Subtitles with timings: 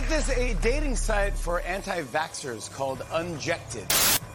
[0.00, 3.86] get this a dating site for anti vaxxers called Unjected.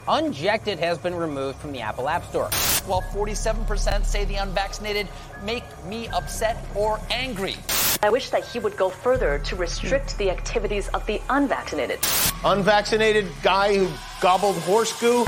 [0.07, 2.49] Unjected has been removed from the Apple App Store.
[2.85, 5.09] While 47% say the unvaccinated
[5.43, 7.57] make me upset or angry.
[8.01, 11.99] I wish that he would go further to restrict the activities of the unvaccinated.
[12.45, 13.91] Unvaccinated guy who
[14.21, 15.25] gobbled horse goo.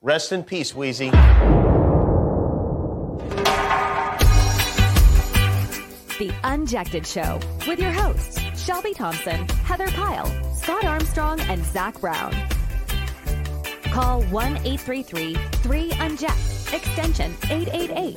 [0.00, 1.10] Rest in peace, Wheezy.
[6.18, 12.34] The Unjected Show with your hosts, Shelby Thomson, Heather Pyle, Scott Armstrong, and Zach Brown.
[13.92, 18.16] Call 1 833 3 Unject, extension 888.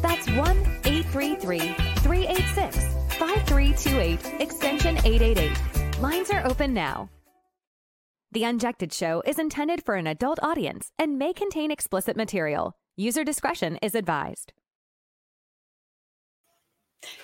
[0.00, 0.38] That's 1
[0.86, 1.58] 833
[1.98, 2.76] 386
[3.18, 6.00] 5328, extension 888.
[6.00, 7.10] Lines are open now.
[8.32, 12.72] The Unjected Show is intended for an adult audience and may contain explicit material.
[12.96, 14.54] User discretion is advised.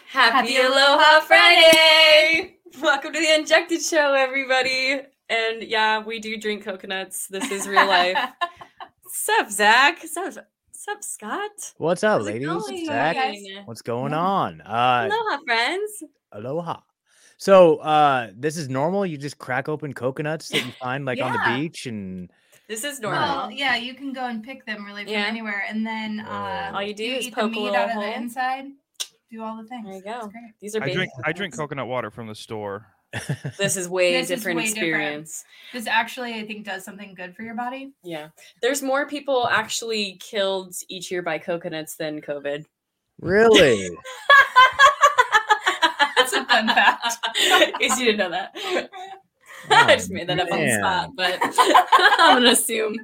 [0.09, 2.57] Happy Aloha Friday!
[2.81, 5.01] Welcome to the Unjected Show, everybody.
[5.29, 7.27] And yeah, we do drink coconuts.
[7.29, 8.17] This is real life.
[9.09, 9.99] Sup, Zach?
[10.07, 10.33] Sup,
[10.73, 11.75] sup, Scott?
[11.79, 12.47] What's up, How's ladies?
[12.49, 13.43] going, Zach, guys?
[13.65, 14.61] what's going on?
[14.63, 16.03] Uh, Aloha, friends.
[16.33, 16.81] aloha.
[17.37, 19.07] So, uh, this is normal.
[19.07, 22.31] You just crack open coconuts that you find like on the beach, and
[22.69, 23.21] This is normal.
[23.21, 25.25] Well, yeah, you can go and pick them really from Yeah.
[25.27, 27.89] anywhere, and then uh, All you do is eat poke a the meat little out
[27.89, 28.03] of hole.
[28.03, 28.67] the inside.
[29.31, 29.85] Do all the things.
[29.87, 30.29] There you It's go.
[30.29, 30.53] great.
[30.61, 32.87] These are I baby drink I drink coconut water from the store.
[33.59, 34.87] This is way This is different way different.
[34.89, 35.45] experience.
[35.73, 37.93] This actually, I think, does something good for your body.
[38.05, 38.29] Yeah.
[38.63, 42.65] There's more people actually killed each year by coconuts than COVID.
[43.21, 43.91] really,
[46.17, 47.17] That's a fun fact.
[47.51, 48.53] In case you didn't know that.
[48.55, 48.89] I
[49.71, 51.39] Oh, just made that up on the spot, but
[52.19, 52.97] I'm gonna assume.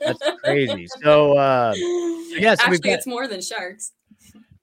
[0.00, 0.86] that's crazy.
[1.02, 3.92] So, uh, yeah, so we've Actually, got- it's more than sharks.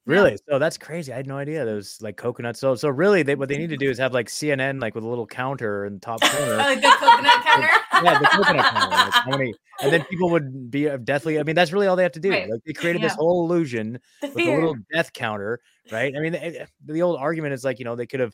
[0.08, 1.14] Really, so that's crazy.
[1.14, 2.60] I had no idea those like coconuts.
[2.60, 5.04] So, so really, they what they need to do is have like CNN like with
[5.04, 6.58] a little counter in the top corner.
[6.58, 7.70] like the coconut counter.
[8.04, 8.96] yeah, the coconut counter.
[8.96, 11.40] Like how many, and then people would be uh, deathly.
[11.40, 12.32] I mean, that's really all they have to do.
[12.32, 12.50] Right.
[12.50, 15.60] Like they created this whole illusion The with a little death counter,
[15.92, 16.16] right?
[16.16, 18.34] I mean, the, the old argument is like, you know, they could have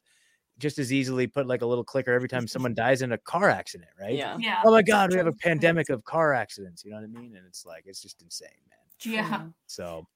[0.59, 3.49] just as easily put like a little clicker every time someone dies in a car
[3.49, 4.15] accident, right?
[4.15, 4.37] Yeah.
[4.39, 4.61] Yeah.
[4.65, 6.83] Oh my God, we have a pandemic of car accidents.
[6.85, 7.35] You know what I mean?
[7.35, 9.13] And it's like, it's just insane, man.
[9.13, 9.41] Yeah.
[9.67, 10.07] So,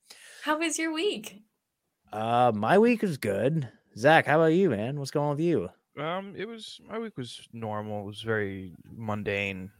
[0.43, 1.41] How was your week?
[2.13, 3.67] Uh, my week was good.
[3.97, 4.99] Zach, how about you, man?
[4.99, 5.69] What's going on with you?
[5.97, 8.01] Um, it was my week was normal.
[8.03, 9.71] It was very mundane.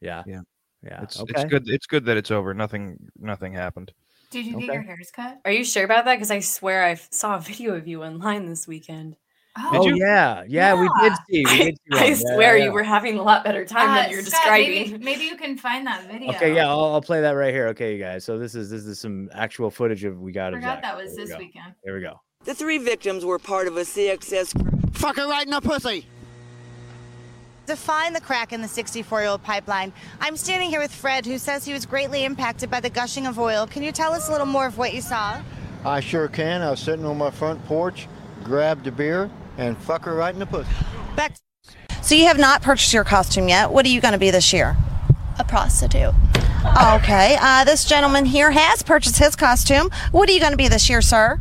[0.00, 0.22] Yeah.
[0.26, 0.42] Yeah.
[0.82, 1.02] Yeah.
[1.02, 1.32] It's okay.
[1.34, 1.68] it's good.
[1.68, 2.54] It's good that it's over.
[2.54, 3.92] Nothing nothing happened.
[4.30, 4.66] Did you Okay.
[4.66, 5.40] get your hairs cut?
[5.44, 6.16] Are you sure about that?
[6.16, 9.16] Because I swear I saw a video of you online this weekend.
[9.72, 9.96] Oh, you?
[9.96, 10.44] yeah.
[10.46, 11.44] Yeah, we did see.
[11.44, 12.10] We I, did see I one.
[12.10, 15.02] Yeah, swear yeah, you were having a lot better time Uh, than you're Scott, describing.
[15.04, 16.30] Maybe, you can find that video.
[16.30, 17.68] Okay, yeah, I'll, I'll play that right here.
[17.68, 18.24] Okay, you guys.
[18.24, 20.82] So this is this is some actual footage of we got I of forgot Zach.
[20.82, 21.38] that was Here we this go.
[21.38, 21.74] weekend.
[21.84, 22.20] Here we go.
[22.44, 24.94] The three victims were part of a CXS group.
[24.96, 26.06] Fuck her right in the pussy.
[27.66, 29.92] Define the crack in the 64 year old pipeline.
[30.20, 33.38] I'm standing here with Fred, who says he was greatly impacted by the gushing of
[33.38, 33.66] oil.
[33.66, 35.42] Can you tell us a little more of what you saw?
[35.84, 36.62] I sure can.
[36.62, 38.08] I was sitting on my front porch,
[38.42, 40.70] grabbed a beer, and fuck her right in the pussy.
[41.16, 41.34] Back.
[42.00, 43.70] So you have not purchased your costume yet.
[43.70, 44.76] What are you going to be this year?
[45.38, 46.14] A prostitute.
[46.82, 47.36] Okay.
[47.40, 49.90] Uh, this gentleman here has purchased his costume.
[50.12, 51.38] What are you going to be this year, sir?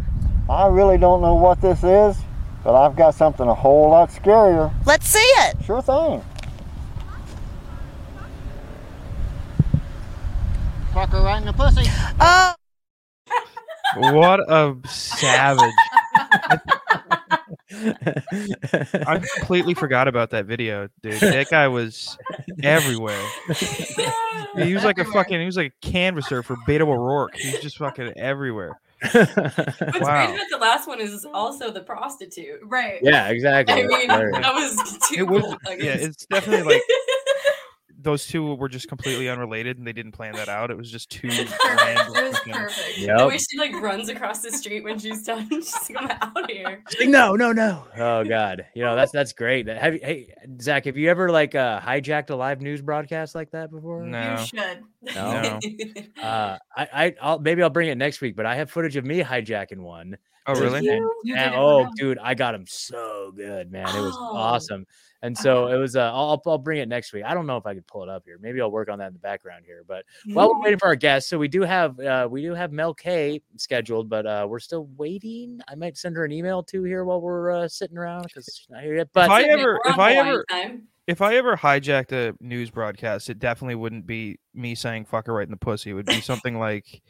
[0.49, 2.17] I really don't know what this is,
[2.63, 4.73] but I've got something a whole lot scarier.
[4.85, 5.63] Let's see it.
[5.63, 6.23] Sure thing.
[10.93, 11.83] Fuck her right in the pussy.
[12.19, 12.53] Oh.
[13.95, 15.73] What a savage!
[17.85, 21.19] I completely forgot about that video, dude.
[21.19, 22.17] That guy was
[22.63, 23.21] everywhere.
[24.55, 25.39] he was like a fucking.
[25.39, 27.35] He was like a canvasser for Beto O'Rourke.
[27.35, 28.79] He was just fucking everywhere.
[29.13, 30.25] What's Wow.
[30.27, 32.59] great about the last one is also the prostitute.
[32.63, 32.99] Right.
[33.03, 33.83] Yeah, exactly.
[33.83, 34.41] I mean, Right.
[34.41, 35.43] that was too It was.
[35.43, 35.57] cool.
[35.77, 36.81] Yeah, it's definitely like
[37.99, 40.69] those two were just completely unrelated, and they didn't plan that out.
[40.69, 41.47] It was just two random.
[42.15, 42.95] It was fucking- perfect.
[42.97, 43.27] The Yep.
[43.27, 45.47] way she like runs across the street when she's done.
[45.49, 46.83] She's like, I'm out here.
[46.89, 47.85] She's like, no, no, no.
[47.97, 48.65] Oh God.
[48.75, 49.67] You know, that's that's great.
[49.67, 53.51] Have you hey Zach, have you ever like uh hijacked a live news broadcast like
[53.51, 54.03] that before?
[54.03, 54.37] No.
[54.39, 54.83] You should.
[55.15, 55.41] No.
[55.41, 55.59] No.
[56.21, 59.05] Uh I, I I'll maybe I'll bring it next week, but I have footage of
[59.05, 60.17] me hijacking one.
[60.45, 60.87] Oh, really?
[60.87, 63.87] And- You and- oh dude, I got him so good, man.
[63.87, 64.35] It was Oh.
[64.35, 64.85] awesome.
[65.21, 67.23] And so it was uh I'll I'll bring it next week.
[67.25, 68.37] I don't know if I could pull it up here.
[68.41, 69.83] Maybe I'll work on that in the background here.
[69.87, 72.71] But while we're waiting for our guests, so we do have uh we do have
[72.71, 75.59] Mel K scheduled, but uh we're still waiting.
[75.67, 78.69] I might send her an email too here while we're uh, sitting around because she's
[78.69, 79.09] not here yet.
[79.13, 80.87] But if I ever, if I ever, time.
[81.07, 85.33] If I ever hijacked a news broadcast, it definitely wouldn't be me saying "fuck her
[85.33, 87.01] right in the pussy." It would be something like,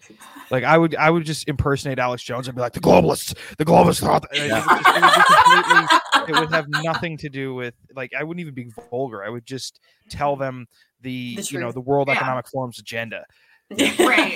[0.52, 3.66] like I would I would just impersonate Alex Jones and be like, "The globalists, the
[3.66, 7.56] globalists." thought that-" It, would just- it would completely, it would have nothing to do
[7.56, 9.24] with like I wouldn't even be vulgar.
[9.24, 9.80] I would just
[10.10, 10.68] tell them
[11.02, 12.16] the, The you know the World Yeah.
[12.18, 13.26] Economic Forum's agenda.
[13.72, 14.32] right.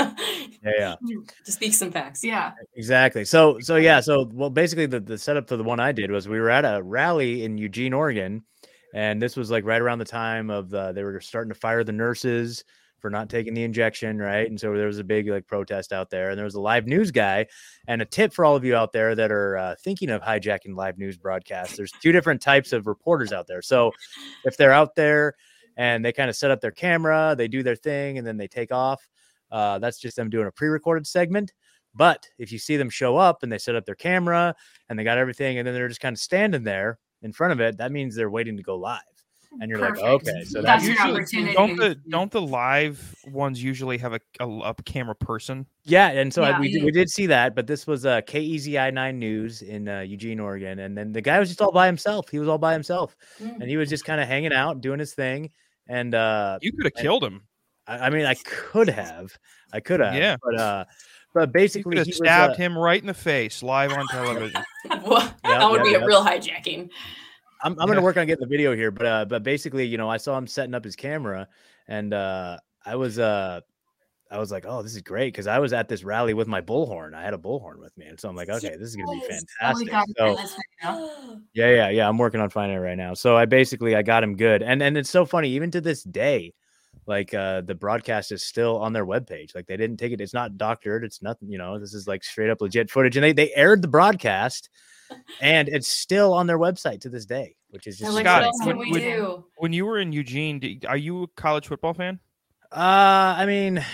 [0.63, 0.95] Yeah, yeah.
[1.45, 2.23] To speak some facts.
[2.23, 2.51] Yeah.
[2.75, 3.25] Exactly.
[3.25, 6.27] So so yeah, so well basically the, the setup for the one I did was
[6.27, 8.43] we were at a rally in Eugene, Oregon,
[8.93, 11.83] and this was like right around the time of the they were starting to fire
[11.83, 12.63] the nurses
[13.01, 14.47] for not taking the injection, right?
[14.47, 16.85] And so there was a big like protest out there, and there was a live
[16.85, 17.47] news guy.
[17.87, 20.75] And a tip for all of you out there that are uh, thinking of hijacking
[20.75, 23.61] live news broadcasts: there's two different types of reporters out there.
[23.61, 23.91] So
[24.45, 25.33] if they're out there
[25.77, 28.47] and they kind of set up their camera, they do their thing, and then they
[28.47, 29.01] take off.
[29.51, 31.51] Uh, that's just them doing a pre-recorded segment.
[31.93, 34.55] But if you see them show up and they set up their camera
[34.87, 37.59] and they got everything, and then they're just kind of standing there in front of
[37.61, 38.99] it, that means they're waiting to go live.
[39.59, 40.01] And you're Perfect.
[40.01, 41.53] like, okay, so That's that's your Usually- opportunity.
[41.53, 45.65] Don't the don't the live ones usually have a, a, a camera person?
[45.83, 46.07] yeah.
[46.07, 49.19] And so I, we did, we did see that, but this was uh, KEZI nine
[49.19, 52.29] news in uh, Eugene, Oregon, and then the guy was just all by himself.
[52.29, 55.13] He was all by himself, and he was just kind of hanging out, doing his
[55.13, 55.51] thing.
[55.87, 57.41] And uh, You could have killed him.
[57.87, 59.33] I, I mean, I could have,
[59.73, 60.37] I could have, Yeah.
[60.41, 60.85] but uh,
[61.33, 64.07] but basically, could have he was, stabbed uh, him right in the face live on
[64.07, 64.63] television.
[65.05, 65.97] Well, that would yeah, be yeah.
[65.99, 66.89] a real hijacking.
[67.63, 70.09] I'm, I'm gonna work on getting the video here, but uh, but basically, you know,
[70.09, 71.47] I saw him setting up his camera,
[71.87, 73.61] and uh, I was uh,
[74.31, 76.61] I was like, oh, this is great because I was at this rally with my
[76.61, 77.13] bullhorn.
[77.13, 79.21] I had a bullhorn with me, and so I'm like, okay, this is gonna be
[79.29, 79.43] Yes.
[79.61, 80.17] Oh my fantastic.
[80.17, 80.37] God,
[80.81, 82.09] So yeah, yeah, yeah.
[82.09, 83.13] I'm working on finding it right now.
[83.13, 86.03] So I basically I got him good, and and it's so funny even to this
[86.03, 86.53] day,
[87.07, 89.55] like uh, the broadcast is still on their webpage.
[89.55, 90.21] Like they didn't take it.
[90.21, 91.03] It's not doctored.
[91.03, 91.51] It's nothing.
[91.51, 94.69] You know, this is like straight up legit footage, and they they aired the broadcast,
[95.41, 98.67] and it's still on their website to this day, which is just like, Scott, what
[98.67, 99.45] when- we when- do?
[99.57, 102.19] When you were in Eugene, did, are you a college football fan?
[102.71, 103.85] Uh, I mean, it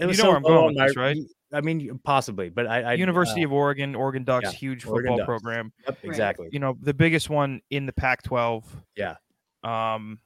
[0.00, 1.16] You know so where I'm going with this, right?
[1.52, 5.10] I mean, possibly, but I, I University uh, of Oregon, Oregon Ducks, yeah, huge Oregon
[5.12, 5.26] football Ducks.
[5.26, 5.72] program.
[5.86, 6.48] Yep, exactly.
[6.52, 8.64] You know, the biggest one in the Pac-12.
[8.96, 9.16] Yeah.
[9.64, 10.20] Um,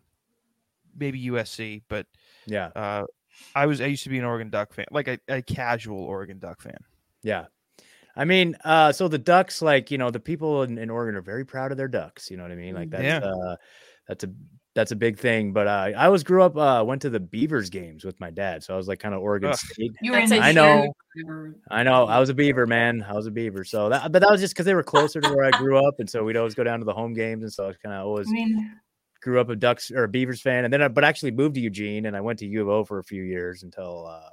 [0.96, 2.06] maybe USC, but
[2.46, 2.66] Yeah.
[2.76, 3.04] uh,
[3.54, 6.38] I was I used to be an Oregon Duck fan, like a, a casual Oregon
[6.38, 6.78] Duck fan.
[7.22, 7.46] Yeah.
[8.16, 11.20] I mean, uh, so the Ducks, like, you know, the people in, in Oregon are
[11.22, 12.30] very proud of their Ducks.
[12.30, 12.74] You know what I mean?
[12.74, 13.18] Like that's Yeah.
[13.18, 13.56] uh
[14.06, 14.28] that's a
[14.76, 15.52] that's a big thing.
[15.52, 18.62] But uh, I was grew up uh went to the Beavers games with my dad.
[18.62, 19.56] So I was like kind of Oregon Ugh.
[19.58, 19.90] State.
[20.00, 20.92] You were That's in a I the know.
[21.16, 22.06] huge- I know.
[22.06, 23.04] I was a Beaver, man.
[23.08, 23.64] I was a Beaver.
[23.64, 25.94] So that but that was just because they were closer to where I grew up.
[25.98, 27.42] And so we'd always go down to the home games.
[27.42, 28.76] And so I was kind of always I mean,
[29.24, 31.60] grew up a Ducks or a Beavers fan, and then I, but actually moved to
[31.62, 34.28] Eugene, and I went to U of O for a few years until uh,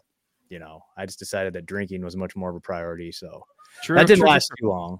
[0.49, 3.11] you know I just decided that drinking was much more of a priority.
[3.13, 3.45] So
[3.83, 4.29] True, that didn't true.
[4.29, 4.99] last too long,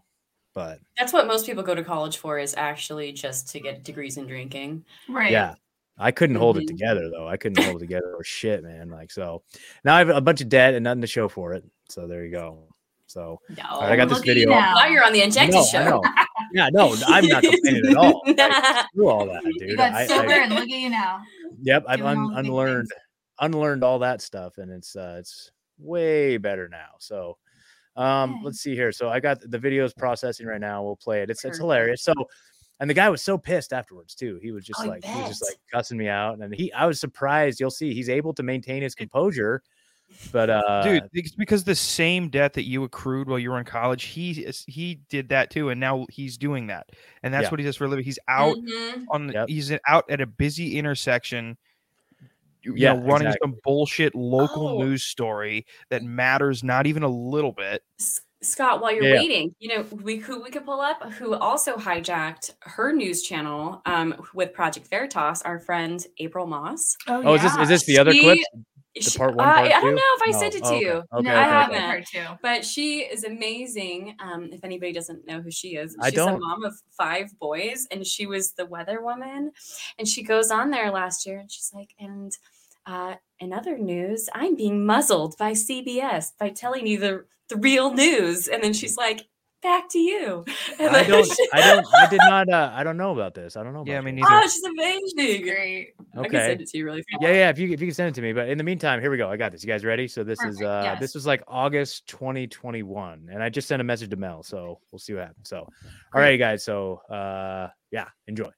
[0.56, 4.16] but That's what most people go to college for is actually just to get degrees
[4.18, 4.86] in drinking.
[5.10, 5.32] right.
[5.32, 5.56] yeah.
[5.98, 6.68] I couldn't hold it Mhm.
[6.68, 7.28] together though.
[7.28, 8.90] I couldn't hold it together or shit, man.
[8.90, 9.44] Like so,
[9.84, 11.64] now I have a bunch of debt and nothing to show for it.
[11.90, 12.71] So there you go.
[13.12, 14.50] So No, all right, I got this look at you video.
[14.60, 14.74] now.
[14.76, 15.84] now you're on the I Unjected know, I show.
[15.90, 16.02] know.
[16.54, 18.22] Yeah, no, I'm not complaining at all.
[18.28, 19.70] Like, screw all that, dude.
[19.70, 21.22] You got I- I- and look at you now.
[21.62, 23.02] Yep, I've un- unlearned things.
[23.40, 26.90] unlearned all that stuff, and it's uh, it's way better now.
[27.00, 27.38] So,
[27.96, 28.40] um, Yay.
[28.44, 28.92] let's see here.
[28.92, 30.84] So I got the videos processing right now.
[30.84, 31.30] We'll play it.
[31.30, 32.04] It's it's hilarious.
[32.04, 32.14] So,
[32.82, 34.38] and the guy was so pissed afterwards too.
[34.42, 36.86] He was just Oh, like he was just like cussing me out, and he I
[36.86, 37.60] was surprised.
[37.62, 39.62] You'll see he's able to maintain his composure,
[40.32, 43.66] but uh, Dude, it's because the same debt that you accrued while you were in
[43.66, 46.90] college, he he did that too, and now he's doing that,
[47.24, 47.50] and that's Yeah.
[47.52, 48.06] what he does for a living.
[48.06, 49.06] He's out Mhm.
[49.10, 49.50] on the- Yep.
[49.50, 51.58] he's out at a busy intersection
[52.64, 53.52] you Yeah, know running exactly.
[53.54, 54.84] some bullshit local Oh.
[54.84, 57.84] news story that matters not even a little bit
[58.44, 59.20] Scott, while you're Yeah.
[59.20, 63.84] waiting, you know, we who we could pull up who also hijacked her news channel
[63.86, 66.98] um, with Project Veritas, our friend April Moss.
[67.08, 68.40] Oh, oh, is this is this the other She- clip?
[68.94, 70.40] The She- part one, uh, part I don't know if I No.
[70.40, 70.90] sent it to Oh, you.
[70.92, 71.50] Okay, no, okay, I okay.
[71.50, 71.86] haven't okay.
[71.88, 72.26] heard too.
[72.42, 74.16] But she is amazing.
[74.20, 76.42] Um, if anybody doesn't know who she is, she's a don't.
[76.42, 79.52] mom of five boys, and she was the weather woman.
[79.98, 82.38] And she goes on there last year, and she's like, and
[82.86, 87.94] uh, in other news, I'm being muzzled by CBS by telling you the the real
[87.94, 88.48] news.
[88.48, 89.28] And then she's like,
[89.62, 90.46] back to you.
[90.80, 91.26] And I don't.
[91.26, 91.86] she- I don't.
[91.94, 92.50] I did not.
[92.50, 93.56] Uh, I don't know about this.
[93.56, 93.82] I don't know.
[93.82, 94.28] About Yeah, I mean, neither.
[94.32, 95.44] Oh, she's amazing.
[95.44, 95.94] Great.
[96.14, 96.38] I can Okay.
[96.48, 97.22] send it to you really fast.
[97.22, 97.50] Yeah, yeah.
[97.50, 99.18] If you if you can send it to me, but in the meantime, here we
[99.18, 99.30] go.
[99.30, 99.64] I got this.
[99.64, 100.08] You guys ready?
[100.08, 101.00] So this is Perfect, uh yes.
[101.00, 105.00] this was like August 2021, and I just sent a message to Mel, so we'll
[105.00, 105.50] see what happens.
[105.50, 105.58] So,
[106.14, 106.64] all right, guys.
[106.64, 108.50] So uh yeah, enjoy.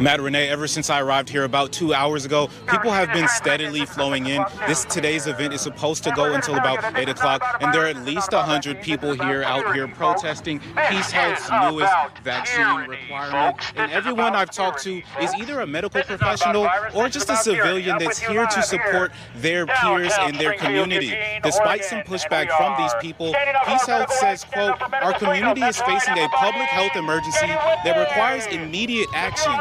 [0.00, 3.86] Matt Renee, ever since I arrived here about two hours ago, people have been steadily
[3.86, 4.44] flowing in.
[4.66, 8.04] This today's event is supposed to go until about 8 o'clock, and there are at
[8.04, 10.60] least 100 people here out here protesting
[10.90, 13.56] Peace Health's newest vaccine requirement.
[13.76, 18.18] And everyone I've talked to is either a medical professional or just a civilian that's
[18.18, 21.16] here to support their peers and their community.
[21.42, 23.34] Despite some pushback from these people,
[23.66, 29.08] Peace Health says, quote, our community is facing a public health emergency that requires immediate
[29.14, 29.52] action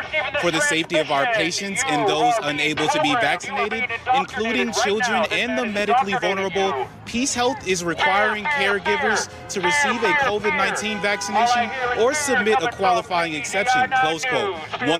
[0.42, 5.58] for the safety of our patients and those unable to be vaccinated, including children and
[5.58, 6.88] the medically vulnerable.
[7.06, 13.34] Peace Health is requiring caregivers to receive a COVID 19 vaccination or submit a qualifying
[13.34, 13.92] exception.
[14.02, 14.58] Close quote.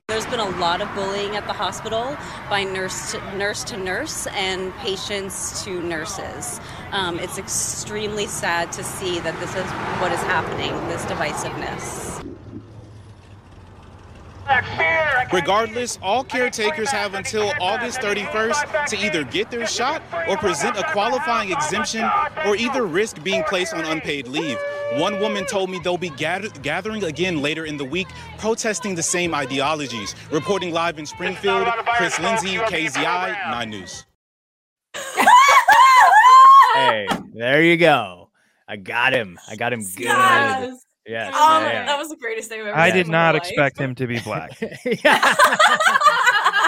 [0.08, 2.18] There's been a lot of bullying at the hospital
[2.50, 6.60] by nurse to nurse, to nurse and patients to nurses.
[6.92, 9.66] Um, it's extremely sad to see that this is
[10.02, 12.31] what is happening, this divisiveness.
[15.34, 20.84] Regardless, all caretakers have until August 31st to either get their shot or present a
[20.92, 22.04] qualifying exemption
[22.46, 24.58] or either risk being placed on unpaid leave.
[24.96, 29.04] One woman told me they'll be gather- gathering again later in the week, protesting the
[29.04, 30.16] same ideologies.
[30.32, 31.66] Reporting live in Springfield,
[31.96, 34.06] Chris Lindsay, KEZI, 9 News.
[36.74, 38.30] hey, there you go.
[38.68, 39.40] I got him.
[39.50, 40.06] I got him good.
[40.06, 40.86] Yes.
[41.12, 41.34] Yes.
[41.36, 41.86] Um, yeah, yeah.
[41.86, 43.44] that was the greatest thing I've ever I seen did in my not life.
[43.44, 44.60] expect him to be black.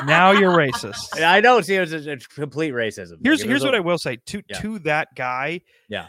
[0.06, 1.22] now you're racist.
[1.22, 1.62] I know.
[1.62, 3.18] See, it was a, a complete racism.
[3.24, 4.60] Here's Like, here's was what a- I will say to Yeah.
[4.60, 5.62] to that guy.
[5.90, 6.08] Yeah.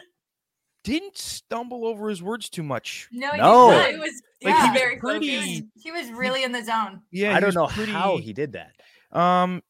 [0.83, 3.09] Didn't stumble over his words too much.
[3.11, 3.71] No, he No.
[3.71, 3.91] did not.
[3.91, 5.63] It was, Like, he he was was very pretty- focused.
[5.83, 7.01] He was really in the zone.
[7.11, 8.73] Yeah, I don't know pretty, how he did that.
[9.19, 9.63] Um,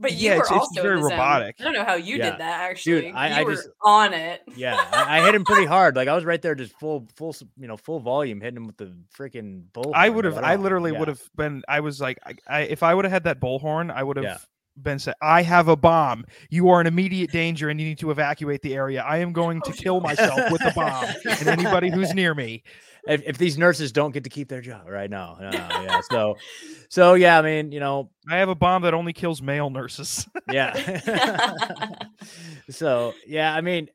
[0.00, 1.10] But you Yeah, were it's- it's also in very the zone.
[1.12, 1.56] robotic.
[1.60, 2.30] I don't know how you Yeah.
[2.30, 3.02] did that actually.
[3.02, 4.42] Dude, I- you I were just- on it.
[4.56, 5.94] Yeah, I, I hit him pretty hard.
[5.96, 8.76] Like I was right there, just full, full, you know, full volume, hitting him with
[8.76, 9.92] the freaking bull.
[9.94, 10.36] I would have.
[10.38, 10.98] I literally Yeah.
[10.98, 11.62] would have been.
[11.68, 14.24] I was like, I, I if I would have had that bullhorn, I would have
[14.24, 14.36] Yeah.
[14.82, 16.24] been said, "I have a bomb.
[16.50, 19.00] You are in immediate danger, and you need to evacuate the area.
[19.02, 21.06] I am going to oh, kill myself with the bomb,
[21.38, 22.64] and anybody who's near me."
[23.06, 26.00] If, if these nurses don't get to keep their job right now, no, no, yeah.
[26.10, 26.38] So,
[26.88, 27.38] so yeah.
[27.38, 30.28] I mean, you know, I have a bomb that only kills male nurses.
[30.52, 31.52] yeah.
[32.70, 33.88] so yeah, I mean,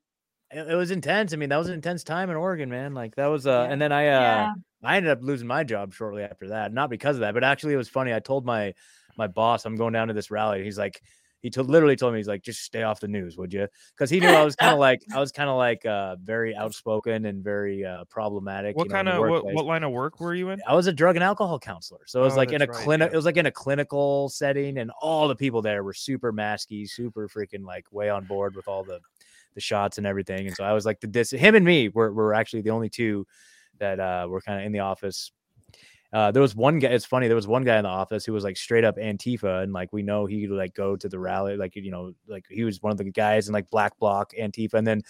[0.51, 1.33] it, it was intense.
[1.33, 2.93] I mean, that was an intense time in Oregon, man.
[2.93, 4.53] Like that was, uh, and then I, uh, Yeah.
[4.83, 6.73] I ended up losing my job shortly after that.
[6.73, 8.13] Not because of that, but actually, it was funny.
[8.13, 8.73] I told my
[9.17, 10.63] my boss I'm going down to this rally.
[10.63, 11.01] He's like,
[11.41, 13.67] he told literally told me he's like, just stay off the news, would you?
[13.95, 16.55] Because he knew I was kind of like I was kind of like uh, very
[16.55, 18.75] outspoken and very uh, problematic.
[18.75, 20.61] what you know, kind of what, what line of work were you in?
[20.67, 22.01] I was a drug and alcohol counselor.
[22.05, 23.13] So it was Oh, like in a right, clinic, yeah.
[23.13, 26.89] it was like in a clinical setting, and all the people there were super masky,
[26.89, 28.99] super freaking like way on board with all the
[29.55, 30.47] the shots and everything.
[30.47, 32.89] And so I was like the dis him and me were, were actually the only
[32.89, 33.25] two
[33.79, 35.31] that uh were kind of in the office.
[36.11, 36.89] Uh, there was one guy.
[36.89, 37.27] It's funny.
[37.27, 39.93] There was one guy in the office who was like straight up Antifa, and like
[39.93, 42.91] we know he like go to the rally, like you know, like he was one
[42.91, 44.73] of the guys in like Black Bloc Antifa.
[44.73, 45.03] And then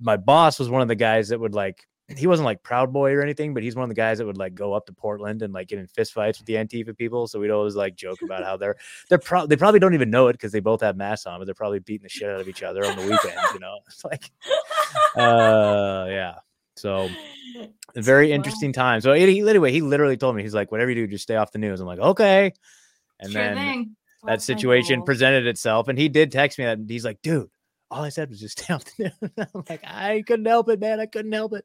[0.00, 3.12] my boss was one of the guys that would like he wasn't like Proud Boy
[3.12, 5.42] or anything, but he's one of the guys that would like go up to Portland
[5.42, 7.26] and like get in fistfights with the Antifa people.
[7.26, 8.76] So we'd always like joke about how they're
[9.08, 11.44] they're pro- they probably don't even know it because they both have masks on, but
[11.44, 13.54] they're probably beating the shit out of each other on the weekends.
[13.54, 14.30] You know, it's like,
[15.16, 16.34] uh, yeah.
[16.82, 17.08] So
[17.94, 19.00] very interesting time.
[19.00, 21.52] So he, anyway, he literally told me he's like, whatever you do, just stay off
[21.52, 21.78] the news.
[21.78, 22.52] I'm like, okay.
[23.20, 23.96] And Sure then thing.
[24.24, 26.78] that situation presented itself, and he did text me that.
[26.88, 27.48] He's like, dude,
[27.88, 29.32] all I said was just stay off the news.
[29.54, 30.98] I'm like, I couldn't help it, man.
[30.98, 31.64] I couldn't help it.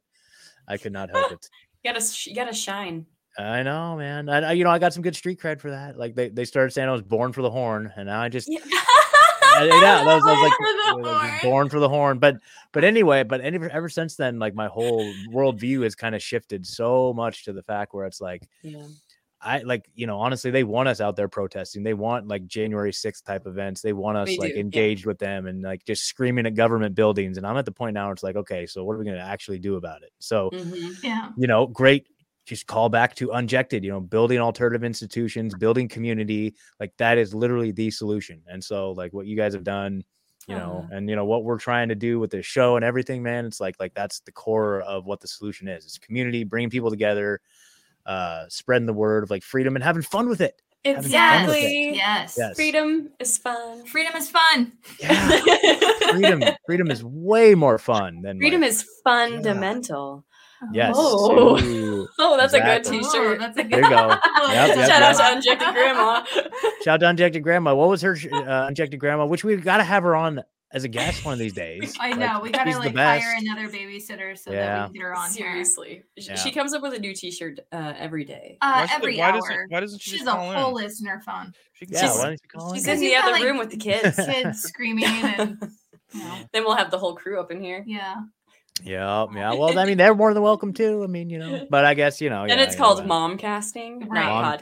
[0.68, 1.50] I could not help it.
[1.84, 3.08] You gotta, you gotta shine.
[3.40, 4.30] I know, man.
[4.30, 5.98] I, you know, I got some good street cred for that.
[5.98, 8.50] Like they, they started saying I was born for the horn, and now I just,
[9.58, 11.40] I, yeah, that was, I was like, Born for the was horn.
[11.44, 12.20] born for the horn.
[12.20, 12.36] But,
[12.72, 16.66] but anyway, but any, ever since then, like my whole worldview has kind of shifted
[16.66, 18.86] so much to the fact where it's like, Yeah.
[19.40, 21.84] I like, you know, honestly, they want us out there protesting.
[21.84, 23.82] They want like January 6th type events.
[23.84, 24.62] They want us They like do, yeah.
[24.62, 27.38] engaged with them and like just screaming at government buildings.
[27.38, 29.18] And I'm at the point now where it's like, okay, so what are we going
[29.18, 30.12] to actually do about it?
[30.18, 31.04] So, Mhm.
[31.04, 31.30] Yeah.
[31.38, 32.08] you know, great.
[32.48, 36.56] Just call back to unjected, you know, building alternative institutions, building community.
[36.80, 38.42] Like that is literally the solution.
[38.48, 40.02] And so, like what you guys have done,
[40.48, 40.96] you know, Uh-huh.
[40.96, 43.46] and you know what we're trying to do with this show and everything, man.
[43.46, 45.84] It's like like that's the core of what the solution is.
[45.84, 47.42] It's community, bringing people together,
[48.06, 50.62] uh, spreading the word of like freedom and having fun with it.
[50.86, 51.66] Having fun with it.
[51.66, 51.96] Exactly.
[51.96, 52.36] Yes.
[52.38, 52.56] Yes.
[52.56, 53.86] Freedom is fun.
[53.88, 54.72] Freedom is fun.
[55.02, 55.42] Yeah.
[56.12, 60.24] Freedom, freedom is way more fun than Freedom like, is fundamental.
[60.72, 60.94] Yes.
[60.98, 61.60] Oh.
[61.62, 62.84] Ooh, Oh, that's a good.
[62.84, 63.06] T-shirt.
[63.16, 64.10] Oh, that's a There you go.
[64.48, 66.24] Yep, yep, Shout out to Unjected Grandma.
[66.84, 67.76] Shout out to Unjected Grandma.
[67.76, 69.26] What was her sh- uh, Unjected Grandma?
[69.26, 71.96] Which we've got to have her on as a guest one of these days.
[72.00, 72.40] I Like, know.
[72.42, 75.30] we gotta like hire another babysitter so that we can get her on.
[75.30, 76.36] Seriously, Sh- Yeah.
[76.36, 78.58] she comes up with a new T-shirt uh, every day.
[78.62, 79.40] Uh, Why should- every why hour.
[79.40, 80.58] doesn't- why doesn't she She's just a call in?
[80.58, 81.54] whole listener phone.
[81.88, 82.96] Yeah, She's- why don't you call She's in?
[82.96, 84.16] in the other like, room with the kids.
[84.18, 85.58] Kids screaming and
[86.14, 87.84] you know, then we'll have the whole crew up in here.
[87.88, 88.16] yeah.
[88.84, 89.54] Yeah, yeah.
[89.54, 91.04] Well, I mean, they're more than welcome too.
[91.04, 92.44] I mean, you know, but I guess you know.
[92.44, 94.24] and yeah, it's called know, mom casting, Right.
[94.26, 94.60] not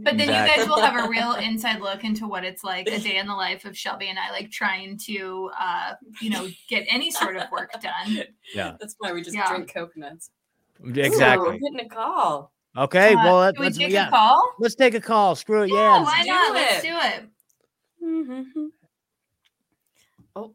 [0.00, 0.04] podcasting.
[0.04, 2.98] But then you guys will have a real inside look into what it's like a
[2.98, 6.84] day in the life of Shelby and I, like trying to, uh, you know, get
[6.88, 8.24] any sort of work done.
[8.54, 9.48] Yeah, That's why we just Yeah.
[9.48, 10.30] drink coconuts.
[10.84, 11.48] Ooh, exactly.
[11.48, 12.52] we're getting a call.
[12.76, 14.08] Okay, Uh, well, let, can we let's take yeah.
[14.08, 14.42] a call?
[14.58, 15.36] Let's take a call.
[15.36, 15.70] Screw it.
[15.70, 16.02] Yeah, Yeah.
[16.02, 16.54] why do not?
[16.54, 16.88] Let's it.
[16.88, 17.24] do it.
[18.04, 18.66] Mm-hmm.
[20.36, 20.54] Oh,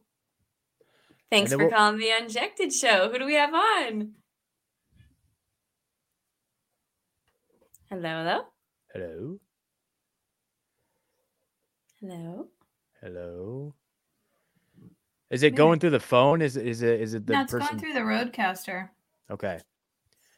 [1.31, 3.09] thanks for we'll- calling the Unjected Show.
[3.11, 4.11] Who do we have on?
[7.89, 8.41] Hello, hello,
[8.93, 9.39] Hello.
[12.01, 12.47] hello.
[13.01, 13.73] Hello.
[15.31, 16.41] Is it going through the phone?
[16.41, 17.67] Is is it is it the no, it's person?
[17.67, 18.89] going through the roadcaster.
[19.31, 19.59] Okay.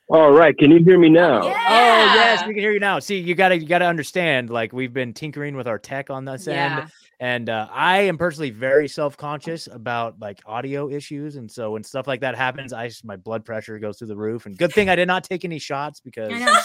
[0.10, 1.42] All right, can you hear me now?
[1.42, 3.00] Oh yes, we can hear you now.
[3.00, 4.50] See, you gotta you gotta understand.
[4.50, 6.80] Like we've been tinkering with our tech on this Yeah.
[6.82, 11.72] end, and uh, I am personally very self conscious about like audio issues, and so
[11.72, 14.46] when stuff like that happens, I s- my blood pressure goes through the roof.
[14.48, 16.64] And good thing I did not take any shots because I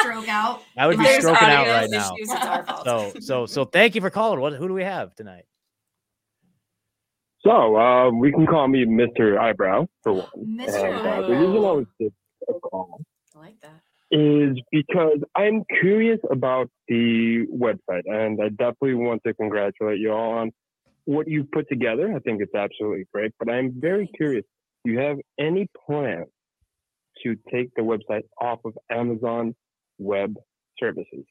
[0.00, 0.62] stroke out.
[0.76, 2.14] I would If be stroking out audio right now.
[2.16, 2.84] issues, it's our fault.
[2.84, 4.40] So so so thank you for calling.
[4.40, 5.44] What who do we have tonight?
[7.40, 9.38] So, uh, we can call me Mr.
[9.38, 10.26] Eyebrow for one.
[10.36, 10.66] Mr.
[10.74, 12.14] And, uh, the reason I was just
[12.48, 12.98] a call
[13.36, 13.80] I like that.
[14.10, 20.38] Is because I'm curious about the website, and I definitely want to congratulate you all
[20.38, 20.50] on
[21.04, 22.12] what you've put together.
[22.14, 24.44] I think it's absolutely great, but I'm very curious.
[24.84, 26.28] Do you have any plans
[27.22, 29.54] to take the website off of Amazon
[29.98, 30.34] Web
[30.78, 31.24] Services?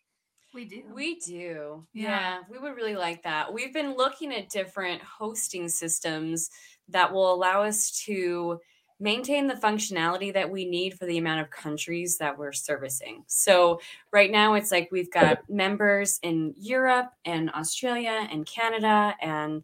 [0.53, 0.81] We do.
[0.93, 1.85] We do.
[1.93, 2.09] Yeah.
[2.09, 2.39] Yeah.
[2.49, 3.53] we would really like that.
[3.53, 6.49] We've been looking at different hosting systems
[6.89, 8.59] that will allow us to
[8.99, 13.23] maintain the functionality that we need for the amount of countries that we're servicing.
[13.27, 13.79] So,
[14.11, 19.63] right now it's like we've got members in Europe and Australia and Canada and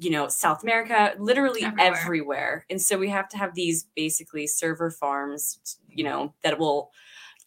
[0.00, 1.96] you know, South America, literally Everywhere.
[1.96, 2.66] everywhere.
[2.70, 5.58] And so we have to have these basically server farms,
[5.88, 6.92] you know, that will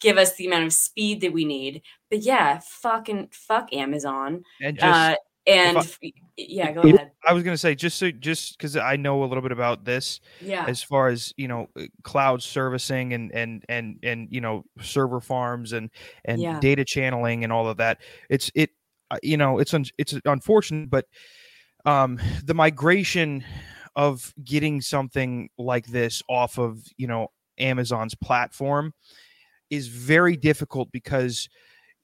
[0.01, 1.82] give us the amount of speed that we need.
[2.10, 4.44] But yeah, fucking fuck Amazon.
[4.62, 5.83] And just uh, and I-
[6.38, 7.12] yeah, go ahead.
[7.27, 10.19] I was gonna say just so just because I know a little bit about this,
[10.41, 10.65] Yeah.
[10.67, 15.20] as far as you know, uh, cloud servicing and and and and you know server
[15.22, 15.89] farms and
[16.25, 16.59] and Yeah.
[16.59, 18.00] data channeling and all of that.
[18.29, 18.72] It's it,
[19.11, 21.05] uh, you know, it's un- it's unfortunate, but
[21.85, 23.44] um, the migration
[23.96, 27.27] of getting something like this off of you know
[27.59, 28.94] Amazon's platform
[29.70, 31.48] is very difficult because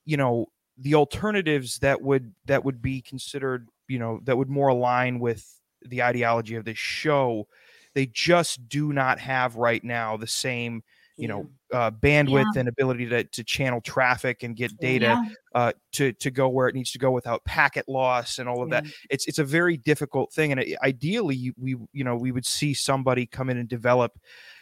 [0.05, 0.47] you know
[0.79, 5.59] the alternatives that would that would be considered you know that would more align with
[5.83, 7.47] the ideology of this show
[7.95, 10.83] they just do not have right now the same
[11.17, 12.61] you know uh, bandwidth Yeah.
[12.61, 15.33] and ability to, to channel traffic and get data Yeah.
[15.53, 18.69] uh, to to go where it needs to go without packet loss and all of
[18.69, 22.45] that it's it's a very difficult thing and it, ideally we you know we would
[22.45, 24.17] see somebody come in and develop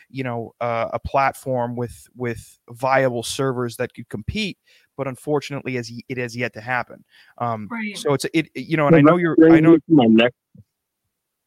[0.10, 4.58] you know uh, a platform with with viable servers that could compete
[4.98, 7.04] but unfortunately as it has yet to happen
[7.38, 7.98] um Right.
[7.98, 10.36] so it's it you know and i know you're i know me my next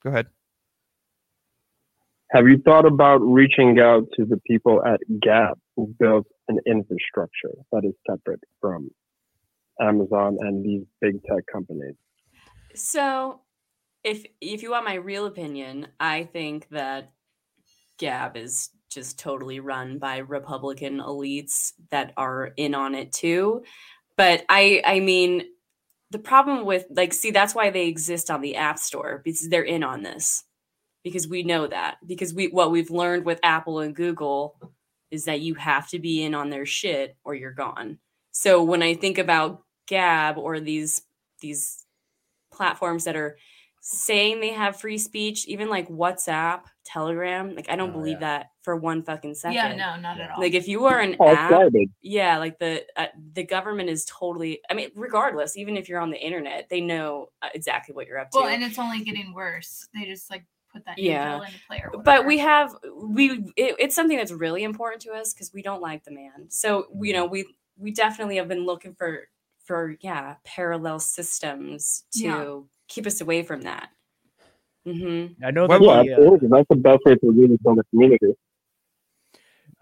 [0.02, 0.26] go ahead
[2.32, 7.54] Have you thought about reaching out to the people at Gab who built an infrastructure
[7.72, 8.88] that is separate from
[9.80, 11.96] Amazon and these big tech companies?
[12.76, 13.40] So,
[14.04, 17.10] if if you want my real opinion, I think that
[17.98, 23.62] Gab is just totally run by Republican elites that are in on it too.
[24.16, 25.44] But I I mean,
[26.10, 29.62] the problem with like see that's why they exist on the App Store because they're
[29.62, 30.44] in on this.
[31.02, 31.96] Because we know that.
[32.06, 34.56] Because we what we've learned with Apple and Google
[35.10, 37.98] is that you have to be in on their shit or you're gone.
[38.32, 41.02] So when I think about Gab or these
[41.40, 41.84] these
[42.52, 43.38] platforms that are
[43.92, 48.76] saying they have free speech, even like WhatsApp, Telegram, like I don't believe that for
[48.76, 49.54] one fucking second.
[49.56, 50.40] Yeah, no, not at all.
[50.40, 51.90] Like if you are an Oh, app, garbage.
[52.00, 54.60] yeah, like the uh, the government is totally.
[54.70, 58.18] I mean, regardless, even if you're on the internet, they know uh, exactly what you're
[58.18, 58.38] up to.
[58.38, 59.88] Well, and it's only getting worse.
[59.92, 61.36] They just like put that new Yeah.
[61.38, 65.34] bill into play but we have we it, it's something that's really important to us
[65.34, 67.44] because we don't like the man so you know we
[67.76, 69.26] we definitely have been looking for
[69.64, 72.58] for yeah parallel systems to Yeah.
[72.90, 73.88] Keep us away from that
[74.84, 76.48] hmm I know yeah, that the, uh, absolutely.
[76.50, 78.34] That's the best way to really build a community.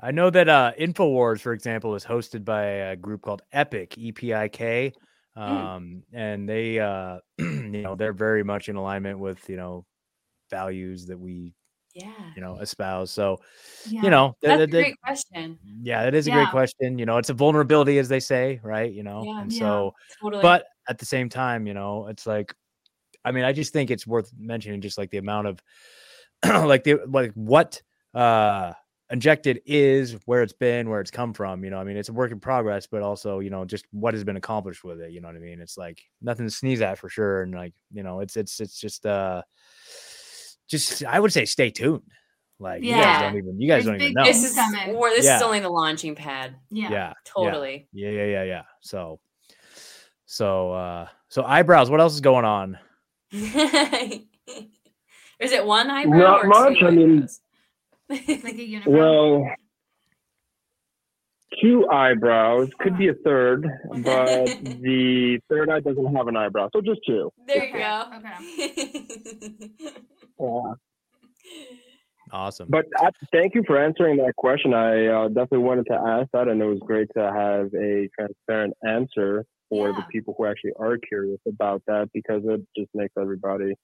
[0.01, 4.13] I know that uh, Infowars, for example, is hosted by a group called Epik, E
[4.13, 4.93] P I K,
[5.37, 9.85] um, and they, uh, you know, they're very much in alignment with you know
[10.51, 11.55] values that we
[11.95, 12.31] Yeah.
[12.37, 13.11] you know espouse.
[13.11, 13.39] So
[13.91, 14.03] Yeah.
[14.05, 15.59] you know That's th- a th- great question.
[15.83, 16.99] yeah, it is a great question.
[16.99, 18.93] You know, it's a vulnerability, as they say, right?
[18.93, 19.41] You know, Yeah.
[19.43, 20.43] and Yeah, so, totally.
[20.43, 22.55] but at the same time, you know, it's like,
[23.29, 25.63] I mean, I just think it's worth mentioning, just like the amount of,
[26.45, 27.83] like the like what
[28.15, 28.73] uh
[29.11, 31.65] Unjected is, where it's been, where it's come from.
[31.65, 34.13] You know, I mean, it's a work in progress, but also, you know, just what
[34.13, 35.13] has been accomplished with it.
[35.13, 35.63] You know what I mean?
[35.63, 38.79] It's like nothing to sneeze at for sure, and like, you know, it's it's it's
[38.79, 39.41] just uh,
[40.69, 42.03] just I would say stay tuned.
[42.61, 43.21] Like you guys Yeah.
[43.23, 44.25] don't even you guys don't even know.
[44.25, 46.57] This is coming or this is only the launching pad.
[46.71, 46.91] Yeah.
[46.91, 47.89] yeah Totally.
[47.95, 49.21] yeah yeah yeah yeah so
[50.27, 52.79] so uh so eyebrows what else is going on
[53.33, 54.23] is
[55.41, 56.19] it one eyebrow?
[56.19, 56.79] Not or much.
[56.79, 57.29] Two I mean,
[58.09, 58.87] like a unibrow.
[58.87, 59.51] well,
[61.61, 66.81] two eyebrows could be a third, but the third eye doesn't have an eyebrow, so
[66.81, 67.31] just two.
[67.47, 68.05] There you go.
[68.17, 69.61] Okay.
[70.41, 70.75] Yeah.
[72.31, 74.73] awesome But uh, thank you for answering that question.
[74.73, 78.75] I uh, definitely wanted to ask that, and it was great to have a transparent
[78.87, 83.75] answer for the people who actually are curious about that because it just makes everybody,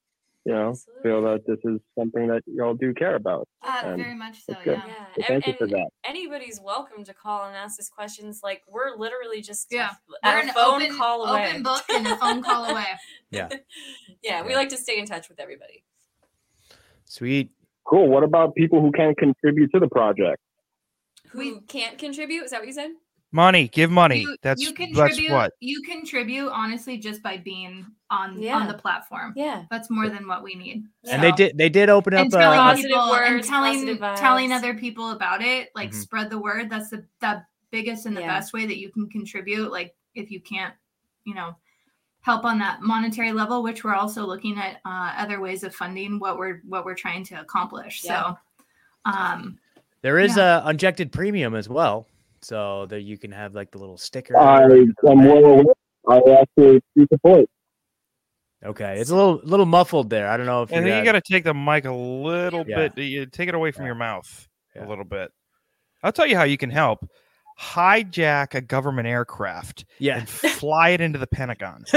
[0.47, 3.47] you know, feel that this is something that y'all do care about.
[3.63, 4.83] Uh, And very much so, it's good.
[4.87, 5.07] yeah.
[5.17, 5.89] So thank you for that.
[6.05, 8.41] Anybody's welcome to call and ask us questions.
[8.43, 9.91] Like we're literally just Yeah.
[10.23, 11.49] a We're an phone open- call away.
[11.51, 12.87] open book and a phone call away.
[13.31, 13.49] yeah
[14.23, 15.85] yeah, we like to stay in touch with everybody.
[17.05, 17.51] sweet
[17.87, 18.09] Cool.
[18.09, 20.41] What about people who can't contribute to the project?
[21.33, 22.45] Who can't contribute?
[22.45, 22.93] Is that what you said?
[23.35, 24.21] Money, give money.
[24.21, 25.33] You, that's you that's contribute.
[25.33, 25.53] what.
[25.59, 28.55] You contribute honestly just by being on Yeah.
[28.57, 29.33] on the platform.
[29.35, 30.85] Yeah, that's more than what we need.
[31.11, 33.99] and they did they did open up and telling uh, people Positive and telling positive
[33.99, 34.17] vibes.
[34.21, 35.95] telling other people about it, like Mhm.
[35.95, 36.71] spread the word.
[36.71, 37.43] That's the the
[37.73, 38.29] biggest and the Yeah.
[38.39, 39.73] best way that you can contribute.
[39.73, 40.73] Like if you can't,
[41.25, 41.57] you know,
[42.21, 46.21] help on that monetary level, which we're also looking at uh, other ways of funding
[46.21, 48.05] what we're what we're trying to accomplish.
[48.05, 48.23] Yeah.
[48.23, 48.39] So,
[49.11, 49.59] um,
[50.03, 50.63] there is yeah.
[50.63, 52.07] a Unjected premium as well
[52.45, 55.75] so that you can have like the little sticker I am well aware.
[56.09, 57.47] I actually do support.
[58.65, 61.05] okay it's a little little muffled there i don't know if I think had- you
[61.05, 62.89] got to take the mic a little Yeah.
[62.89, 62.99] bit.
[62.99, 65.31] You take it away from your mouth a little bit.
[66.03, 67.09] I'll tell you how you can help.
[67.61, 70.19] Hijack a government aircraft Yeah.
[70.19, 71.85] and fly it into the Pentagon.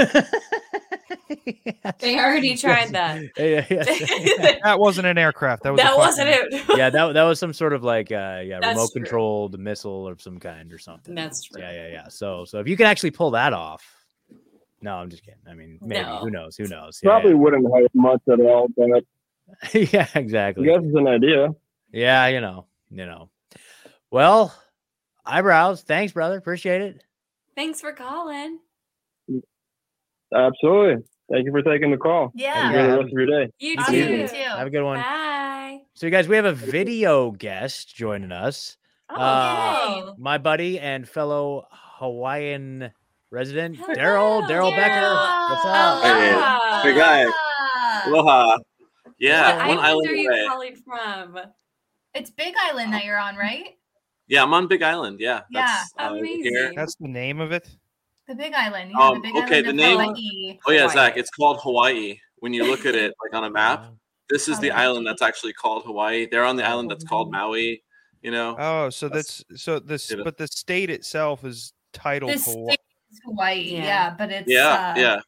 [1.99, 3.21] They already tried that.
[3.37, 3.83] Yeah, yeah.
[4.63, 5.63] that wasn't an aircraft.
[5.63, 6.77] That was that wasn't it.
[6.77, 9.01] yeah, that that was some sort of like uh yeah, That's remote true.
[9.01, 11.15] controlled missile of some kind or something.
[11.15, 11.61] That's true.
[11.61, 12.07] Yeah, yeah, yeah.
[12.09, 13.85] So so if you can actually pull that off.
[14.81, 15.39] No, I'm just kidding.
[15.49, 16.17] I mean, maybe No.
[16.19, 16.55] who knows?
[16.55, 16.99] Who knows?
[17.03, 19.03] Yeah, Probably wouldn't help much at all, but
[19.73, 20.65] yeah, yeah, I exactly.
[20.65, 21.49] guess it's an idea.
[21.91, 23.29] Yeah, you know, you know.
[24.11, 24.53] Well,
[25.25, 26.37] eyebrows, thanks, brother.
[26.37, 27.03] Appreciate it.
[27.55, 28.59] Thanks for calling.
[30.33, 31.03] Absolutely.
[31.31, 32.31] Thank you for taking the call.
[32.33, 32.67] Yeah.
[32.69, 33.51] Enjoy the rest of your day.
[33.59, 34.27] You You too.
[34.29, 34.35] too.
[34.35, 34.99] Have a good one.
[34.99, 35.79] Bye.
[35.93, 38.77] So, you guys, we have a video guest joining us.
[39.09, 42.91] Oh, Uh, my buddy and fellow Hawaiian
[43.31, 45.13] resident, Darrell, Darrell Becker.
[45.49, 46.03] What's up?
[46.03, 47.25] Hey, big guy.
[48.05, 48.57] Aloha.
[49.19, 50.45] Yeah, What one island island are you away.
[50.47, 51.39] calling from?
[52.13, 53.75] it's Big Island that you're on, right?
[54.27, 55.19] Yeah, I'm on Big Island.
[55.19, 55.41] Yeah.
[55.49, 55.65] Yeah.
[55.65, 56.35] That's, uh, over here.
[56.59, 56.75] Amazing.
[56.75, 57.67] That's the name of it.
[58.27, 58.91] The Big Island.
[58.91, 60.59] Yeah, the Um, Big okay, Island the name- Hawaii.
[60.67, 60.93] Oh yeah, Hawaii.
[60.95, 61.17] Zach.
[61.17, 62.19] It's called Hawaii.
[62.39, 63.85] When you look at it like on a map,
[64.29, 66.27] this is the island that's actually called Hawaii.
[66.29, 67.83] They're on the island that's called Maui.
[68.21, 68.55] You know.
[68.59, 70.23] Oh, so that's so this, you know.
[70.23, 72.73] but the state itself is titled This Hawaii.
[72.73, 72.79] state
[73.11, 73.61] is Hawaii.
[73.61, 73.83] Yeah.
[73.83, 74.15] Yeah.
[74.17, 75.19] but it's Yeah, uh, yeah,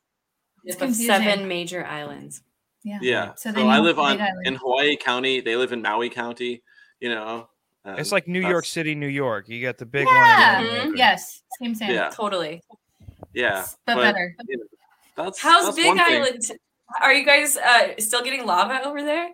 [0.66, 1.06] It's Of confusing.
[1.08, 2.44] seven major islands.
[2.84, 3.00] Yeah.
[3.02, 3.34] yeah.
[3.36, 4.46] So So, I live on Island.
[4.46, 5.40] in Hawaii County.
[5.42, 6.62] They live in Maui County.
[7.00, 7.50] You know.
[7.86, 9.48] It's like New York City, New York.
[9.50, 10.58] You got the big Yeah.
[10.60, 10.68] one.
[10.68, 10.98] and then- Mhm.
[10.98, 11.42] Yes.
[11.60, 11.74] Same.
[11.74, 11.92] Same.
[11.92, 12.10] Yeah.
[12.10, 12.62] Totally.
[13.34, 14.36] Yeah, But better.
[14.48, 14.64] you know,
[15.16, 16.22] that's How's that's Big one thing.
[16.22, 16.42] Island?
[17.02, 19.30] Are you guys uh, still getting lava over there?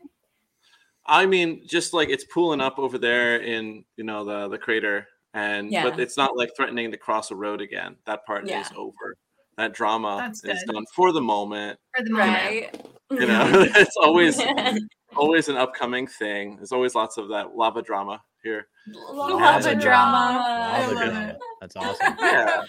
[1.06, 5.08] I mean, just like it's pooling up over there in you know the the crater,
[5.34, 5.84] and Yeah.
[5.90, 7.96] but it's not like threatening to cross a road again.
[8.06, 8.62] That part Yeah.
[8.62, 9.16] is over.
[9.58, 11.80] That drama is done for the moment.
[11.96, 12.34] For the moment.
[12.34, 12.86] Right.
[13.12, 14.42] You know, it's always
[15.16, 16.58] always an upcoming thing.
[16.58, 18.68] There's always lots of that lava drama here.
[19.12, 20.44] Lava Lava drama.
[20.48, 21.28] I Lava love drama.
[21.30, 21.38] it.
[21.62, 22.16] That's awesome.
[22.20, 22.64] Yeah, Yeah,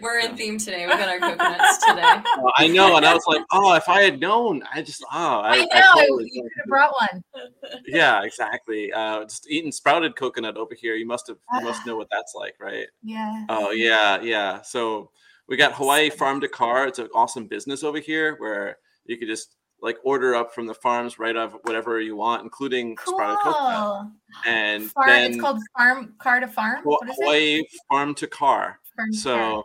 [0.00, 0.86] we're in theme today.
[0.86, 2.02] We've got our coconuts today.
[2.38, 5.40] Well, I know, and I was like, oh, if I had known, I just oh,
[5.40, 6.00] I, I know.
[6.00, 7.24] totally you could have brought one.
[7.86, 8.92] yeah, exactly.
[8.92, 10.94] Uh, just eating sprouted coconut over here.
[10.94, 12.86] You must have, you must know what that's like, right?
[13.02, 13.46] Yeah.
[13.48, 14.62] Oh yeah, yeah.
[14.62, 15.10] So
[15.48, 16.86] we got Hawaii Farm to Car.
[16.86, 20.74] It's an awesome business over here where you could just like order up from the
[20.74, 24.06] farms right of whatever you want, including sprouted coconut.
[24.46, 26.82] And Farm, then it's called Farm Car to Farm.
[26.82, 27.22] Haw- What is it?
[27.22, 28.80] Hawaii Farm to Car.
[29.12, 29.64] So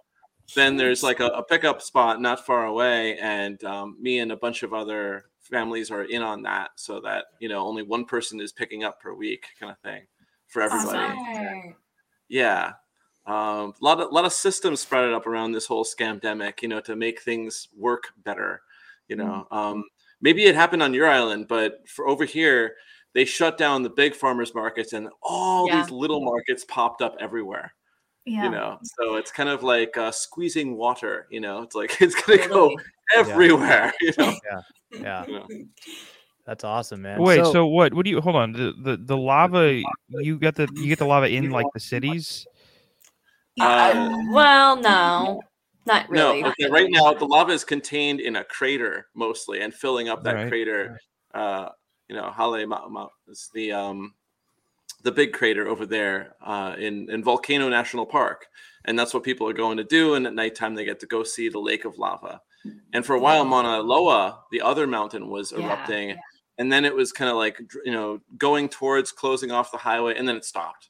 [0.56, 4.38] then there's like a, a pickup spot not far away, and um, me and a
[4.38, 8.40] bunch of other families are in on that so that you know only one person
[8.42, 10.02] is picking up per week kind of thing
[10.48, 11.14] for everybody.
[11.14, 11.76] Smart.
[12.30, 12.74] yeah.
[13.28, 16.80] Um, a lot of lot of systems sprouted up around this whole scamdemic you know
[16.82, 18.62] to make things work better
[19.08, 19.46] you know.
[19.52, 19.84] Um,
[20.22, 22.76] maybe it happened on your island but for over here
[23.14, 25.82] they shut down the big farmers markets and all Yeah.
[25.82, 27.74] these little markets popped up everywhere
[28.26, 28.44] Yeah.
[28.44, 32.16] you know so it's kind of like uh, squeezing water you know it's like it's
[32.16, 33.20] gonna go Yeah.
[33.20, 34.62] everywhere you know Yeah.
[35.00, 35.26] Yeah.
[35.26, 35.48] You know?
[36.46, 37.22] That's awesome, man.
[37.22, 37.94] Wait, so, what?
[37.94, 38.20] What do you?
[38.20, 38.52] Hold on.
[38.52, 39.82] The, the the lava.
[40.10, 42.48] You get the you get the lava in like the cities.
[43.60, 45.42] Uh, well, no,
[45.86, 46.42] not really.
[46.42, 46.68] No, okay.
[46.70, 50.50] Right now, the lava is contained in a crater mostly, and filling up that Right.
[50.50, 51.00] crater.
[51.34, 51.70] Uh,
[52.10, 54.14] you know, Hale Ma- Ma- is the um,
[55.04, 58.48] the big crater over there uh, in in Volcano National Park,
[58.86, 60.16] and that's what people are going to do.
[60.16, 62.42] And at nighttime, they get to go see the lake of lava.
[62.94, 66.16] And for a while, Mauna Loa, the other mountain, was Yeah, erupting,
[66.60, 70.16] and then it was kind of like you know going towards closing off the highway,
[70.18, 70.90] and then it stopped.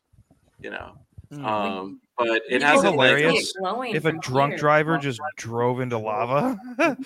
[0.60, 0.98] You know.
[1.32, 1.46] Hmm.
[1.46, 3.54] Um, but it It'd hasn't like hilarious
[3.96, 4.60] if a drunk here.
[4.60, 6.60] driver just drove into lava.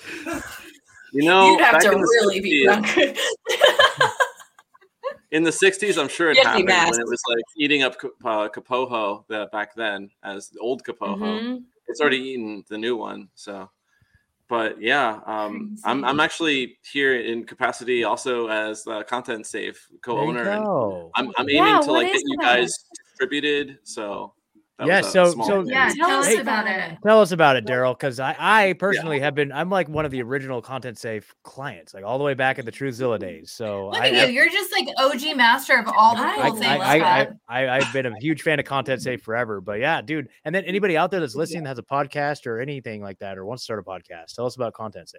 [1.12, 2.86] You know, You'd have to in the really be drunk.
[5.30, 7.82] in the 60s, I'm sure it You have to happened when it was like eating
[7.82, 11.18] up Ka- uh, Kapoho the, back then as the old Kapoho.
[11.18, 11.62] Mhm.
[11.88, 13.28] It's already eaten the new one.
[13.34, 13.70] So,
[14.48, 20.42] but yeah, um, I'm, I'm actually here in capacity also as the ContentSafe co-owner.
[20.48, 20.66] and.
[21.16, 23.78] I'm, I'm Yeah, aiming to like is get you guys distributed.
[23.84, 24.34] So,
[24.78, 25.68] that yeah, so so thing.
[25.68, 26.98] Yeah, tell us Hey, about it.
[27.02, 30.10] Tell us about it, Darrell, because I, I personally have been I'm like one of
[30.10, 33.50] the original ContentSafe clients, like all the way back in the Truthzilla days.
[33.50, 34.34] So Look I, at you.
[34.34, 36.82] You're just like OG master of all the I, cool things.
[36.82, 40.28] I, I, I, I, I've been a huge fan of ContentSafe forever, but yeah, dude.
[40.44, 43.38] And then anybody out there that's listening that has a podcast or anything like that
[43.38, 45.14] or wants to start a podcast, tell us about ContentSafe.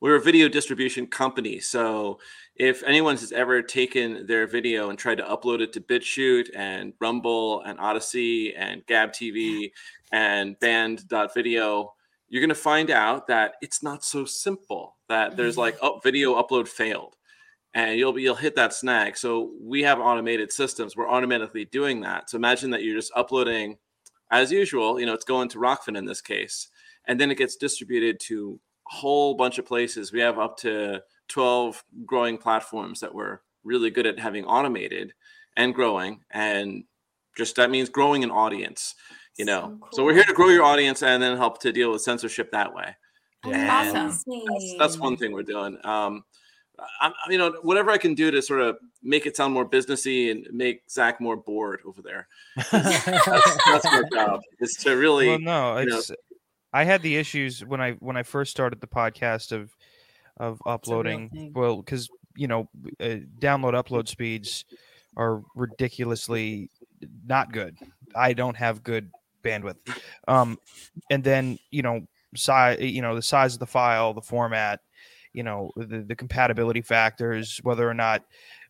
[0.00, 1.60] We're a video distribution company.
[1.60, 2.20] So
[2.56, 6.94] if anyone has ever taken their video and tried to upload it to BitChute and
[7.00, 9.72] Rumble and Odysee and Gab TV
[10.10, 11.92] and Band.video,
[12.30, 14.96] you're going to find out that it's not so simple.
[15.08, 15.60] That there's mm-hmm.
[15.60, 17.16] like, oh, video upload failed,
[17.74, 19.18] and you'll be you'll hit that snag.
[19.18, 20.96] So we have automated systems.
[20.96, 22.30] We're automatically doing that.
[22.30, 23.76] So imagine that you're just uploading
[24.30, 24.98] as usual.
[24.98, 26.68] You know, it's going to Rokfin in this case,
[27.06, 28.60] and then it gets distributed to
[28.90, 30.12] whole bunch of places.
[30.12, 35.12] We have up to 12 growing platforms that we're really good at having automated
[35.56, 36.20] and growing.
[36.32, 36.84] And
[37.36, 38.96] just that means growing an audience,
[39.38, 39.78] you know.
[39.92, 42.74] So, we're here to grow your audience and then help to deal with censorship that
[42.74, 42.96] way.
[43.44, 44.08] And awesome.
[44.48, 45.78] That's, that's one thing we're doing.
[45.84, 46.24] Um,
[47.00, 50.32] I'm, you know, whatever I can do to sort of make it sound more businessy
[50.32, 52.26] and make Zach more bored over there.
[52.72, 55.28] that's, that's my job is to really.
[55.28, 56.10] well, no, you know, it's.
[56.72, 59.76] I had the issues when I when I first started the podcast of
[60.36, 61.52] of uploading.
[61.54, 62.68] Well, because you know,
[63.00, 64.64] uh, download upload speeds
[65.16, 66.70] are ridiculously
[67.26, 67.76] not good.
[68.14, 69.10] I don't have good
[69.42, 69.76] bandwidth.
[70.28, 70.58] Um,
[71.10, 72.06] and then you know,
[72.36, 74.80] size, you know, the size of the file, the format,
[75.32, 78.24] you know, the, the compatibility factors, whether or not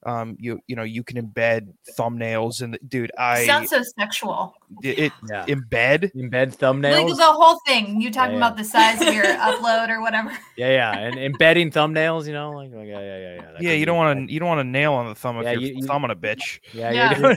[0.04, 4.54] um, you you know you can embed thumbnails and dude, I Sounds so sexual.
[4.82, 5.44] it, it Yeah.
[5.46, 7.16] embed Embed Like thumbnails.
[7.16, 8.00] the whole thing.
[8.00, 10.30] You talking Yeah, about the size of your upload or whatever.
[10.56, 12.26] Yeah, yeah, and embedding thumbnails.
[12.26, 13.52] You know, like, like yeah, yeah, yeah, yeah.
[13.52, 15.44] that yeah, you don't want to you don't want to nail on the thumb if
[15.44, 16.60] Yeah, you're you- you- thumbing a bitch.
[16.72, 17.34] Yeah, Yeah.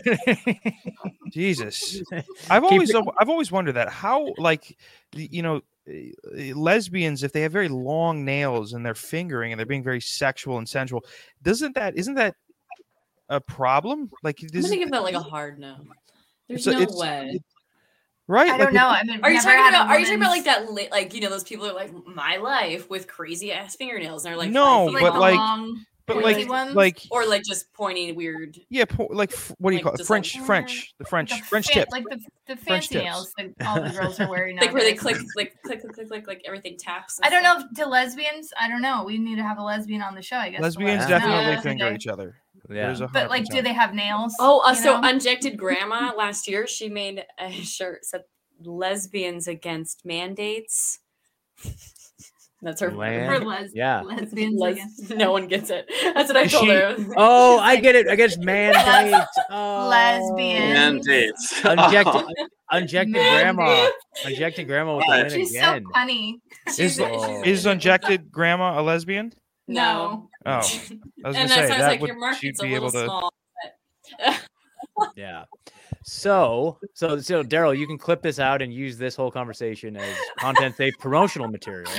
[1.31, 2.01] Jesus,
[2.49, 4.77] I've always it- I've always wondered that how like
[5.15, 9.65] you know eh, lesbians if they have very long nails and they're fingering and they're
[9.65, 11.03] being very sexual and sensual,
[11.41, 12.35] doesn't that isn't that
[13.29, 14.11] a problem?
[14.23, 15.77] Like I'm this, gonna give that like a hard no.
[16.47, 17.39] There's It's a- no it's- way.
[18.27, 18.51] right?
[18.51, 18.87] I don't know.
[18.87, 19.87] I mean, Are you talking about?
[19.87, 20.71] Are you talking about like that?
[20.71, 24.31] Li- like you know, those people are like my life with crazy ass fingernails, and
[24.31, 26.75] they're like No, five feet but long, like- long, but like ones?
[26.75, 28.59] like or like just pointy weird.
[28.69, 29.97] yeah, po- like f- what do you Like call it?
[29.99, 31.87] just like, French, French, the French, the French fa- tip.
[31.93, 33.03] like the, the French fancy tips.
[33.05, 34.57] nails that all the girls are wearing.
[34.61, 34.99] Like where they nowadays.
[34.99, 37.19] click, like click, click, click, click, like everything taps.
[37.23, 37.59] I don't stuff.
[37.61, 38.51] know if to lesbians.
[38.59, 39.05] I don't know.
[39.05, 40.35] We need to have a lesbian on the show.
[40.35, 40.61] I guess.
[40.61, 41.17] Lesbians us know.
[41.19, 41.61] definitely Yeah.
[41.61, 41.95] finger Okay.
[41.95, 42.35] each other.
[42.73, 42.87] Yeah.
[42.87, 44.33] There's a But like, do they have nails?
[44.39, 45.07] Oh, uh, so know?
[45.09, 48.21] unjected grandma last year she made a shirt said
[48.63, 50.99] lesbians against mandates.
[52.61, 52.91] That's her.
[52.91, 54.01] Land- For les- Yeah.
[54.03, 54.57] lesbians.
[54.57, 55.85] Les- no one gets it.
[56.15, 56.95] That's what I told she- her.
[57.17, 58.07] Oh, I like, get it.
[58.07, 59.27] I guess mandates.
[59.51, 59.87] Oh.
[59.89, 60.73] Lesbian.
[60.73, 61.61] mandates.
[61.65, 62.23] Unjected,
[62.71, 63.65] unjected grandma.
[63.65, 63.95] Mandates.
[64.25, 65.83] Unjected grandma with the win She's again.
[65.85, 66.39] so funny.
[66.67, 67.43] Is She's- Oh.
[67.43, 69.33] is unjected grandma a lesbian?
[69.67, 70.29] No.
[70.45, 72.59] Oh, I was and gonna that's say why I was that like, would your she'd
[72.59, 73.05] market's a little able to.
[73.05, 73.33] small.
[75.15, 75.45] Yeah.
[76.03, 80.15] So, so, so, Darrell, you can clip this out and use this whole conversation as
[80.39, 81.89] ContentSafe promotional material.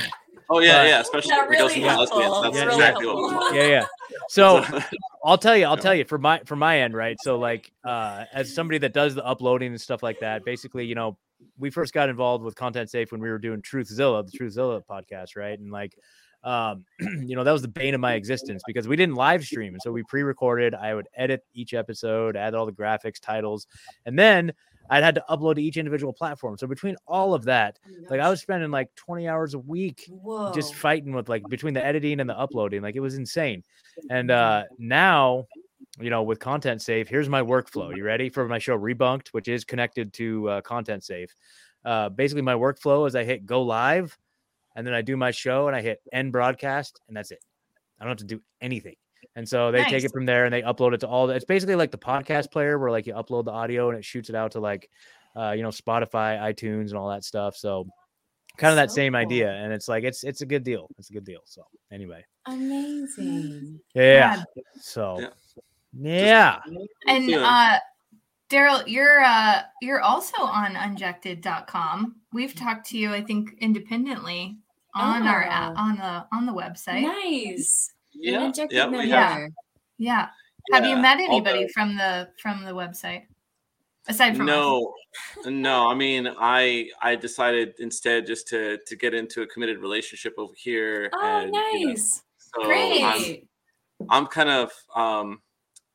[0.49, 2.09] Oh yeah, But- yeah, especially Yeah, for girls really who lesbians.
[2.23, 2.41] helpful.
[2.43, 3.13] That's Yeah, exactly yeah.
[3.13, 3.55] what we want.
[3.55, 3.85] yeah yeah
[4.29, 4.63] so
[5.25, 8.25] i'll tell you i'll tell you for my for my end right so like uh
[8.31, 11.17] as somebody that does the uploading and stuff like that basically you know
[11.57, 15.57] we first got involved with ContentSafe when we were doing truthzilla the truthzilla podcast right
[15.59, 15.97] and like
[16.45, 19.73] um you know that was the bane of my existence because we didn't live stream
[19.73, 23.67] and so we pre-recorded i would edit each episode add all the graphics titles
[24.05, 24.53] and then
[24.91, 26.57] i'd had to upload to each individual platform.
[26.57, 27.79] So between all of that
[28.09, 30.51] like i was spending like 20 hours a week Whoa.
[30.53, 32.81] just fighting with like between the editing and the uploading.
[32.81, 33.63] Like it was insane.
[34.09, 35.47] And uh now
[35.99, 37.95] you know with ContentSafe here's my workflow.
[37.95, 41.29] You ready for my show rebunked which is connected to uh, ContentSafe?
[41.83, 44.17] Uh basically my workflow is i hit go live
[44.75, 47.39] and then i do my show and i hit end broadcast and that's it.
[47.99, 48.95] I don't have to do anything.
[49.35, 51.45] And so they take it from there and they upload it to all the, it's
[51.45, 54.35] basically like the podcast player where like you upload the audio and it shoots it
[54.35, 54.89] out to like
[55.35, 57.55] uh you know spotify itunes and all that stuff.
[57.55, 57.87] So
[58.57, 59.21] kind of that So same cool.
[59.21, 59.51] idea.
[59.51, 60.87] And it's like it's it's a good deal.
[60.97, 61.41] It's a good deal.
[61.45, 62.23] So anyway.
[62.45, 63.79] Amazing.
[63.93, 64.37] yeah.
[64.37, 64.45] God.
[64.79, 65.19] so
[65.93, 66.59] Yeah.
[66.67, 66.83] yeah.
[67.07, 67.79] And uh
[68.49, 72.15] Darrell, you're uh you're also on unjected.com.
[72.31, 74.59] We've talked to you, I think, independently
[74.95, 75.81] on our a- Oh.
[75.81, 77.01] on the on the website.
[77.03, 77.93] Nice.
[78.15, 78.89] An Yeah, injected yeah,
[79.37, 79.49] have.
[79.97, 80.29] Yeah.
[80.71, 83.25] Have you met anybody the- from the from the website?
[84.07, 84.53] Aside from us?
[84.55, 84.93] no
[85.45, 90.35] no i mean i i decided instead just to to get into a committed relationship
[90.37, 92.21] over here Oh, and you know, nice.
[92.37, 93.47] so I'm, Great.
[94.11, 95.41] I'm kind of um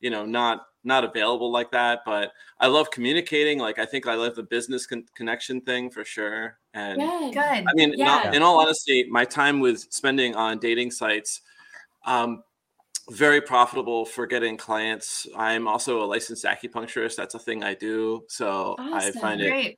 [0.01, 4.15] you know not not available like that but i love communicating like i think i
[4.15, 7.33] love the business con- connection thing for sure and Good.
[7.33, 7.65] Good.
[7.67, 11.41] I mean, not, in all honesty, my time with spending on dating sites,
[12.05, 12.43] um,
[13.09, 15.27] very profitable for getting clients.
[15.35, 17.15] I'm also a licensed acupuncturist.
[17.15, 18.23] That's a thing I do.
[18.27, 19.21] So I Awesome.
[19.21, 19.77] find it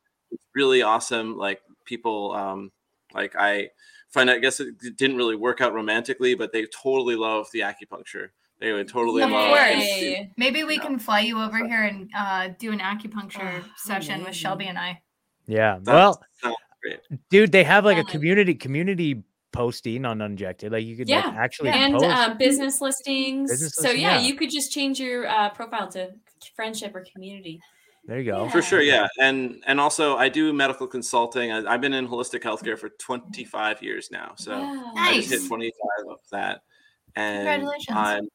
[0.53, 1.37] really awesome.
[1.37, 2.71] Like people, um,
[3.13, 3.69] like I
[4.09, 8.29] find, I guess it didn't really work out romantically, but they totally love the acupuncture.
[8.63, 9.59] They would totally Of course.
[9.75, 10.31] Yay.
[10.37, 14.33] Maybe we can fly you over here and uh, do an acupuncture Oh, session with.
[14.33, 15.01] Shelby and I.
[15.47, 16.23] yeah That well
[17.29, 19.21] dude they have like a community community
[19.51, 21.33] posting on unjected like you could like Yeah.
[21.37, 22.05] actually and post.
[22.05, 23.51] uh, business listings.
[23.51, 24.25] Business so listing, yeah, yeah.
[24.27, 26.11] you could just change your uh, profile to
[26.55, 27.59] friendship or community.
[28.07, 31.51] there you go For sure, yeah, and and also I do medical consulting.
[31.51, 34.93] I, I've been in holistic healthcare for 25 years now, so Wow.
[34.97, 36.61] I just hit 25 of that.
[37.15, 37.97] And Congratulations.
[37.97, 38.27] I'm,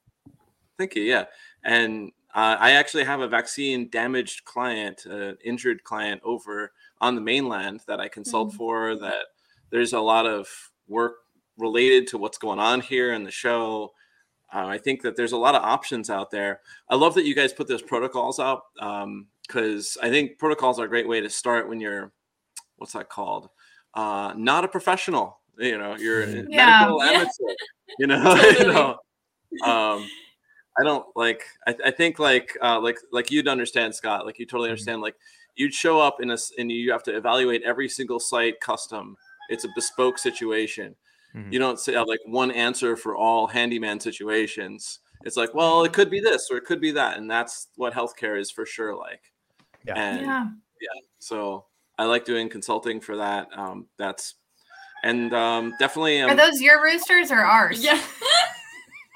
[0.79, 1.25] thank you, yeah.
[1.65, 7.21] And uh, I actually have a vaccine damaged client, uh, injured client over on the
[7.21, 8.57] mainland that I consult Mhm.
[8.57, 8.97] for.
[8.97, 9.27] That
[9.71, 10.49] there's a lot of
[10.87, 11.17] work
[11.57, 13.93] related to what's going on here in the show.
[14.55, 16.61] Uh, I think that there's a lot of options out there.
[16.89, 18.63] I love that you guys put those protocols out
[19.47, 22.13] because I think protocols are a great way to start when you're,
[22.77, 23.51] what's that called?
[23.95, 25.41] Uh, not a professional.
[25.59, 26.43] You know, you're a Yeah.
[26.49, 27.11] medical Yeah.
[27.11, 27.55] amateur.
[27.99, 28.99] You know, you know.
[29.71, 30.09] Um,
[30.79, 31.43] I don't like.
[31.67, 34.25] I, I think like uh, like like you'd understand, Scott.
[34.27, 35.03] Like you totally understand.
[35.03, 35.17] Like
[35.57, 39.17] you'd show up in a and you have to evaluate every single site custom.
[39.49, 40.95] It's a bespoke situation.
[41.35, 41.53] Mhm.
[41.53, 45.01] You don't say have like one answer for all handyman situations.
[45.25, 47.93] It's like, well, it could be this or it could be that, and that's what
[47.93, 48.95] healthcare is for sure.
[48.95, 49.23] Like,
[49.85, 49.95] Yeah.
[49.97, 50.47] and Yeah.
[51.19, 51.67] so
[51.99, 53.49] I like doing consulting for that.
[53.53, 54.37] Um, that's
[55.03, 57.83] and um, definitely um, Are those your roosters or ours?
[57.85, 58.01] Yeah.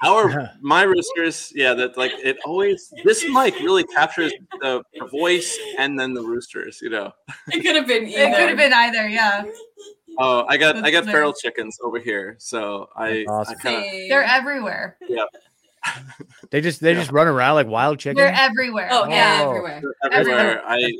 [0.03, 1.51] our my roosters.
[1.55, 2.93] Yeah, that like it always.
[3.03, 6.79] This mic really captures the, the voice and then the roosters.
[6.81, 7.11] You know.
[7.51, 8.21] it could have been either.
[8.23, 9.43] It could have been either, yeah.
[10.19, 11.41] Oh, I got I That's got feral hilarious.
[11.41, 13.55] chickens over here, so I, awesome.
[13.59, 14.97] I kind of They're everywhere.
[15.09, 15.23] yeah.
[16.51, 16.99] they just they Yeah.
[16.99, 18.89] just run around like wild chickens They're everywhere.
[18.91, 19.41] Oh, yeah.
[19.43, 19.49] Oh.
[19.49, 19.81] everywhere.
[20.11, 20.63] Everywhere.
[20.65, 20.93] I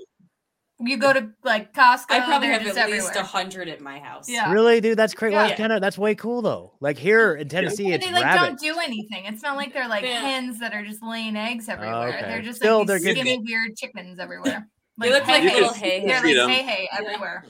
[0.86, 2.06] You go to like Costco.
[2.12, 3.24] I probably have just at least everywhere.
[3.24, 4.28] a hundred at my house.
[4.30, 4.52] Yeah.
[4.52, 5.56] really dude that's crazy well, Yeah.
[5.68, 8.76] that's that's way cool though like here in tennessee And it's they like rabbits don't
[8.76, 9.26] do anything.
[9.26, 10.20] It's not like they're like Yeah.
[10.22, 12.08] hens that are just laying eggs oh, everywhere.
[12.10, 12.22] okay.
[12.22, 14.68] They're just Still, like they're these getting- weird chickens everywhere.
[15.00, 16.02] They look like You little can- hay.
[16.02, 16.66] you They're can feed like 'em.
[16.68, 17.46] hey hey everywhere.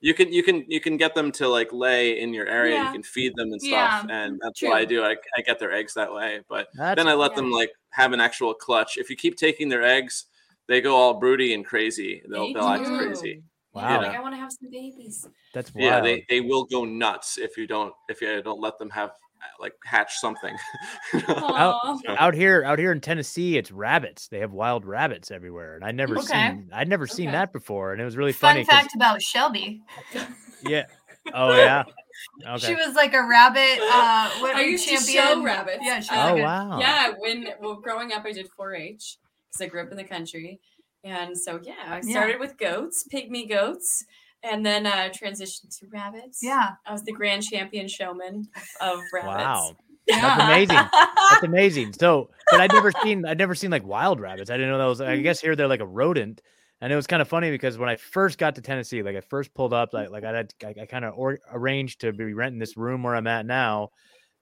[0.00, 2.74] you can you can you can get them to like lay in your area.
[2.74, 2.86] Yeah.
[2.88, 4.24] You can feed them and stuff, Yeah.
[4.24, 4.70] and that's True.
[4.70, 5.02] what I do.
[5.04, 7.36] I, I get their eggs that way, but That's then I let yeah.
[7.36, 8.96] them like have an actual clutch.
[8.98, 10.26] If you keep taking their eggs,
[10.68, 12.22] they go all broody and crazy.
[12.28, 13.42] They'll They they'll act crazy.
[13.72, 14.02] Wow.
[14.02, 15.26] Like I want to have some babies.
[15.52, 15.84] that's wild.
[15.84, 19.10] Yeah, they, they will go nuts if you don't if you don't let them have
[19.60, 20.56] like hatch something.
[21.28, 21.98] Aw.
[22.16, 25.90] out here out here in tennessee it's rabbits they have wild rabbits everywhere and i
[25.92, 26.26] never Okay.
[26.50, 28.64] seen i'd never seen that before and it was really funny.
[28.64, 29.82] Fun funny 'cause- fact about Shelby.
[30.66, 30.84] yeah
[31.34, 31.84] oh yeah
[32.48, 33.78] okay She was like a rabbit.
[33.82, 35.22] Uh, what I used to champion.
[35.24, 35.78] show rabbits.
[35.82, 39.18] Yeah, she was oh like a- wow Yeah, when well, growing up, I did 4-H
[39.54, 40.60] because I grew up in the country,
[41.04, 42.10] and so yeah, I Yeah.
[42.10, 44.04] started with goats, pygmy goats,
[44.42, 46.40] and then uh, transitioned to rabbits.
[46.42, 46.70] Yeah.
[46.86, 48.48] I was the grand champion showman
[48.80, 49.36] of rabbits.
[49.44, 49.76] Wow.
[50.06, 50.76] That's amazing.
[50.76, 51.92] That's amazing.
[51.94, 54.50] So, but I'd never seen I'd never seen like wild rabbits.
[54.50, 55.00] I didn't know that was.
[55.00, 56.42] I guess here they're like a rodent,
[56.82, 59.22] and it was kind of funny because when I first got to Tennessee, like I
[59.22, 62.34] first pulled up, like like I had I, I kind of or, arranged to be
[62.34, 63.92] renting this room where I'm at now,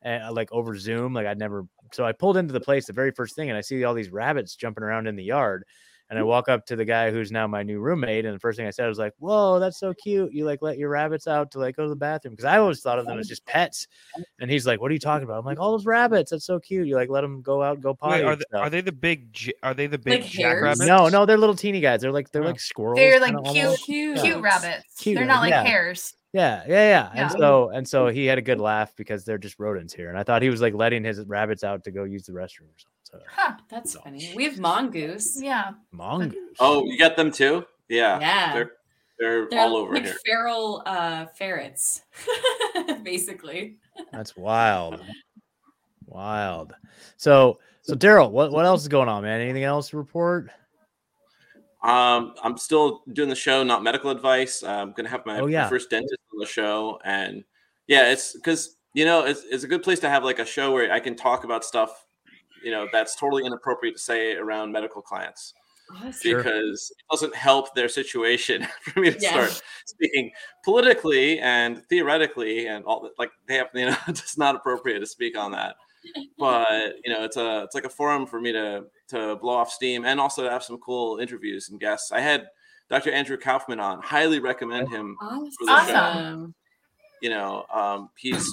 [0.03, 1.15] and like over Zoom.
[1.15, 1.65] Like I'd never.
[1.93, 4.11] So I pulled into the place the very first thing, and I see all these
[4.11, 5.65] rabbits jumping around in the yard.
[6.11, 6.27] And I mm.
[6.27, 8.71] walk up to the guy who's now my new roommate, and the first thing I
[8.71, 10.31] said was like, "Whoa, that's so cute!
[10.35, 12.83] You like let your rabbits out to like go to the bathroom?" Because I always
[12.83, 13.87] thought of them as just pets.
[14.39, 16.31] And he's like, "What are you talking about?" I'm like, "All those rabbits.
[16.31, 16.87] That's so cute.
[16.87, 18.83] You like let them go out, and go potty." Wait, are and they, are they
[18.83, 19.55] the big?
[19.63, 20.81] Are they the big Like jackrabbits?
[20.87, 22.03] No, no, they're little teeny guys.
[22.03, 22.49] They're like they're oh.
[22.49, 22.99] like squirrels.
[22.99, 23.85] They're like kinda cute, almost.
[23.87, 24.41] cute, Yeah.
[24.41, 24.95] rabbits.
[24.99, 25.63] Cute, They're not like yeah.
[25.63, 26.15] hares.
[26.33, 27.11] Yeah, yeah, yeah.
[27.15, 27.23] Yeah.
[27.23, 30.09] And so and so he had a good laugh because they're just rodents here.
[30.09, 32.69] And I thought he was like letting his rabbits out to go use the restroom
[32.71, 32.89] or something.
[33.05, 34.33] So Huh, that's funny.
[34.35, 35.39] We have mongoose.
[35.43, 35.73] Yeah.
[35.91, 36.57] mongoose.
[36.59, 37.67] Oh, you got them too?
[37.89, 38.19] Yeah.
[38.21, 38.53] Yeah.
[38.55, 38.73] They're
[39.19, 40.17] they're, They're all over like here.
[40.25, 42.01] feral uh, ferrets,
[43.03, 43.77] basically.
[44.11, 45.01] That's wild.
[46.07, 46.75] Wild.
[47.19, 49.41] So so Darrell, what, what else is going on, man?
[49.41, 50.51] Anything else to report?
[51.83, 54.63] Um, I'm still doing the show, not medical advice.
[54.63, 55.69] I'm gonna have my Oh, yeah.
[55.69, 57.45] first dentist on the show, and
[57.89, 60.73] yeah, it's because you know it's it's a good place to have like a show
[60.73, 62.07] where I can talk about stuff,
[62.63, 65.55] you know, that's totally inappropriate to say around medical clients
[66.23, 66.43] Sure.
[66.43, 69.31] because it doesn't help their situation for me to Yeah.
[69.31, 70.31] start speaking
[70.65, 73.13] politically and theoretically and all that.
[73.19, 75.75] Like they have, you know, it's not appropriate to speak on that.
[76.39, 79.71] But you know, it's a it's like a forum for me to to blow off
[79.71, 82.11] steam and also to have some cool interviews and guests.
[82.13, 82.47] I had
[82.89, 83.11] Dr.
[83.13, 84.01] Andrew Kaufman on.
[84.03, 85.17] Highly recommend him
[85.69, 86.55] Awesome.
[87.21, 88.49] you know um, he's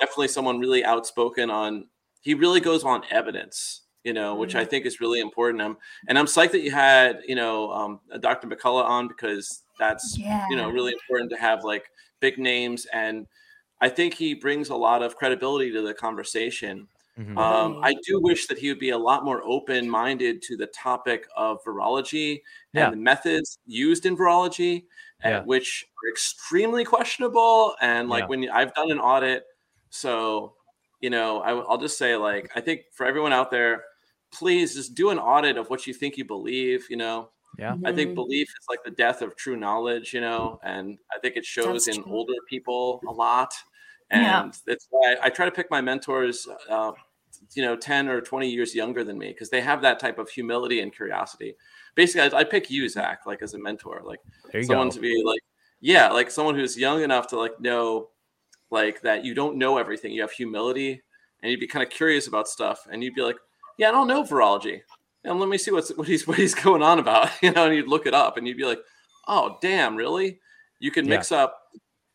[0.00, 1.86] definitely someone really outspoken on
[2.20, 5.76] he really goes on evidence you know which i think is really important um,
[6.08, 10.16] and i'm psyched that you had you know um, dr mccullough on because that's
[10.50, 11.84] you know really important to have like
[12.20, 13.26] big names and
[13.86, 16.86] i think he brings a lot of credibility to the conversation
[17.18, 17.38] Mhm.
[17.38, 20.66] um, I do wish that he would be a lot more open minded to the
[20.66, 22.30] topic of virology
[22.72, 22.90] and Yeah.
[22.90, 24.72] the methods used in virology,
[25.24, 25.42] uh, Yeah.
[25.44, 27.76] which are extremely questionable.
[27.80, 28.30] And like Yeah.
[28.30, 29.44] when you, I've done an audit,
[29.90, 30.56] so
[31.00, 33.84] you know, I, will just say like I think for everyone out there,
[34.32, 36.80] please just do an audit of what you think you believe.
[36.90, 37.30] You know,
[37.62, 37.76] Yeah.
[37.84, 38.14] I think Mhm.
[38.16, 40.14] belief is like the death of true knowledge.
[40.14, 42.12] You know, and I think it shows That's in true.
[42.12, 43.54] older people a lot.
[44.10, 44.50] And Yeah.
[44.66, 46.92] that's why I try to pick my mentors, uh,
[47.54, 50.28] you know, 10 or 20 years younger than me, because they have that type of
[50.28, 51.56] humility and curiosity.
[51.94, 54.20] Basically, I, I pick you, Zach, like as a mentor, like
[54.64, 54.94] someone go.
[54.94, 55.40] to be like,
[55.80, 58.10] yeah, like someone who's young enough to like know,
[58.70, 60.12] like that you don't know everything.
[60.12, 61.02] You have humility
[61.42, 62.86] and you'd be kind of curious about stuff.
[62.90, 63.36] And you'd be like,
[63.78, 64.80] yeah, I don't know virology.
[65.24, 67.74] And let me see what's what he's what he's going on about, you know, and
[67.74, 68.80] you'd look it up and you'd be like,
[69.28, 70.40] oh, damn, really?
[70.80, 71.16] You can Yeah.
[71.16, 71.58] mix up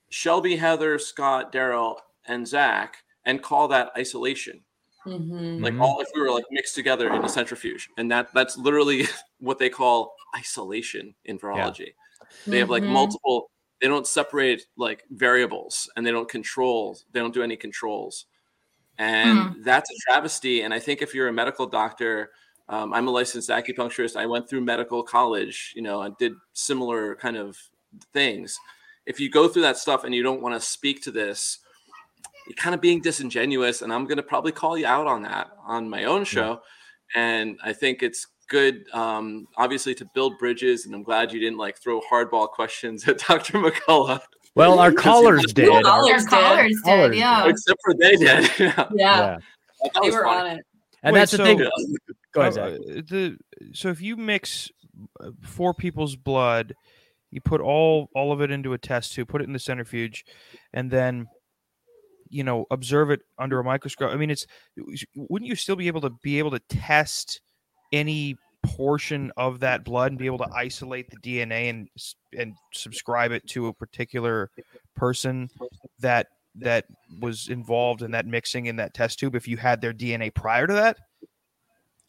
[0.10, 4.64] Shelby, Heather, Scott, Darrell, and Zach and call that isolation.
[5.06, 5.62] Mhm.
[5.62, 7.90] Like all if we were like mixed together in a centrifuge.
[7.98, 9.04] And that that's literally
[9.40, 11.94] what they call isolation in virology.
[12.46, 12.90] They have like Mhm.
[12.90, 13.50] multiple,
[13.82, 18.26] they don't separate like variables and they don't control, they don't do any controls.
[18.98, 20.62] And that's a travesty.
[20.62, 22.32] And I think if you're a medical doctor,
[22.68, 24.16] um, I'm a licensed acupuncturist.
[24.18, 27.58] I went through medical college, you know, and did similar kind of
[28.14, 28.60] things.
[29.10, 31.60] If you go through that stuff and you don't want to speak to this,
[32.48, 33.82] you're kind of being disingenuous.
[33.82, 36.62] And I'm going to probably call you out on that on my own show.
[37.16, 40.86] And I think it's good, um, obviously, to build bridges.
[40.86, 43.58] And I'm glad you didn't like throw hardball questions at Dr.
[43.58, 44.22] McCullough.
[44.56, 45.70] Well, our 'Cause he callers was- did.
[45.84, 46.28] Callers Our did.
[46.30, 47.48] callers did, Callers yeah.
[47.48, 48.50] Except for they did.
[48.60, 48.74] yeah.
[48.78, 49.38] Yeah, Yeah.
[50.04, 50.50] They were funny.
[50.52, 50.66] on it.
[51.02, 51.68] And Wait, that's the so- thing.
[52.32, 52.78] Go ahead, Uh, uh,
[53.10, 53.38] the
[53.74, 54.70] so if you mix
[55.20, 56.76] uh, four people's blood,
[57.32, 60.26] you put all all of it into a test tube, put it in the centrifuge,
[60.74, 61.28] and then
[62.30, 64.12] you know observe it under a microscope.
[64.12, 64.46] I mean, it's
[65.16, 67.42] wouldn't you still be able to be able to test
[67.92, 71.88] any portion of that blood and be able to isolate the DNA and
[72.38, 74.50] and subscribe it to a particular
[74.96, 75.50] person
[76.00, 76.86] that that
[77.22, 80.68] was involved in that mixing in that test tube if you had their DNA prior
[80.68, 80.98] to that?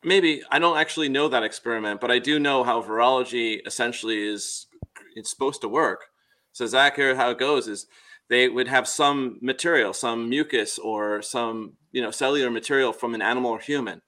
[0.02, 4.66] Maybe I don't actually know that experiment, but I do know how virology essentially is
[5.14, 6.06] it's supposed to work.
[6.52, 7.86] So Zach, here how it goes is
[8.28, 13.22] they would have some material, some mucus or some you know cellular material from an
[13.22, 14.02] animal or human,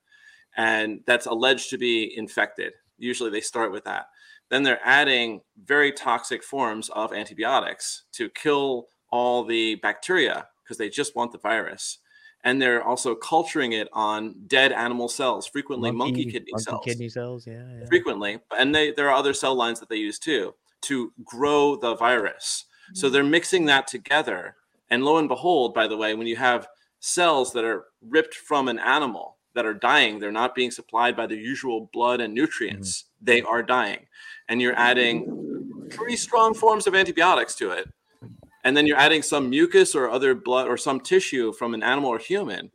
[0.57, 2.73] and that's alleged to be infected.
[2.99, 4.07] Usually they start with that.
[4.51, 10.89] Then they're adding very toxic forms of antibiotics to kill all the bacteria because they
[10.89, 11.99] just want the virus.
[12.45, 17.09] And they're also culturing it on dead animal cells, frequently monkey, kidney monkey cells kidney
[17.09, 17.47] cells.
[17.47, 17.87] Yeah, yeah.
[17.87, 21.95] frequently and they there are other cell lines that they use too to grow the
[21.95, 22.65] virus.
[22.95, 24.57] So they're mixing that together.
[24.91, 26.69] And lo and behold, by the way, when you have
[27.01, 31.27] cells that are ripped from an animal that are dying, they're not being supplied by
[31.27, 34.07] the usual blood and nutrients, they are dying.
[34.49, 37.89] And you're adding pretty strong forms of antibiotics to it.
[38.65, 42.11] And then you're adding some mucus or other blood or some tissue from an animal
[42.11, 42.71] or human.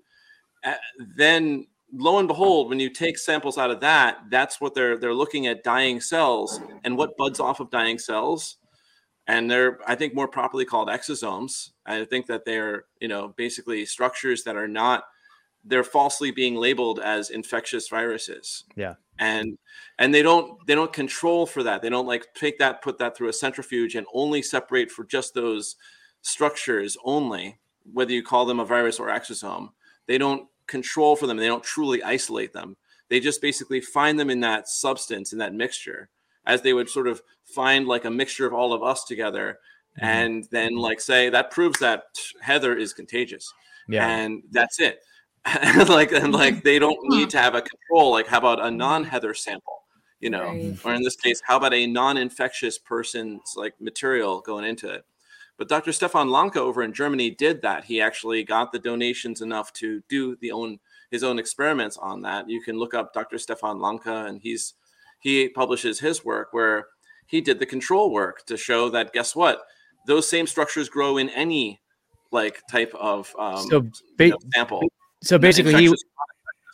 [0.63, 0.73] Uh,
[1.15, 5.13] then lo and behold, when you take samples out of that, that's what they're they're
[5.13, 8.57] looking at dying cells and what buds off of dying cells.
[9.27, 11.71] And they're, I think, more properly called exosomes.
[11.85, 15.03] I think that they're, you know, basically structures that are not,
[15.65, 18.93] they're falsely being labeled as infectious viruses Yeah.
[19.19, 19.57] and
[19.99, 23.17] and they don't they don't control for that they don't like take that put that
[23.17, 25.75] through a centrifuge and only separate for just those
[26.21, 27.59] structures only
[27.91, 29.69] whether you call them a virus or exosome
[30.05, 32.77] they don't control for them they don't truly isolate them.
[33.09, 36.09] They just basically find them in that substance in that mixture
[36.45, 39.59] as they would sort of find like a mixture of all of us together
[39.97, 40.05] mm-hmm.
[40.05, 42.03] and then like say that proves that
[42.41, 43.53] heather is contagious
[43.87, 44.07] Yeah.
[44.07, 44.99] and that's it.
[45.87, 49.33] Like and like they don't need to have a control like how about a non-heather
[49.33, 49.73] sample
[50.19, 50.47] you know?
[50.49, 50.77] Right.
[50.83, 55.05] or in this case how about a non-infectious person's like material going into it
[55.57, 57.85] but dr stefan lanka over in germany did that.
[57.85, 60.79] He actually got the donations enough to do the own
[61.09, 62.49] his own experiments on that.
[62.49, 64.73] You can look up dr stefan lanka and he's
[65.19, 66.87] he publishes his work where
[67.27, 69.61] he did the control work to show that guess what?
[70.07, 71.81] Those same structures grow in any
[72.31, 73.85] like type of um, So
[74.19, 74.81] you know, sample.
[75.23, 75.89] So basically, he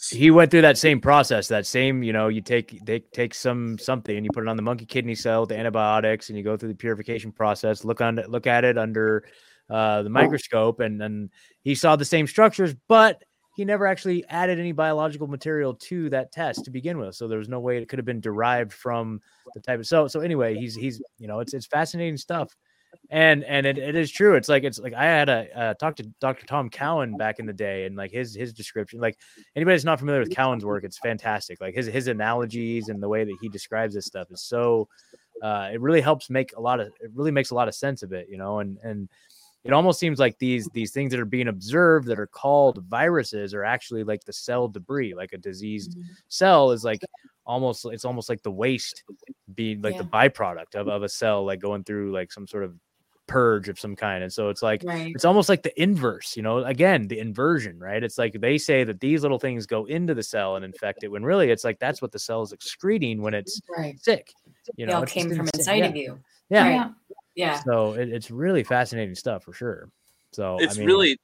[0.09, 1.47] he went through that same process.
[1.47, 4.57] That same, you know, you take they take some something and you put it on
[4.57, 7.85] the monkey kidney cell with the antibiotics, and you go through the purification process.
[7.85, 9.25] Look on look at it under
[9.69, 11.29] uh, the microscope, and then
[11.61, 13.23] he saw the same structures, but
[13.55, 17.15] he never actually added any biological material to that test to begin with.
[17.15, 19.21] So there was no way it could have been derived from
[19.53, 22.53] the type of so so anyway, he's he's you know it's it's fascinating stuff
[23.09, 25.97] and and it, it is true it's like it's like i had a uh, talked
[25.97, 29.17] to dr tom cowan back in the day and like his his description like
[29.55, 33.07] anybody that's not familiar with cowan's work it's fantastic like his his analogies and the
[33.07, 34.87] way that he describes this stuff is so
[35.41, 38.03] uh it really helps make a lot of it really makes a lot of sense
[38.03, 39.09] of it you know and and
[39.63, 43.53] it almost seems like these these things that are being observed that are called viruses
[43.53, 46.11] are actually like the cell debris like a diseased mm-hmm.
[46.27, 47.01] cell is like
[47.45, 49.03] almost it's almost like the waste
[49.55, 52.73] being like the byproduct of, of a cell like going through like some sort of
[53.25, 55.11] purge of some kind and so it's like Right.
[55.15, 58.83] it's almost like the inverse you know again the inversion right it's like they say
[58.83, 61.79] that these little things go into the cell and infect it when really it's like
[61.79, 63.97] that's what the cell is excreting when it's Right.
[63.99, 64.33] sick
[64.75, 65.85] you They know all came from inside yeah.
[65.85, 66.19] of you.
[66.49, 66.91] yeah Right.
[67.35, 67.61] Yeah.
[67.65, 69.89] so it, it's really fascinating stuff for sure
[70.31, 71.17] so it's I mean, really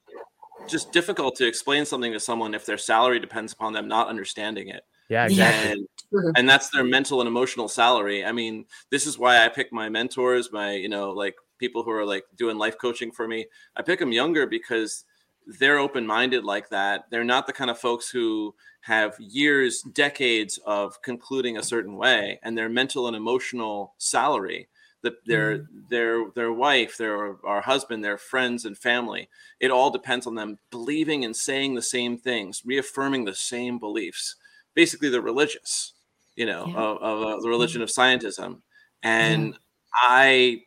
[0.68, 4.70] just difficult to explain something to someone if their salary depends upon them not understanding
[4.70, 4.84] it.
[5.10, 5.72] Yeah, exactly.
[5.72, 8.24] And, and that's their mental and emotional salary.
[8.24, 11.92] I mean, this is why I pick my mentors, my, you know, like people who
[11.92, 13.48] are like doing life coaching for me.
[13.76, 15.06] I pick them younger because
[15.48, 17.06] they're open minded like that.
[17.10, 22.40] They're not the kind of folks who have years, decades of concluding a certain way,
[22.44, 24.70] and their mental and emotional salary
[25.02, 29.30] that their their their wife, their our husband, their friends and family.
[29.60, 34.36] It all depends on them believing and saying the same things, reaffirming the same beliefs.
[34.74, 35.94] Basically, they're religious,
[36.36, 38.62] you know, of, of uh, the religion of scientism.
[39.04, 39.58] And
[39.94, 40.64] I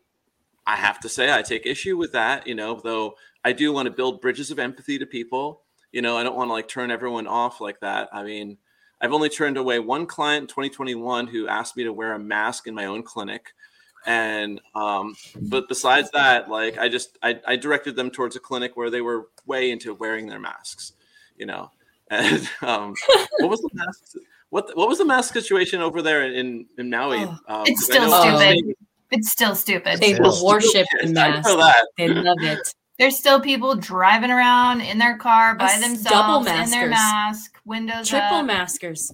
[0.67, 3.15] I have to say I take issue with that, you know, though
[3.45, 5.63] I do want to build bridges of empathy to people.
[5.91, 8.09] You know, I don't want to like turn everyone off like that.
[8.13, 8.57] I mean,
[9.01, 12.69] I've only turned away one client in 2021 who asked me to wear a mask
[12.69, 13.49] in my own clinic.
[14.07, 18.77] And um, but besides that, like I just I, I directed them towards a clinic
[18.77, 20.93] where they were way into wearing their masks,
[21.37, 21.71] you know.
[22.13, 22.95] And um,
[23.39, 24.17] what was the mask?
[24.51, 27.23] What what was the mask situation over there in in Maui?
[27.23, 28.75] Um, Oh, It's 'cause I still know- stupid.
[29.13, 30.01] It's still stupid.
[30.01, 31.15] They Still worship stupid.
[31.17, 31.49] the I know mask.
[31.49, 31.87] that.
[31.97, 32.75] They love it.
[32.99, 38.09] There's still people driving around in their car by Us themselves in their mask, windows
[38.09, 38.47] Triple up.
[38.47, 39.11] maskers.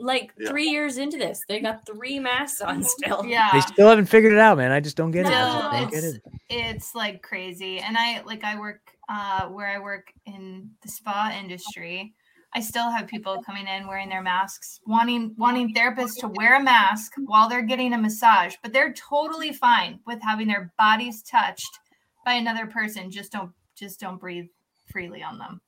[0.00, 0.48] Like Yeah.
[0.50, 3.24] three years into this, they got three masks on still.
[3.26, 3.50] Yeah.
[3.52, 4.72] they still haven't figured it out, man.
[4.72, 5.28] I just don't get it.
[5.28, 6.22] I No, just don't get it's it.
[6.48, 7.78] it's like crazy.
[7.78, 12.14] And I like I work uh where I work in the spa industry.
[12.52, 16.62] I still have people coming in wearing their masks, wanting wanting therapists to wear a
[16.62, 21.78] mask while they're getting a massage, but they're totally fine with having their bodies touched
[22.24, 23.10] by another person.
[23.10, 24.46] Just don't just don't breathe
[24.90, 25.60] freely on them.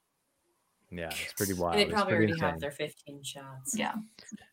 [0.95, 1.77] Yeah, it's pretty wild.
[1.77, 3.75] And they probably pretty already have their 15 shots.
[3.75, 3.95] Yeah.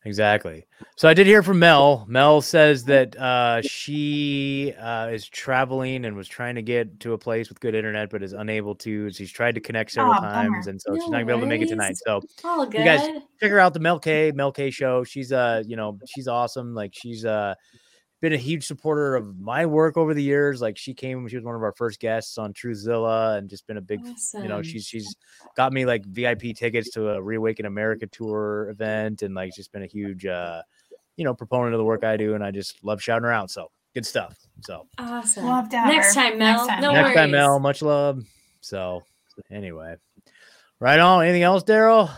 [0.06, 0.66] Exactly.
[0.96, 2.06] So I did hear from Mel.
[2.08, 7.18] Mel says that uh, she uh, is traveling and was trying to get to a
[7.18, 9.12] place with good internet, but is unable to.
[9.12, 10.32] She's tried to connect several Aw, bummer.
[10.32, 11.98] times, and so she's not gonna be able to make it tonight.
[11.98, 13.22] So All you guys good.
[13.42, 15.04] check her out, the Mel K Mel K show.
[15.04, 16.74] She's uh, you know, she's awesome.
[16.74, 17.56] Like she's uh,
[18.22, 20.62] been a huge supporter of my work over the years.
[20.62, 23.78] Like she came, she was one of our first guests on Truthzilla, and just been
[23.78, 24.02] a big,
[24.34, 25.16] you know, she's she's
[25.56, 29.84] got me like VIP tickets to a Reawaken America tour event, and like just been
[29.84, 30.62] a huge, uh,
[31.16, 33.50] you know, proponent of the work I do, and I just love shouting her out.
[33.52, 34.36] So good stuff.
[34.66, 35.46] So Awesome.
[35.46, 36.22] We'll to have Next her.
[36.30, 36.58] time, Mel.
[36.58, 36.82] Next time.
[36.82, 37.16] No next worries.
[37.16, 38.24] time, Mel, much love.
[38.62, 39.04] So
[39.50, 39.96] anyway,
[40.80, 41.24] right on.
[41.24, 42.10] Anything else, Darrell?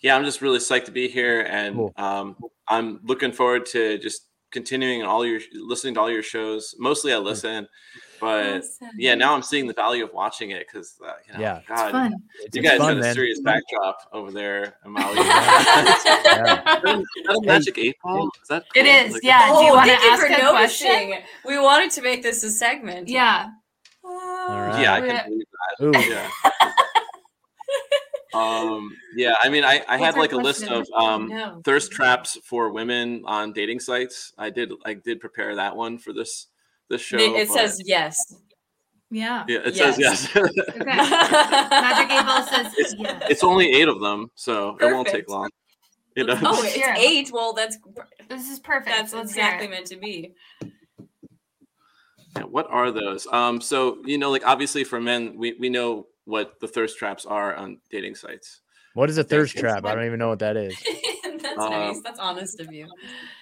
[0.00, 1.92] Yeah, I'm just really psyched to be here, and Cool.
[1.96, 2.36] um,
[2.68, 6.74] I'm looking forward to just continuing and all your listening to all your shows.
[6.78, 7.68] Mostly, I listen,
[8.20, 8.88] but Awesome.
[8.96, 11.58] yeah, now I'm seeing the value of watching it because uh, you know, Yeah.
[11.58, 12.10] It's God, fun.
[12.12, 13.14] You it's guys fun, had a man.
[13.14, 15.22] serious backdrop over there, Amalia.
[15.24, 16.78] Yeah.
[16.86, 18.30] Is that a magic eight ball?
[18.42, 18.84] Is that cool?
[18.86, 19.46] is, Like- yeah.
[19.48, 20.48] Do you Oh, want to ask a noticing.
[20.50, 21.12] question?
[21.44, 23.08] We wanted to make this a segment.
[23.08, 23.50] Yeah.
[24.02, 24.16] All
[24.48, 24.80] right.
[24.82, 25.46] Yeah, I can believe
[25.82, 25.92] Ooh.
[25.92, 26.30] that.
[26.62, 26.70] Yeah.
[28.34, 31.60] um yeah i mean i i had like a list of um No.
[31.64, 36.12] thirst traps for women on dating sites i did i did prepare that one for
[36.12, 36.48] this
[36.88, 38.16] this show It, it but- says yes.
[39.10, 39.44] Yeah.
[39.48, 39.96] yeah it yes.
[39.96, 40.84] says yes Okay.
[40.84, 43.22] Magic eight ball says it's, yes.
[43.30, 45.30] it's only eight of them so it won't take Perfect.
[45.30, 45.50] long
[46.16, 46.94] you know Oh, it's Yeah.
[46.98, 47.30] eight.
[47.32, 47.76] Well, that's
[48.28, 48.86] This is perfect.
[48.96, 50.32] that's Let's exactly meant to be.
[52.36, 56.06] Yeah, what are those um so you know like obviously for men we we know
[56.24, 58.60] what the thirst traps are on dating sites
[58.94, 59.84] What is a thirst It's trap?
[59.84, 60.74] I don't even know what that is.
[61.42, 62.00] that's Um, nice.
[62.02, 62.86] That's honest of you.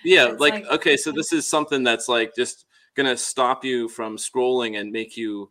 [0.05, 2.65] Yeah, like, like- okay, so this is something that's like just
[2.95, 5.51] gonna stop you from scrolling and make you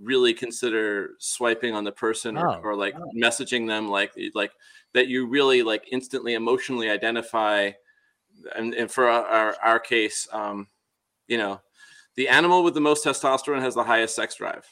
[0.00, 2.60] really consider swiping on the person or, Oh.
[2.62, 4.52] or like messaging them like like
[4.94, 7.70] that you really like instantly emotionally identify
[8.54, 10.68] and, and for our, our, our case um
[11.28, 11.60] you know
[12.14, 14.64] the animal with the most testosterone has the highest sex drive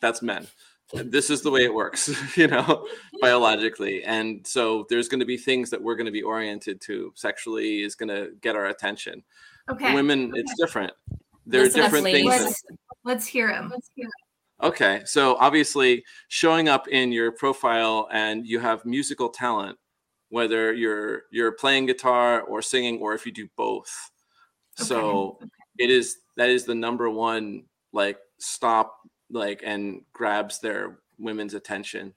[0.00, 0.46] that's men
[0.92, 3.16] this is the way it works you know mm-hmm.
[3.20, 7.12] biologically and so there's going to be things that we're going to be oriented to
[7.16, 9.22] sexually is going to get our attention
[9.68, 9.94] Okay.
[9.94, 10.92] women it's different
[11.46, 12.30] there are Listen up, different ladies.
[12.30, 12.62] things that- Let's
[13.04, 13.72] let's hear him.
[14.62, 19.78] Okay, so obviously showing up in your profile and you have musical talent,
[20.30, 24.10] whether you're you're playing guitar or singing, or if you do both.
[24.74, 25.38] So
[25.78, 28.96] it is that is the number one like stop
[29.30, 32.14] like and grabs their women's attention.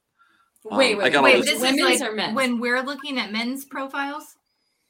[0.65, 2.35] Wait, Um, I wait, got Wait, this- this is Women's like or men's?
[2.35, 4.35] when we're looking at men's profiles,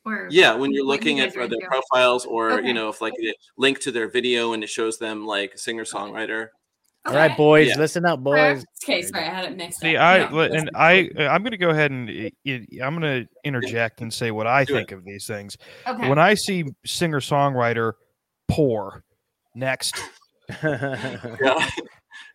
[0.05, 1.67] or Yeah, when you're looking at are their into?
[1.67, 2.67] profiles, or Okay.
[2.67, 5.83] you know, if like they link to their video and it shows them like singer
[5.85, 6.49] songwriter.
[7.05, 7.77] All right, boys, Yeah.
[7.77, 8.65] listen up, boys.
[8.83, 10.03] Okay, sorry, I had it mixed See, up.
[10.03, 10.17] I
[10.47, 14.31] Yeah, and I I'm gonna go ahead and i- i- I'm gonna interject and say
[14.31, 14.77] what I Do it.
[14.79, 15.55] think of these things.
[15.87, 16.09] Okay.
[16.09, 17.93] When I see singer songwriter
[18.49, 19.03] poor,
[19.55, 19.95] next.
[20.63, 21.69] yeah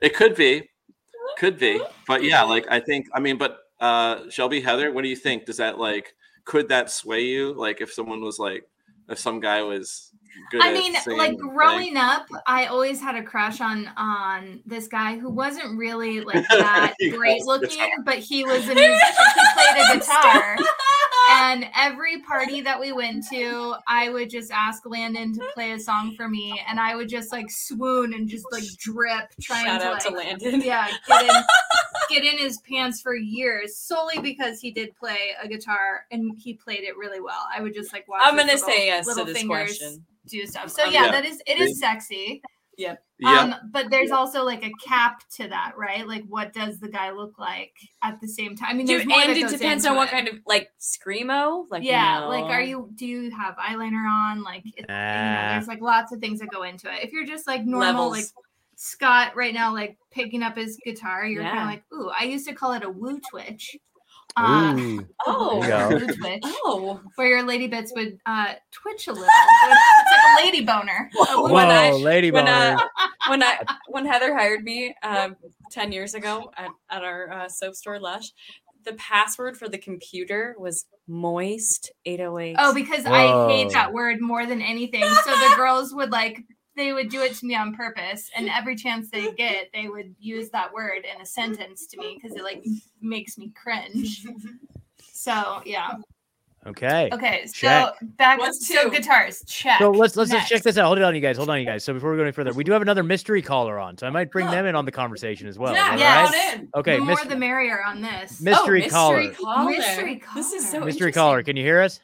[0.05, 0.69] it could be.
[1.39, 1.81] Could be.
[2.07, 5.47] But yeah like i think i mean but uh shelby heather what do you think?
[5.47, 7.53] Does that like could that sway you?
[7.55, 8.65] Like if someone was like
[9.09, 10.13] if some guy was
[10.51, 14.89] good I mean, singing like growing up, I always had a crush on on this
[14.89, 18.99] guy who wasn't really like that great looking, but he was a musician.
[19.35, 20.57] he played a guitar.
[21.37, 25.81] And every party that we went to, I would just ask Landon to play a
[25.81, 29.81] song for me, and I would just like swoon and just like drip, trying Shout
[29.81, 30.61] to out to Landon.
[30.61, 31.43] yeah, get in,
[32.11, 36.55] get in his pants for years solely because he did play a guitar and he
[36.55, 37.47] played it really well.
[37.55, 38.21] I would just like watch.
[38.25, 40.05] I'm gonna little- say yes to little this fingers question.
[40.29, 40.71] Do stuff.
[40.71, 41.11] So yeah, yeah.
[41.11, 42.43] that is it is sexy.
[42.79, 43.03] Yep.
[43.25, 46.07] Yeah Um, but there's also like a cap to that, right?
[46.07, 47.73] Like, what does the guy look like
[48.03, 48.69] at the same time?
[48.71, 50.13] I mean, Do, more and it depends on what it.
[50.13, 51.67] kind of like screamo.
[51.71, 52.29] Like yeah, no.
[52.29, 52.91] like, are you?
[52.95, 54.43] Do you have eyeliner on?
[54.43, 57.05] Like, it, you know, there's like lots of things that go into it.
[57.05, 58.13] If you're just like normal, Levels.
[58.13, 58.27] like
[58.77, 62.11] Scott right now, like picking up his guitar, you're kind of like, ooh.
[62.11, 63.77] I used to call it a woo twitch.
[64.37, 65.07] Uh, Ooh.
[65.27, 65.63] Oh,
[65.99, 66.43] you twitch.
[66.45, 67.01] oh.
[67.17, 69.27] Where your lady bits would uh, twitch a little.
[69.67, 71.11] It's like a lady boner.
[71.31, 72.77] A woo When I- lady when boner.
[72.79, 73.59] uh, when I
[73.89, 75.37] when Heather hired me um,
[75.71, 78.33] ten years ago at, at our uh, soap store Lush,
[78.85, 82.57] the password for the computer was moist eight oh eight.
[82.59, 85.03] Oh, because I hate that word more than anything.
[85.05, 86.43] So the girls would like
[86.77, 90.15] they would do it to me on purpose, and every chance they get, they would
[90.19, 92.65] use that word in a sentence to me because it like
[93.01, 94.27] makes me cringe.
[95.13, 95.95] So yeah.
[96.67, 97.11] Okay.
[97.13, 97.43] Okay.
[97.47, 97.95] So Check.
[98.17, 98.91] back What's so two?
[98.91, 99.45] guitars.
[99.47, 99.79] Check.
[99.81, 100.87] So let's let's just check this out.
[100.87, 101.37] Hold it on, you guys.
[101.37, 101.85] Hold on, you guys.
[101.85, 104.11] So before we go any further, we do have another mystery caller on, so I
[104.11, 105.73] might bring them in on the conversation as well.
[105.73, 106.27] Is Yeah, that yes.
[106.27, 106.55] all right?
[106.55, 106.69] on in.
[106.75, 108.41] Okay, the more mis- the merrier on this.
[108.41, 109.17] mystery, oh, caller.
[109.21, 109.71] Mystery caller.
[109.71, 110.85] Mystery This is so caller.
[110.87, 111.43] mystery caller.
[111.43, 112.01] Can you hear us?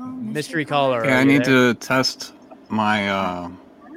[0.00, 0.34] Magic.
[0.34, 1.04] Mystery caller.
[1.04, 1.72] Yeah, I need there?
[1.72, 2.32] to test
[2.68, 3.50] my uh,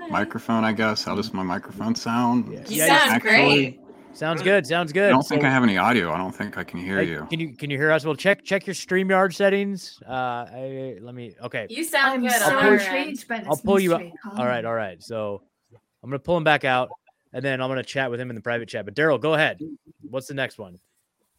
[0.10, 0.64] microphone.
[0.64, 2.52] I guess how does my microphone sound?
[2.52, 3.80] You Yeah, sound Actually, great.
[4.14, 4.68] Sounds good.
[4.68, 5.08] Sounds good.
[5.08, 6.12] I don't think So- I have any audio.
[6.12, 7.26] I don't think I can hear Hey, you.
[7.32, 8.06] Can you can you hear us?
[8.06, 10.00] Well, check check your StreamYard settings.
[10.08, 11.34] Uh, I, let me.
[11.42, 11.66] Okay.
[11.70, 12.32] You sound I'm good.
[12.40, 13.26] so on our intrigued end.
[13.28, 14.02] by this I'll pull you up.
[14.02, 15.02] mystery All right, all right.
[15.02, 15.42] So
[16.04, 16.90] I'm gonna pull him back out,
[17.34, 18.86] and then I'm gonna chat with him in the private chat.
[18.86, 19.60] But Darrell, go ahead.
[20.08, 20.78] What's the next one?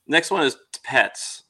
[0.09, 1.44] Next one is pets.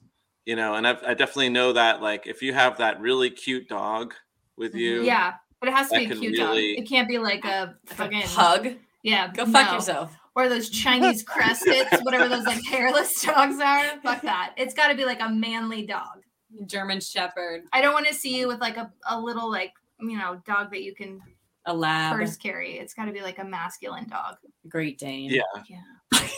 [0.46, 3.68] You know, and I've, I definitely know that like if you have that really cute
[3.68, 4.14] dog
[4.56, 4.78] with mm-hmm.
[4.78, 6.84] you, Yeah, but it has to be a cute really- dog.
[6.84, 8.74] It can't be like a fucking pug.
[9.02, 10.16] Yeah, Go fuck yourself.
[10.34, 14.00] Or those Chinese cresteds, whatever those like hairless dogs are.
[14.02, 14.54] Fuck that.
[14.56, 16.22] It's got to be like a manly dog.
[16.66, 17.62] German Shepherd.
[17.72, 20.70] I don't want to see you with like a, a little like you know dog
[20.70, 21.20] that you can
[21.66, 22.16] A lab.
[22.16, 22.78] purse carry.
[22.78, 24.36] It's got to be like a masculine dog.
[24.68, 25.30] Great Dane.
[25.30, 26.18] yeah yeah,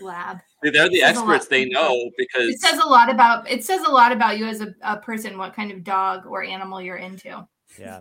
[0.00, 0.38] Lab.
[0.62, 1.32] they're the Says a lot.
[1.34, 1.46] experts.
[1.48, 4.60] They know because It says a lot about it says a lot about you as
[4.60, 7.46] a, a person, what kind of dog or animal you're into.
[7.78, 8.00] Yeah,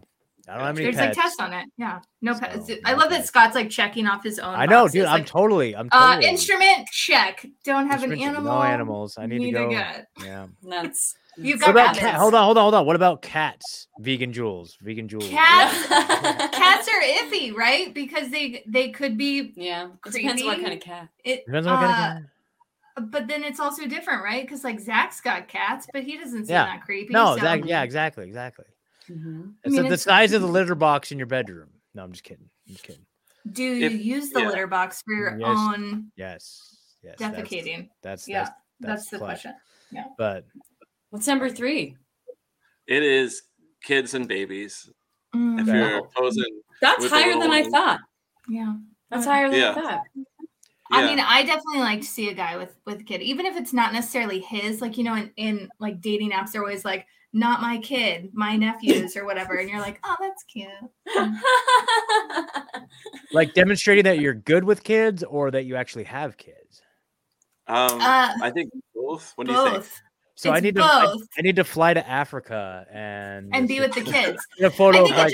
[0.50, 1.18] I don't have any There's pets.
[1.18, 1.66] like tests on it.
[1.78, 2.72] Yeah, no pets.
[2.86, 4.56] I love that Scott's like checking off his own.
[4.56, 5.06] I know, boxes, dude.
[5.06, 5.76] I'm like, totally.
[5.76, 6.30] I'm uh, totally.
[6.32, 7.46] instrument check.
[7.64, 8.54] Don't have an animal.
[8.54, 9.18] No animals.
[9.18, 9.70] I need to neither go.
[9.70, 10.26] good.
[10.26, 10.48] Yeah.
[10.64, 12.00] That's You've What got about rabbits.
[12.00, 12.16] cat?
[12.16, 12.86] Hold on, hold on, hold on.
[12.86, 13.88] What about cats?
[14.00, 14.78] Vegan jewels.
[14.82, 15.30] Vegan jewels.
[15.30, 15.88] Cats,
[16.58, 17.94] cats are iffy, right?
[17.94, 19.86] Because they they could be yeah.
[19.86, 20.22] It creepy.
[20.24, 21.08] depends what kind of cat.
[21.24, 22.30] It Depends on what kind of uh, cat.
[23.12, 24.44] But then it's also different, right?
[24.44, 26.66] Because like Zach's got cats, but he doesn't seem Yeah.
[26.66, 27.14] that creepy.
[27.14, 28.66] No, so- that, yeah, exactly, exactly.
[29.10, 29.42] Mm-hmm.
[29.42, 31.70] I It's mean, the it's- size of the litter box in your bedroom.
[31.96, 32.50] No, I'm just kidding.
[32.68, 33.06] I'm just kidding.
[33.52, 34.48] Do you If- use the yeah.
[34.50, 35.48] litter box for your Yes.
[35.50, 36.76] own Yes.
[37.04, 37.16] Yes.
[37.18, 37.90] defecating?
[38.02, 39.28] That's yeah, that's, that's, the play.
[39.28, 39.54] question.
[39.92, 40.04] Yeah.
[40.18, 40.46] But
[41.10, 41.96] What's number three?
[42.88, 43.44] it is
[43.84, 44.90] kids and babies.
[45.34, 48.00] If Mm, you're posing, That's higher than I thought.
[48.50, 48.76] yeah.
[49.10, 49.72] That's higher than Yeah.
[49.72, 50.02] I thought.
[50.16, 50.24] Yeah.
[50.92, 53.56] I mean, I definitely like to see a guy with with a kid, even if
[53.56, 54.82] it's not necessarily his.
[54.82, 58.56] Like you know, in in like dating apps, they're always like, "Not my kid, my
[58.56, 60.70] nephews" or whatever, and you're like, "Oh, that's cute."
[63.34, 66.82] like demonstrating that you're good with kids or that you actually have kids.
[67.68, 69.32] Um, Uh, I think both.
[69.36, 69.76] What do you think?
[69.76, 70.02] Both.
[70.36, 71.16] So I It's need to I.
[71.38, 74.42] I need to fly to Africa and and be with the kids.
[74.58, 75.34] get a photo I of think like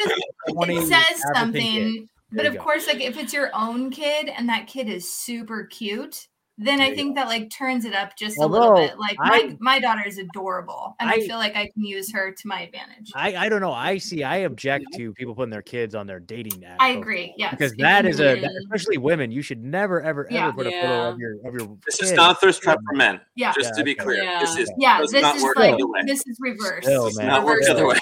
[0.69, 1.61] it just it says African something.
[1.61, 2.07] kids.
[2.31, 2.63] But of go.
[2.63, 6.27] course, like if it's your own kid and that kid is super cute,
[6.57, 8.97] then There I you think that like turns it up just a little bit.
[8.97, 12.11] Like I- my my daughter is adorable, and I, I- feel like I can use
[12.13, 13.11] her to my advantage.
[13.13, 13.73] I, I don't know.
[13.73, 14.23] I see.
[14.23, 16.77] I object to people putting their kids on their dating app.
[16.79, 17.33] I agree.
[17.37, 19.31] Yes, because it that can is a that- especially women.
[19.31, 20.47] You should never ever Yeah.
[20.47, 21.77] ever put a photo of your of your.
[21.85, 22.05] This kid.
[22.05, 23.19] is not a thirst trap for men.
[23.35, 23.51] Yeah.
[23.53, 24.39] Just to be Yeah, clear, okay.
[24.39, 25.01] this is yeah.
[25.01, 26.83] This not is work like the this is reverse.
[26.85, 27.27] Still, Does man.
[27.27, 27.97] not work the other way.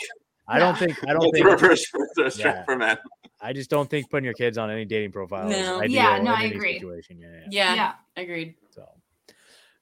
[0.47, 0.95] I don't think.
[1.07, 1.45] I don't think.
[1.45, 1.85] reverse
[2.17, 2.97] thirst trap for men.
[3.43, 5.49] I just don't think putting your kids on any dating profile.
[5.51, 5.81] is No.
[5.81, 6.73] ideal Yeah, no, in I any agree.
[6.75, 7.19] Situation.
[7.19, 7.47] Yeah, yeah.
[7.51, 7.93] Yeah, Yeah.
[8.23, 8.55] agreed.
[8.71, 8.87] So,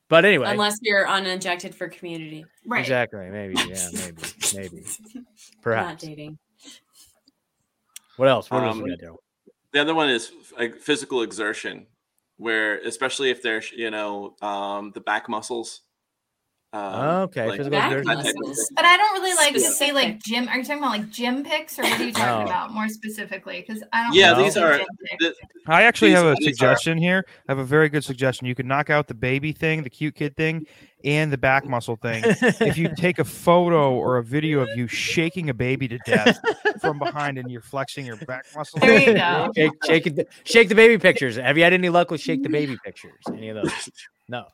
[0.09, 2.45] but anyway, Unless you're uninjected for community.
[2.65, 2.79] Right.
[2.81, 3.29] exactly.
[3.29, 3.53] Maybe.
[3.69, 3.87] Yeah.
[3.93, 4.21] Maybe.
[4.55, 4.83] maybe.
[4.85, 5.23] Perhaps.
[5.53, 6.03] Not Perhaps.
[6.03, 6.37] dating.
[8.17, 8.49] What else?
[8.51, 9.13] What else Um, we got there?
[9.73, 11.87] The other one is like physical exertion,
[12.37, 15.81] where especially if there's you know um, the back muscles.
[16.73, 16.81] Um,
[17.23, 18.05] Okay, like physical that exertion.
[18.07, 18.71] type of muscles.
[18.73, 20.47] But I don't really like to say like gym.
[20.47, 22.49] Are you talking about like gym pics, or what are you talking No.
[22.51, 23.63] about more specifically?
[23.67, 24.13] Because I don't.
[24.15, 24.77] Yeah, really these are.
[24.77, 25.17] gym pics.
[25.19, 25.35] th-
[25.67, 27.25] I actually These- have a these are- suggestion here.
[27.47, 28.47] I have a very good suggestion.
[28.47, 30.65] You could knock out the baby thing, the cute kid thing,
[31.03, 32.23] and the back muscle thing.
[32.25, 36.39] if you take a photo or a video of you shaking a baby to death
[36.79, 38.79] from behind and you're flexing your back muscle.
[38.79, 39.51] There you go.
[39.55, 41.35] shake, shake, it, shake the baby pictures.
[41.35, 43.11] Have you had any luck with shake the baby pictures?
[43.27, 43.89] Any of those?
[44.29, 44.45] No.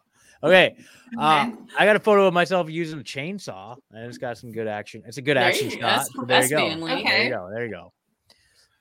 [0.44, 0.76] Okay.
[1.18, 4.68] Uh, I got a photo of myself using a chainsaw, and it's got some good
[4.68, 5.04] action.
[5.08, 6.06] It's a good There action you- shot.
[6.06, 6.58] so there you that's go.
[6.68, 7.02] manly.
[7.06, 7.50] There you go.
[7.50, 7.94] There you go.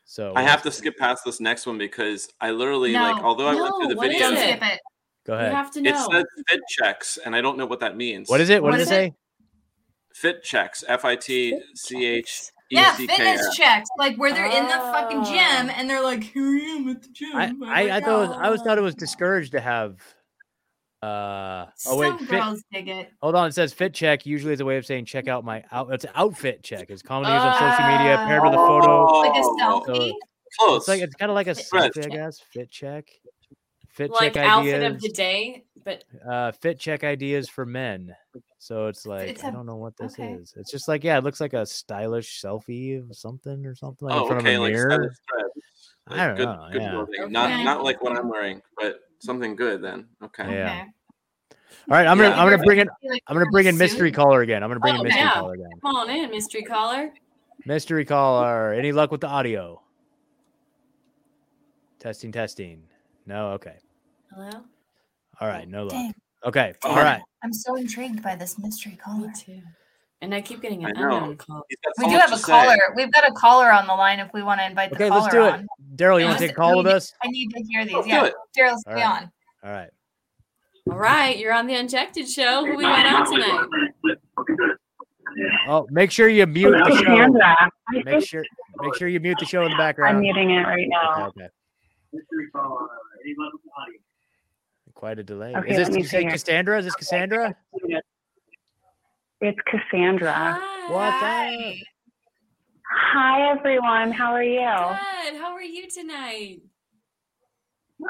[0.06, 3.46] So I have to skip past this next one because I literally No, like although
[3.46, 4.40] I went through the video, Don't it?
[4.58, 4.80] skip it.
[5.24, 5.90] Go You have to know.
[5.90, 6.08] it know.
[6.10, 8.28] said fit checks, and I don't know what that means.
[8.28, 8.60] What is it?
[8.60, 9.12] What, What does it it?
[9.12, 9.14] say?
[10.12, 10.82] Fit checks?
[10.88, 13.18] F I T C H E Yeah, C K S.
[13.18, 15.24] fitness checks, like where they're in the fucking Oh.
[15.24, 18.04] gym and they're like, "Here I am at the gym." I, I'm I, I like,
[18.04, 20.00] thought it was, I always "Oh." thought it was discouraged to have.
[21.02, 23.10] Uh oh wait, Some fit, girls dig it.
[23.20, 23.48] hold on.
[23.48, 25.92] It says fit check usually is a way of saying check out my out.
[25.92, 26.88] It's outfit check.
[26.90, 29.04] It's commonly used on social media paired with a photo.
[29.20, 30.12] Like a Oh, selfie.
[30.58, 30.78] Close.
[30.82, 31.92] It's like it's kind of like a Fred.
[31.92, 32.40] selfie, I guess.
[32.50, 33.08] Fit check.
[33.90, 34.94] Fit like check outfit ideas.
[34.94, 38.14] of the day, but uh, fit check ideas for men.
[38.58, 40.32] So it's like It's I a- don't know what this okay.
[40.32, 40.54] is.
[40.56, 44.16] It's just like yeah, it looks like a stylish selfie of something or something like
[44.16, 44.90] in oh, front okay, of a like mirror.
[44.90, 45.50] set of thread.
[46.08, 46.90] Like, I don't good, know, Good yeah.
[46.90, 47.32] clothing.
[47.32, 47.64] Not Okay.
[47.64, 50.06] not like what I'm wearing, but something good then.
[50.22, 50.44] Okay.
[50.52, 50.64] Yeah.
[50.82, 50.84] Okay.
[51.88, 53.78] All right, I'm gonna I'm gonna bring in Like, I'm gonna bring in suit?
[53.78, 54.62] mystery caller again.
[54.62, 55.32] I'm gonna bring in Oh, mystery yeah.
[55.34, 55.70] caller again.
[55.84, 57.10] come on in, mystery caller.
[57.64, 58.72] Mystery caller.
[58.72, 59.80] Any luck with the audio?
[61.98, 62.82] Testing, testing.
[63.24, 63.50] No.
[63.52, 63.76] Okay.
[64.32, 64.50] Hello.
[65.40, 65.68] All right.
[65.68, 65.92] No luck.
[65.92, 66.14] Dang.
[66.44, 66.74] Okay.
[66.82, 67.22] All Darn.
[67.42, 69.28] I'm so intrigued by this mystery caller.
[69.28, 69.60] Me too.
[70.22, 71.66] And I keep getting an unknown call.
[71.98, 72.52] We do have to a say.
[72.52, 72.78] caller.
[72.96, 75.10] We've got a caller on the line if we want to invite the caller.
[75.10, 75.38] Okay.
[75.38, 75.66] Let's do it.
[75.96, 77.12] Darrell, you want to take a call with us?
[77.22, 77.94] I need to hear these.
[77.94, 78.24] Let's do yeah.
[78.24, 78.34] it.
[78.54, 79.04] Darrell, All stay right.
[79.04, 79.30] on.
[79.62, 79.90] All right.
[80.90, 82.64] All right, you're on the Unjected show.
[82.64, 84.18] Who we got on tonight?
[85.68, 87.02] Oh, make sure you mute the show.
[87.04, 87.70] Cassandra.
[88.04, 88.44] Make sure
[88.80, 90.16] make sure you mute the show in the background.
[90.16, 91.26] I'm muting it right now.
[91.26, 91.48] Okay.
[94.94, 95.54] Quite a delay.
[95.56, 96.30] Okay, is this let me you say see here.
[96.30, 96.78] Cassandra?
[96.78, 97.56] Is this Cassandra?
[99.40, 100.58] It's Cassandra.
[100.88, 101.52] What's up?
[103.12, 104.12] Hi, everyone.
[104.12, 104.60] How are you?
[104.60, 105.40] Good.
[105.40, 106.60] How are you tonight?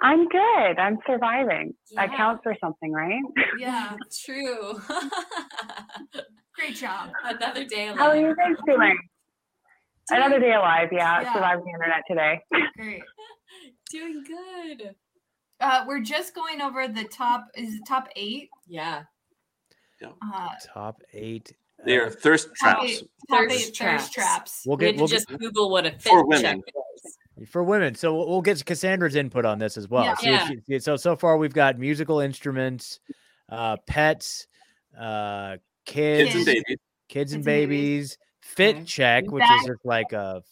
[0.03, 0.79] I'm good.
[0.79, 1.75] I'm surviving.
[1.95, 3.23] That counts for something, right?
[3.59, 4.81] Yeah, true.
[6.55, 7.11] Great job.
[7.25, 7.99] Another day alive.
[7.99, 8.99] How are you guys doing?
[10.11, 10.89] Another day alive.
[10.93, 11.33] Yeah, Yeah.
[11.35, 12.41] survived the internet today.
[12.77, 13.03] Great.
[13.91, 14.95] Doing good.
[15.61, 17.47] Uh, we're just going over the top.
[17.57, 18.49] Is it top eight?
[18.69, 19.05] Yeah.
[20.03, 21.53] Uh, Top eight.
[21.85, 22.85] They are thirst top traps.
[22.91, 24.63] eight, top Thirst eight thirst traps.
[24.67, 26.63] We'll get had we'll just get, Google what a fit For check women.
[27.39, 27.49] is.
[27.49, 27.95] for women.
[27.95, 30.05] So we'll, we'll get Cassandra's input on this as well.
[30.05, 30.15] Yeah.
[30.17, 30.77] See if Yeah.
[30.77, 32.99] she- so so far we've got musical instruments,
[33.51, 34.47] uh, pets,
[34.99, 36.65] uh, kids, Kids and babies.
[36.65, 36.79] kids and
[37.09, 38.85] Kids and babies, fit Okay.
[38.85, 40.43] check, which Back- is just like a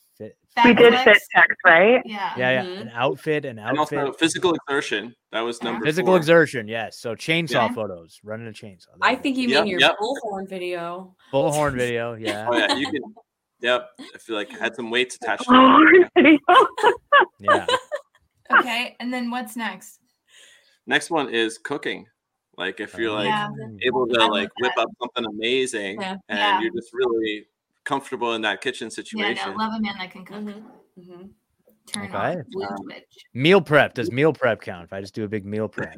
[0.57, 0.65] fit.
[0.65, 1.05] We did Backflips.
[1.05, 2.03] fit checks, right?
[2.05, 2.33] Yeah.
[2.37, 2.81] Yeah, yeah, Mhm.
[2.83, 5.15] an outfit, an And also outfit, physical exertion.
[5.33, 6.17] That was number physical four.
[6.19, 6.69] exertion.
[6.69, 6.99] Yes.
[6.99, 7.75] So chainsaw Yeah.
[7.75, 8.87] photos, running a chainsaw.
[9.01, 9.97] There I think you Yep, mean your yep.
[10.01, 11.17] bullhorn video.
[11.33, 12.15] bullhorn video.
[12.15, 13.03] Yeah, Oh yeah, you can.
[13.61, 13.91] Yep.
[14.15, 16.41] I feel like I had some weights attached to it.
[17.41, 17.67] yeah.
[18.59, 20.01] Okay, and then what's next?
[20.87, 22.07] Next one is cooking.
[22.57, 23.49] Like if you're like Yeah.
[23.83, 26.17] able to I like whip up something amazing Yeah.
[26.29, 26.61] and Yeah.
[26.61, 27.47] you're just really
[27.85, 29.37] comfortable in that kitchen situation.
[29.37, 29.59] Yeah, situation.
[29.59, 30.37] no, love a man that can cook.
[30.39, 31.01] Mm-hmm.
[31.01, 31.22] Mm-hmm.
[31.87, 32.16] Turn Okay.
[32.39, 33.05] on blue switch.
[33.35, 33.93] Meal prep.
[33.95, 34.85] Does meal prep count?
[34.85, 35.97] If I just do a big meal prep,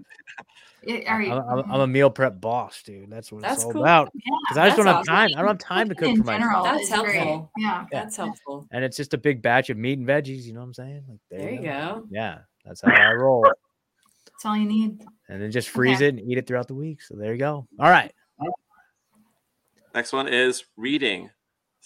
[0.83, 1.33] It- are I'm, you?
[1.33, 3.09] I'm, I'm a meal prep boss, dude.
[3.11, 3.83] That's what That's it's all cool.
[3.83, 4.11] about.
[4.15, 5.15] yeah, Because I just don't That's have awesome.
[5.15, 5.29] time.
[5.37, 6.41] I don't have time to cook in for myself.
[6.41, 7.51] general, That's helpful.
[7.57, 7.87] Yeah.
[7.93, 8.67] That's helpful.
[8.73, 10.43] and it's just a big batch of meat and veggies.
[10.43, 11.05] You know what I'm saying?
[11.09, 12.07] Like There you go.
[12.11, 13.43] Yeah, that's how I roll.
[13.45, 15.05] That's all you need.
[15.29, 16.07] And then just freeze Okay.
[16.07, 17.01] it and eat it throughout the week.
[17.01, 17.67] So there you go.
[17.79, 18.13] All right.
[19.95, 21.31] Next one is reading.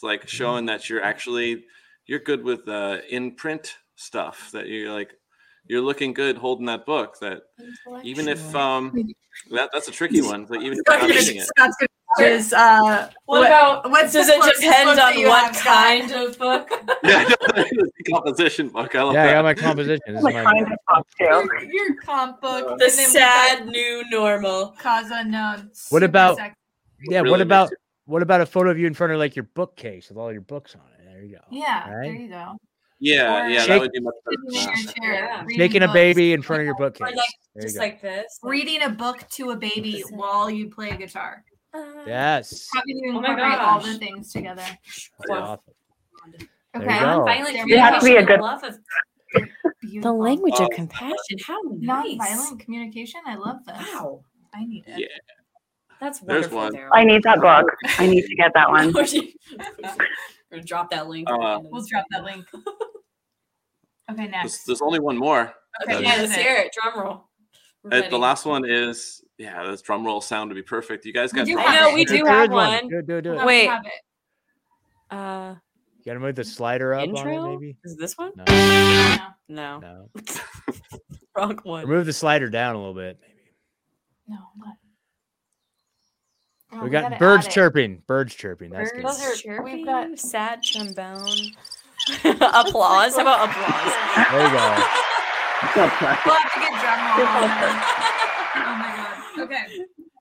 [0.01, 1.65] It's like showing that you're actually
[2.07, 4.49] you're good with uh, in print stuff.
[4.55, 5.13] That you're like
[5.69, 7.19] you're looking good holding that book.
[7.21, 7.43] That
[8.03, 8.95] even if um
[9.51, 10.47] that, that's a tricky one.
[10.49, 11.47] Like even if you're not reading it.
[11.49, 11.77] Scott's
[12.19, 16.71] is uh What, about what's does it depend on what have, kind of book?
[17.05, 18.95] Yeah, the composition book.
[18.95, 19.33] I love Yeah, I that.
[19.35, 20.01] got my composition.
[20.07, 21.25] This is My my kind of book, too.
[21.25, 24.75] your, your comp book The and then we sad new normal.
[24.79, 25.71] cause unknown.
[25.91, 26.39] What about-
[27.03, 27.19] yeah.
[27.21, 27.79] Really what about it-
[28.11, 30.41] what about a photo of you in front of like your bookcase with all your
[30.43, 31.05] books on it?
[31.05, 31.41] There you go.
[31.51, 32.05] Yeah, Right?
[32.07, 32.57] there you go.
[32.99, 34.93] Yeah, Or yeah, shake- that would be much better.
[35.01, 35.43] chair, Yeah.
[35.45, 37.01] reading Shaking a baby in front of your bookcase.
[37.13, 37.81] Or like There you just go.
[37.83, 38.39] like this.
[38.43, 41.43] reading a book to a baby while you play guitar.
[41.73, 42.69] Uh, Yes.
[42.75, 44.63] Having you Oh incorporate all the things together.
[44.67, 45.43] That's Wow.
[45.43, 45.75] awesome.
[46.75, 46.95] There Okay.
[46.95, 47.25] you go.
[47.25, 48.79] Violent There we have to be a good- the love of
[50.03, 50.65] the language Oh.
[50.65, 51.39] of compassion.
[51.47, 52.17] How nice.
[52.19, 53.21] Non-violent communication.
[53.27, 53.77] I love this.
[53.95, 54.25] Wow.
[54.53, 54.99] I need it.
[54.99, 55.07] Yeah.
[56.01, 56.59] That's There's wonderful.
[56.59, 56.73] one.
[56.73, 56.91] Darrell.
[56.95, 57.67] I need that book.
[57.99, 58.93] I need to get that one.
[58.93, 59.03] We're
[60.51, 61.29] gonna drop that link.
[61.31, 62.47] Uh, We'll drop that link.
[64.11, 64.65] Okay, There's, next.
[64.65, 65.55] there's only one more.
[65.85, 66.73] Okay, Yeah, let's hear it.
[66.75, 67.29] Drum roll.
[67.85, 68.11] We're Uh, ready.
[68.11, 71.05] the last one is yeah, this drum roll sound to be perfect.
[71.05, 71.95] You guys got do I have know it.
[71.95, 72.89] we What's do have third one.
[72.89, 73.39] Do it, do it, do We'll it.
[73.39, 73.71] have Wait.
[73.71, 75.15] it.
[75.17, 75.55] Uh,
[75.99, 77.51] You gotta move the slider up on it, intro.
[77.57, 77.77] maybe.
[77.85, 78.33] Is this one?
[78.35, 78.45] No,
[79.49, 79.79] No.
[79.79, 79.81] No.
[79.81, 80.11] no.
[81.37, 81.85] Wrong one.
[81.85, 83.17] Or move the slider down a little bit.
[83.21, 83.53] Maybe.
[84.27, 84.39] No.
[84.57, 84.75] what?
[86.73, 88.03] Oh, we gotta got birds chirping.
[88.07, 88.71] Birds chirping.
[88.71, 89.03] That's good.
[89.03, 91.27] Birds Those are- chirping, we've got- sad trombone.
[92.25, 93.17] applause.
[93.17, 93.93] How about applause?
[94.31, 94.87] There you go.
[95.77, 97.27] We'll have to get drum roll.
[98.57, 99.41] Oh my god.
[99.45, 99.65] Okay.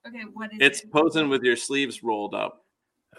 [0.06, 0.24] Okay.
[0.34, 0.92] What is It's it?
[0.92, 2.62] posing with your sleeves rolled up.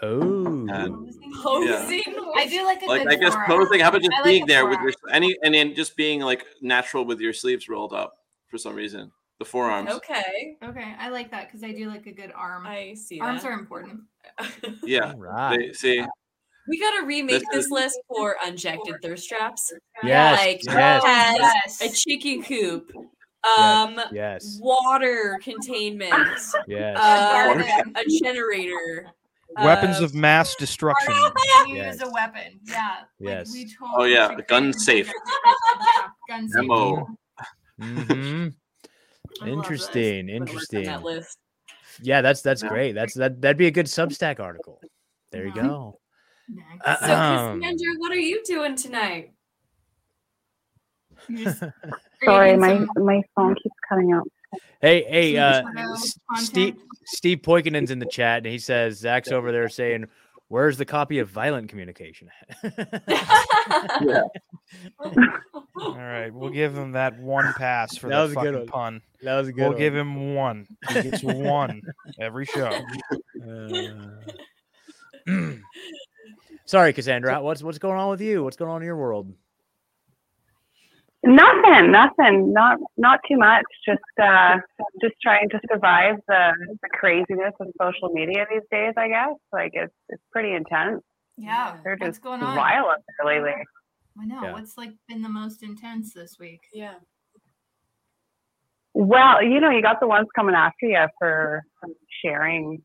[0.02, 0.66] Oh.
[0.68, 1.12] And
[1.42, 2.02] Posing.
[2.36, 3.48] I do like a like good I guess forearm.
[3.66, 6.20] posing, how about just like being a there with your any and then just being
[6.20, 8.14] like natural with your sleeves rolled up
[8.48, 9.10] for some reason.
[9.42, 9.90] The forearms.
[9.90, 10.56] Okay.
[10.62, 12.64] Okay, I like that because I do like a good arm.
[12.64, 13.48] I see Arms that.
[13.48, 14.02] are important.
[14.84, 15.14] Yeah.
[15.14, 15.58] All right.
[15.58, 16.04] They, see,
[16.68, 19.72] We gotta remake This this list for unjected thirst traps.
[20.04, 20.38] Yes.
[20.38, 21.02] Like yes.
[21.04, 21.80] has Yes.
[21.82, 22.92] a chicken coop,
[23.58, 24.60] um, Yes.
[24.62, 26.14] water containment,
[26.68, 26.96] Yes.
[26.96, 27.64] uh,
[27.96, 29.08] a generator.
[29.56, 31.14] Weapons uh, of mass destruction.
[31.66, 32.00] Use Yes.
[32.00, 32.60] a weapon.
[32.62, 32.94] Yeah.
[33.18, 33.48] Yes.
[33.52, 35.08] Like we Oh, yeah, should gun safe.
[35.08, 36.64] Yeah, gun safe.
[36.64, 37.08] Mo.
[37.80, 38.54] hmm I love this.
[39.46, 40.26] Interesting.
[40.26, 40.84] Put a list on Interesting.
[40.84, 41.38] That list.
[42.00, 42.68] Yeah, that's that's Yeah.
[42.68, 42.92] great.
[42.92, 44.80] That's that that'd be a good Substack article.
[45.30, 45.98] There you go.
[46.48, 47.00] Next.
[47.00, 49.32] So, Cassandra, what are you doing tonight?
[52.24, 54.26] Sorry, my my phone keeps cutting out.
[54.80, 56.46] Hey, hey, uh, photo S- content?
[56.46, 56.74] Steve
[57.04, 60.06] Steve Poikinen's in the chat, and he says Zach's over there saying,
[60.52, 62.28] Where's the copy of Violent Communication?
[65.02, 65.22] All
[65.96, 68.66] right, we'll give him that one pass for That that was a good one.
[68.66, 69.02] pun.
[69.22, 69.78] That was a good We'll one.
[69.78, 70.66] give him one.
[70.90, 71.80] He gets one
[72.20, 72.70] every show.
[73.42, 74.10] Uh,
[76.66, 77.40] Sorry, Cassandra.
[77.40, 78.44] What's what's going on with you?
[78.44, 79.32] What's going on in your world?
[81.24, 83.64] Nothing, nothing, not not too much.
[83.86, 84.56] Just uh,
[85.00, 86.52] just trying to survive the,
[86.82, 88.94] the craziness of social media these days.
[88.96, 91.00] I guess like it's it's pretty intense.
[91.36, 91.76] Yeah.
[91.84, 92.56] They're What's just going on?
[92.56, 93.62] wild up there lately.
[94.20, 94.42] I know.
[94.42, 94.52] Yeah.
[94.52, 96.60] What's like been the most intense this week?
[96.72, 96.94] Yeah.
[98.94, 101.62] Well, you know, you got the ones coming after you for
[102.22, 102.82] sharing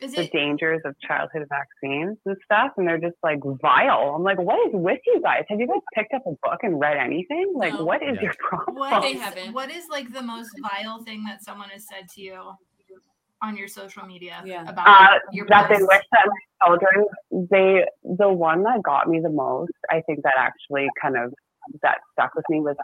[0.00, 4.14] Is the it dangers of childhood vaccines and stuff, and they're just like vile.
[4.16, 5.44] I'm like, what is with you guys?
[5.48, 7.52] Have you guys picked up a book and read anything?
[7.56, 7.84] Like, No.
[7.84, 8.22] what is Yeah.
[8.22, 8.76] your problem?
[8.76, 9.20] what is
[9.52, 12.52] what is like the most vile thing that someone has said to you
[13.40, 17.06] on your social media about uh, your that they wish that my children
[17.50, 17.84] they
[18.18, 21.32] the one that got me the most i think that actually kind of
[21.82, 22.74] that stuck with me was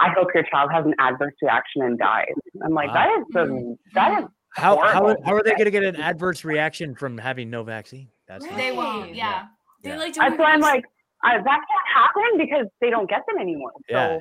[0.00, 2.26] i hope your child has an adverse reaction and dies
[2.64, 2.94] i'm like Wow.
[2.94, 6.44] that is the that is How how, how are they going to get an adverse
[6.44, 8.08] reaction from having no vaccine?
[8.28, 9.14] That's the- They won't.
[9.14, 9.46] Yeah.
[9.82, 10.84] They like that's why i'm like
[11.24, 14.18] uh, that can't happen because they don't get them anymore so Yeah.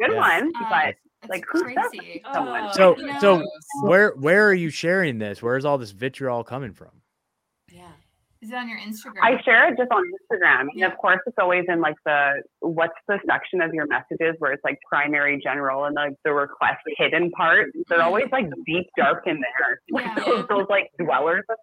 [0.00, 0.18] good Yeah.
[0.18, 0.94] one Uh, but
[1.28, 2.22] like who says crazy.
[2.32, 3.46] someone So you know, so
[3.82, 5.42] where where are you sharing this?
[5.42, 6.90] Where's all this vitriol coming from?
[8.42, 9.22] Is it on your Instagram?
[9.22, 10.66] I share it just on Instagram.
[10.74, 14.50] And of course, it's always in like the what's the section of your messages where
[14.52, 17.70] it's like primary general and like the request hidden part.
[17.88, 19.80] They're always like deep dark in there.
[19.92, 21.56] Like those, those like dwellers of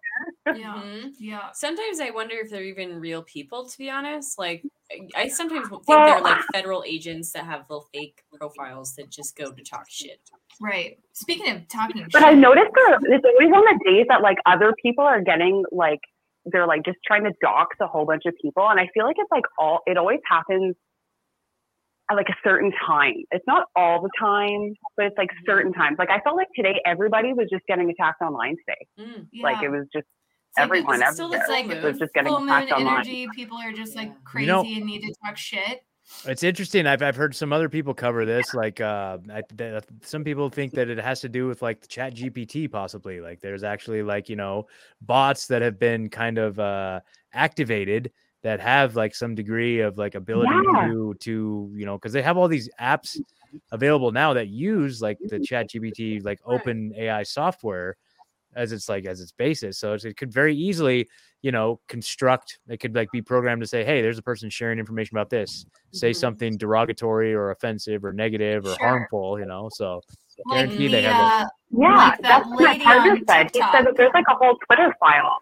[0.46, 0.56] there.
[0.56, 0.82] Yeah.
[1.18, 1.38] Yeah.
[1.38, 1.38] Mm-hmm.
[1.52, 4.38] Sometimes I wonder if they're even real people, to be honest.
[4.38, 8.94] Like, I- I sometimes think Well- they're like federal agents that have little fake profiles
[8.94, 10.20] that just go to talk shit.
[10.60, 10.98] Right.
[11.12, 14.38] Speaking of talking But shit, I noticed there, it's always on the days that like
[14.46, 16.00] other people are getting like
[16.46, 19.16] they're like just trying to dox a whole bunch of people, and I feel like
[19.18, 20.74] it's like all it always happens
[22.10, 23.14] at like a certain time.
[23.30, 25.96] It's not all the time, but it's like certain times.
[25.98, 29.10] Like I felt like today everybody was just getting attacked online today.
[29.12, 29.68] Mm, like Yeah.
[29.68, 32.40] it was just It's like- everyone it's still- everywhere it's like was just getting full
[32.40, 32.94] moon attacked online.
[32.94, 33.28] energy.
[33.34, 35.82] People are just like crazy know- and need to talk shit.
[36.26, 36.86] It's interesting.
[36.86, 38.52] I've I've heard some other people cover this.
[38.52, 41.86] Like, uh, I, th- some people think that it has to do with like the
[41.86, 43.20] Chat GPT, possibly.
[43.20, 44.66] Like, there's actually like you know
[45.00, 47.00] bots that have been kind of uh,
[47.32, 50.88] activated that have like some degree of like ability Yeah.
[50.88, 53.18] to to you know because they have all these apps
[53.72, 57.96] available now that use like the Chat GPT like open AI software
[58.56, 59.78] as its like as its basis.
[59.78, 61.08] So it's, it could very easily,
[61.42, 62.58] you know, construct.
[62.68, 65.64] It could like be programmed to say, "Hey, there's a person sharing information about this.
[65.92, 68.86] Say something derogatory or offensive or negative or Sure.
[68.88, 70.00] harmful." You know, so
[70.46, 71.42] Like guarantee the, they have.
[71.42, 71.78] uh, it.
[71.80, 73.50] Yeah, like that that's what my lady partner on said.
[73.54, 75.38] He said that there's like a whole Twitter file.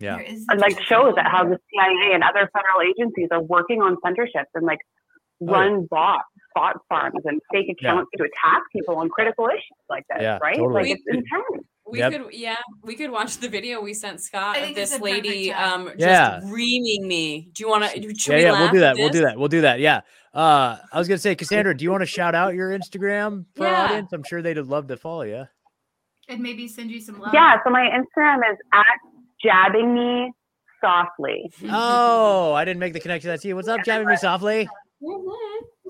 [0.00, 0.16] yeah.
[0.48, 4.48] and like shows that how the CIA and other federal agencies are working on censorships
[4.54, 4.78] and like
[5.42, 6.24] Oh, run bots,
[6.54, 7.92] bot farms, and fake Yeah.
[7.92, 10.56] accounts to attack people on critical issues like this, Yeah, right?
[10.56, 10.82] totally.
[10.82, 11.64] Like it's intense.
[11.90, 12.12] We Yep.
[12.12, 15.88] could, yeah, we could watch the video we sent Scott of this lady time.
[15.88, 16.38] um Yeah.
[16.40, 17.50] just reaming me.
[17.52, 18.00] Do you want to?
[18.00, 18.96] Yeah, yeah, we'll do that.
[18.96, 19.38] We'll do that.
[19.38, 19.80] We'll do that.
[19.80, 20.00] Yeah.
[20.32, 23.64] Uh, I was gonna say, Cassandra, do you want to shout out your Instagram for
[23.64, 23.84] Yeah.
[23.84, 24.12] audience?
[24.12, 25.48] I'm sure they'd love to follow you.
[26.28, 27.34] And maybe send you some love.
[27.34, 28.84] Yeah, so my Instagram is at
[29.42, 30.32] jabbing me
[30.80, 31.50] softly.
[31.70, 33.28] Oh, I didn't make the connection.
[33.30, 33.56] That's you.
[33.56, 34.68] What's up, jabbing me softly?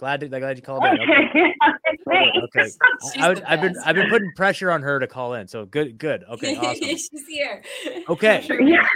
[0.01, 0.98] Glad to, glad you called in.
[0.98, 2.32] Okay.
[2.42, 2.70] Okay.
[3.18, 5.46] I, would, I've been I've been putting pressure on her to call in.
[5.46, 6.24] So good, good.
[6.30, 6.82] Okay, awesome.
[6.88, 7.62] She's here.
[8.09, 8.48] Okay.
[8.70, 8.86] Yeah.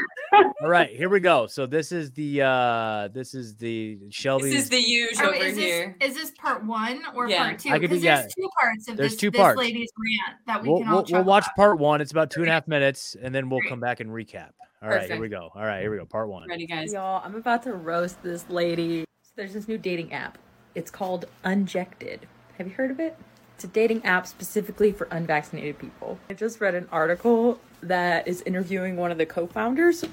[0.62, 1.46] All right, here we go.
[1.46, 4.50] So this is the uh this is the Shelby.
[4.50, 5.96] This is the huge Oh, over is this here.
[6.00, 7.44] is this part one or Yeah.
[7.44, 7.68] part two?
[7.68, 8.20] I could do- Because yeah.
[8.22, 10.94] there's two parts of There's this, two this lady's rant that we we'll, can all
[10.96, 11.56] we'll, we'll watch about.
[11.56, 12.00] part one.
[12.00, 14.50] It's about two and a half minutes, and then we'll come back and recap.
[14.82, 15.50] All right, here we go.
[15.54, 16.06] All right, here we go.
[16.06, 16.48] Part one.
[16.48, 16.92] Ready, guys?
[16.92, 19.04] Y'all, I'm about to roast this lady.
[19.22, 20.38] So there's this new dating app.
[20.74, 22.26] It's called Unjected.
[22.58, 23.16] Have you heard of it?
[23.54, 26.18] It's a dating app specifically for unvaccinated people.
[26.28, 30.04] I just read an article that is interviewing one of the co-founders.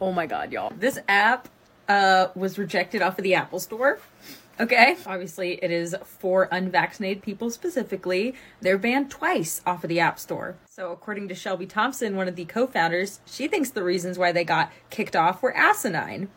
[0.00, 0.72] Oh my god, y'all.
[0.76, 1.48] This app
[1.88, 3.98] uh was rejected off of the Apple Store.
[4.60, 4.96] Okay.
[5.06, 8.34] Obviously, it is for unvaccinated people specifically.
[8.60, 10.56] They're banned twice off of the App Store.
[10.68, 14.32] So, according to Shelby Thomson, one of the co founders, she thinks the reasons why
[14.32, 16.28] they got kicked off were asinine.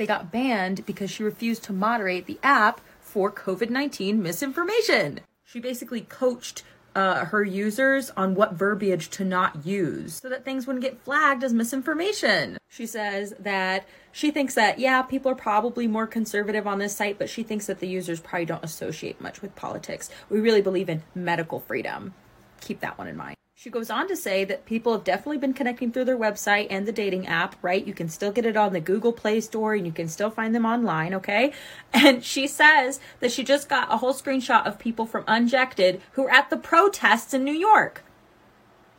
[0.00, 5.20] They got banned because she refused to moderate the app for COVID 19 misinformation.
[5.44, 6.62] She basically coached
[6.94, 11.44] uh, her users on what verbiage to not use so that things wouldn't get flagged
[11.44, 12.56] as misinformation.
[12.70, 17.18] She says that she thinks that, yeah, people are probably more conservative on this site,
[17.18, 20.08] but she thinks that the users probably don't associate much with politics.
[20.30, 22.14] We really believe in medical freedom.
[22.62, 23.36] Keep that one in mind.
[23.60, 26.88] She goes on to say that people have definitely been connecting through their website and
[26.88, 27.86] the dating app, right?
[27.86, 30.54] You can still get it on the Google Play Store and you can still find
[30.54, 31.52] them online, okay?
[31.92, 36.24] And she says that she just got a whole screenshot of people from Unjected who
[36.24, 38.02] are at the protests in New York.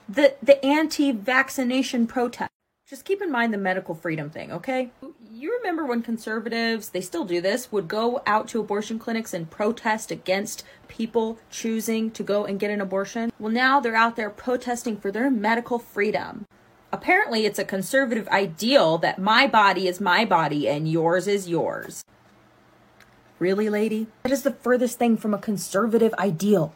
[0.07, 2.50] The the anti-vaccination protest.
[2.91, 4.91] Just keep in mind the medical freedom thing, okay?
[5.31, 9.49] You remember when conservatives, they still do this, would go out to abortion clinics and
[9.49, 13.31] protest against people choosing to go and get an abortion?
[13.39, 16.45] Well, now they're out there protesting for their medical freedom.
[16.91, 22.03] Apparently, it's a conservative ideal that my body is my body and yours is yours.
[23.39, 24.07] Really, lady?
[24.23, 26.75] That is the furthest thing from a conservative ideal.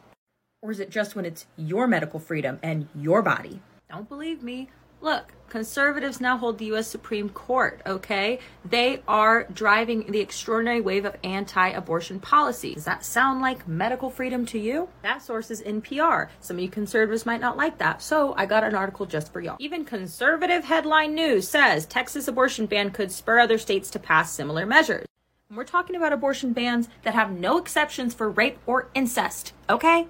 [0.62, 3.60] Or is it just when it's your medical freedom and your body?
[3.90, 4.70] Don't believe me?
[5.06, 8.40] Look, conservatives now hold the US Supreme Court, okay?
[8.68, 12.74] They are driving the extraordinary wave of anti abortion policy.
[12.74, 14.90] Does that sound like medical freedom to you?
[15.04, 16.30] That source is NPR.
[16.40, 19.42] Some of you conservatives might not like that, so I got an article just for
[19.42, 19.58] y'all.
[19.60, 24.66] Even conservative headline news says Texas abortion ban could spur other states to pass similar
[24.66, 25.06] measures.
[25.54, 30.08] We're talking about abortion bans that have no exceptions for rape or incest, okay?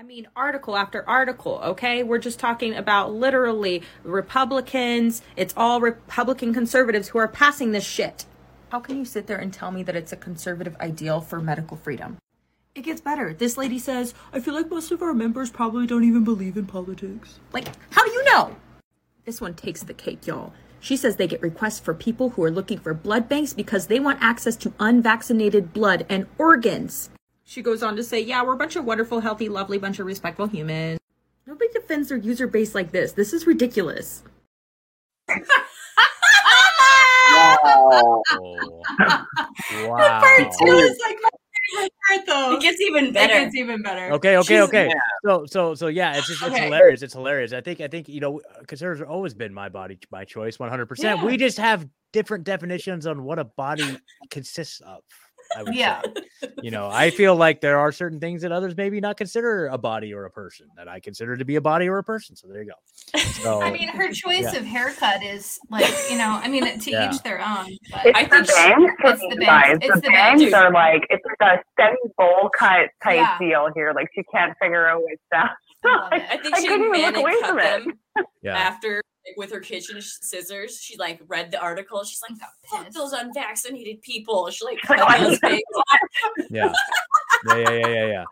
[0.00, 2.02] I mean, article after article, okay?
[2.02, 5.20] We're just talking about literally Republicans.
[5.36, 8.24] It's all Republican conservatives who are passing this shit.
[8.70, 11.76] How can you sit there and tell me that it's a conservative ideal for medical
[11.76, 12.16] freedom?
[12.74, 13.34] It gets better.
[13.34, 16.64] This lady says, I feel like most of our members probably don't even believe in
[16.64, 17.38] politics.
[17.52, 18.56] Like, how do you know?
[19.26, 20.54] This one takes the cake, y'all.
[20.80, 24.00] She says they get requests for people who are looking for blood banks because they
[24.00, 27.10] want access to unvaccinated blood and organs.
[27.50, 30.06] She goes on to say, Yeah, we're a bunch of wonderful, healthy, lovely, bunch of
[30.06, 31.00] respectful humans.
[31.48, 33.10] Nobody defends their user base like this.
[33.10, 34.22] This is ridiculous.
[37.32, 38.22] Wow.
[39.82, 40.20] wow.
[40.20, 41.28] Part two is like my
[41.72, 42.56] favorite part, though.
[42.56, 43.34] It gets even better.
[43.34, 44.12] It gets even better.
[44.14, 44.90] Okay, okay, She's- okay.
[45.24, 46.64] So, so, so, yeah, it's just it's Okay.
[46.64, 47.02] hilarious.
[47.02, 47.52] It's hilarious.
[47.52, 50.68] I think, I think, you know, conservatives have always been my body, my choice, one
[50.70, 51.22] hundred percent.
[51.22, 53.96] We just have different definitions on what a body
[54.30, 55.02] consists of.
[55.56, 56.00] I would Yeah.
[56.42, 56.48] say.
[56.62, 59.76] You know, I feel like there are certain things that others maybe not consider a
[59.78, 62.36] body or a person that I consider to be a body or a person.
[62.36, 63.20] So there you go.
[63.40, 64.56] So, I mean, her choice yeah.
[64.58, 67.10] of haircut is like, you know, I mean, to Yeah.
[67.12, 67.76] each their own.
[67.90, 69.46] But It's I the think she- bangs for it's the bangs.
[69.46, 69.78] guys.
[69.80, 70.54] It's the the bangs bangs.
[70.54, 73.38] are like it's like a semi bowl cut type Yeah.
[73.38, 73.92] deal here.
[73.94, 75.48] Like she can't figure out what's down.
[76.12, 77.62] I think I she couldn't even look away cut from it.
[77.84, 78.56] them Yeah.
[78.58, 79.02] after like,
[79.36, 80.80] with her kitchen scissors.
[80.80, 82.02] She like read the article.
[82.04, 82.38] She's like,
[82.70, 85.62] "Fuck those unvaccinated people." She like cut those things.
[86.50, 86.72] yeah.
[87.46, 88.24] Yeah, yeah, yeah, yeah, yeah.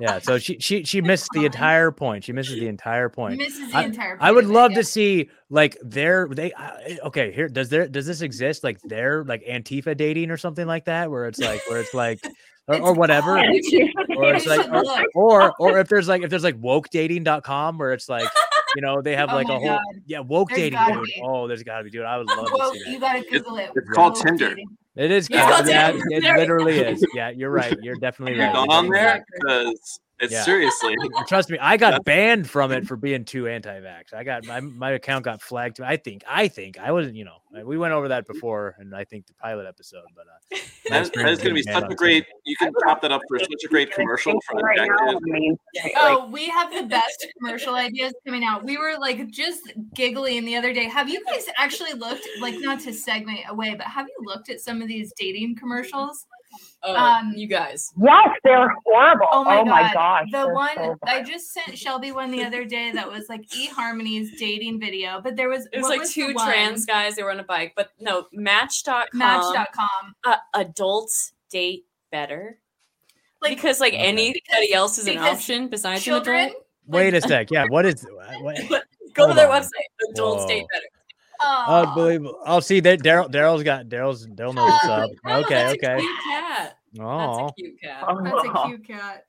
[0.00, 0.18] Yeah.
[0.18, 2.24] So she she she missed the entire point.
[2.24, 3.38] She misses the entire point.
[3.38, 4.78] Misses the I, entire I would of it, love yeah.
[4.78, 9.24] to see like their they I- okay here does there does this exist like their
[9.24, 12.20] like Antifa dating or something like that where it's like where it's like
[12.68, 14.84] or, or whatever you should- or it's like or,
[15.14, 18.28] or or if there's like if there's like woke wokedating.com where it's like
[18.74, 19.80] you know they have Oh like my a whole God.
[20.06, 21.04] yeah woke There's dating dude.
[21.06, 21.20] be.
[21.22, 23.56] oh there's gotta be dude I would love Well, to see that you gotta Google
[23.58, 23.70] it.
[23.74, 24.48] It's called Woke Tinder.
[24.50, 24.68] dating.
[24.96, 28.46] it is Yeah, called, it's yeah, it literally is yeah you're right you're definitely You're
[28.46, 30.42] right not You're on there because it's Yeah.
[30.44, 30.96] seriously.
[31.28, 34.14] Trust me, I got banned from it for being too anti-vax.
[34.14, 35.80] I got my my account got flagged.
[35.80, 37.16] I think I think I wasn't.
[37.16, 40.04] You know, we went over that before, and I think the pilot episode.
[40.16, 40.58] But uh,
[40.88, 42.26] That, that is going to be such a on great.
[42.44, 45.22] You can top that up for such a great commercial for right now, I Unjected.
[45.32, 45.56] mean,
[45.96, 48.64] Oh, we have the best commercial ideas coming out.
[48.64, 50.84] We were like just giggling the other day.
[50.88, 54.60] Have you guys actually looked, like, not to segment away, but have you looked at
[54.60, 56.26] some of these dating commercials?
[56.84, 57.92] Oh, you guys.
[58.02, 59.26] Yes, they're horrible.
[59.30, 59.92] Oh my, Oh my god.
[59.94, 63.42] gosh, The one so I just sent Shelby one the other day that was like
[63.50, 67.14] eHarmony's dating video, but there was It was like was two trans guys.
[67.16, 69.06] They were on a bike, but no, Match.com.
[69.12, 70.14] Match.com.
[70.24, 72.58] Uh, adults date better.
[73.40, 76.52] Like, because like anybody else is an option besides an children-
[76.86, 77.50] Wait a sec.
[77.50, 78.04] Yeah, what is?
[78.40, 78.58] What,
[79.14, 79.62] Go to their on.
[79.62, 80.10] website.
[80.10, 80.78] Adults date Whoa.
[81.66, 81.88] Better.
[81.88, 82.38] Unbelievable.
[82.46, 83.28] Oh, see that Darrell.
[83.28, 84.26] Darrell's got Darrell's.
[84.26, 85.10] Darrell knows what's up.
[85.24, 85.96] Oh, okay, That's a okay.
[85.98, 86.76] cute cat.
[87.00, 88.04] Oh, That's a cute cat.
[88.24, 89.24] That's a cute cat.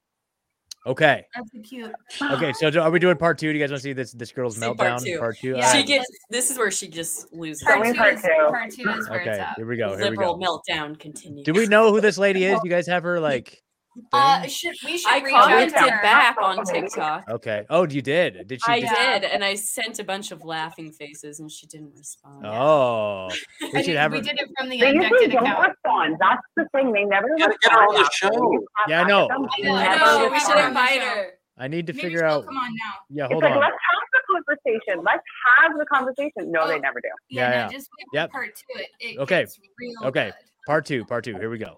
[0.86, 1.92] okay, That's cute.
[2.22, 2.54] okay.
[2.54, 3.52] So are we doing part two?
[3.54, 4.78] Do you guys want to see this this girl's See meltdown?
[4.78, 5.20] part two.
[5.20, 5.54] Part two.
[5.56, 5.88] She Alright.
[5.88, 6.06] gets.
[6.30, 7.64] This is where she just loses.
[7.64, 7.96] Part it.
[7.96, 9.90] two is- part two is where Okay, it's here we go.
[9.90, 10.62] Here we Liberal go.
[10.70, 11.46] meltdown continues.
[11.46, 12.60] Do we know who this lady is?
[12.64, 13.63] You guys have her like?
[14.12, 17.30] Uh, should we should I reach out commented back on TikTok.
[17.30, 17.64] Okay.
[17.70, 18.48] Oh, you did.
[18.48, 18.72] Did she?
[18.72, 18.90] I did-
[19.22, 22.46] did, and I sent a bunch of laughing faces, and she didn't respond.
[22.46, 23.30] Oh,
[23.62, 24.24] we should did- have we her.
[24.24, 25.68] did it from the They usually don't account.
[25.70, 26.18] respond.
[26.20, 26.92] That's the thing.
[26.92, 28.66] They never gotta get her on the show.
[28.88, 29.28] Yeah, I know.
[29.32, 29.76] I know.
[29.76, 31.28] never I know, we should invite her.
[31.56, 32.46] I need to Maybe figure out.
[32.48, 32.94] come on now.
[33.12, 33.60] Yeah, It's hold like, on.
[33.60, 34.34] let's have the
[34.66, 35.04] conversation.
[35.04, 35.24] Let's
[35.60, 36.52] have the conversation.
[36.52, 37.10] No, they never do.
[37.30, 37.68] Yeah, no, yeah.
[37.70, 38.32] just Yep.
[38.32, 38.80] part two.
[38.82, 39.42] It, it Okay.
[39.42, 40.26] gets real Okay.
[40.26, 40.34] good.
[40.66, 41.06] Part two.
[41.06, 41.36] Part two.
[41.38, 41.78] Here we go.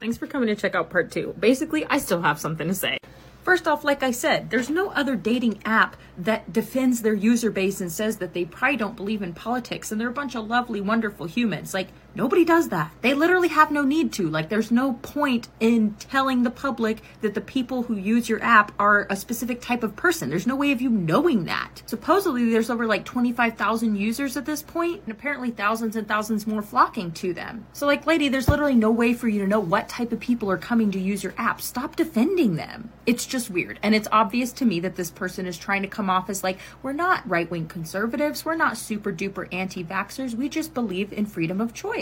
[0.00, 1.34] Thanks for coming to check out part two.
[1.38, 2.96] Basically, I still have something to say.
[3.42, 7.82] First off, like I said, there's no other dating app that defends their user base
[7.82, 10.80] and says that they probably don't believe in politics and they're a bunch of lovely,
[10.80, 11.74] wonderful humans.
[11.74, 12.92] Like, nobody does that.
[13.02, 14.28] They literally have no need to.
[14.28, 18.72] Like, there's no point in telling the public that the people who use your app
[18.78, 20.30] are a specific type of person.
[20.30, 21.82] There's no way of you knowing that.
[21.86, 26.62] Supposedly, there's over like 25,000 users at this point, and apparently thousands and thousands more
[26.62, 27.66] flocking to them.
[27.72, 30.50] So, like, lady, there's literally no way for you to know what type of people
[30.50, 31.60] are coming to use your app.
[31.60, 32.90] Stop defending them.
[33.06, 33.78] It's just weird.
[33.82, 36.58] And it's obvious to me that this person is trying to come off as like,
[36.82, 41.26] we're not right wing conservatives, we're not super duper anti vaxxers, we just believe in
[41.26, 41.99] freedom of choice.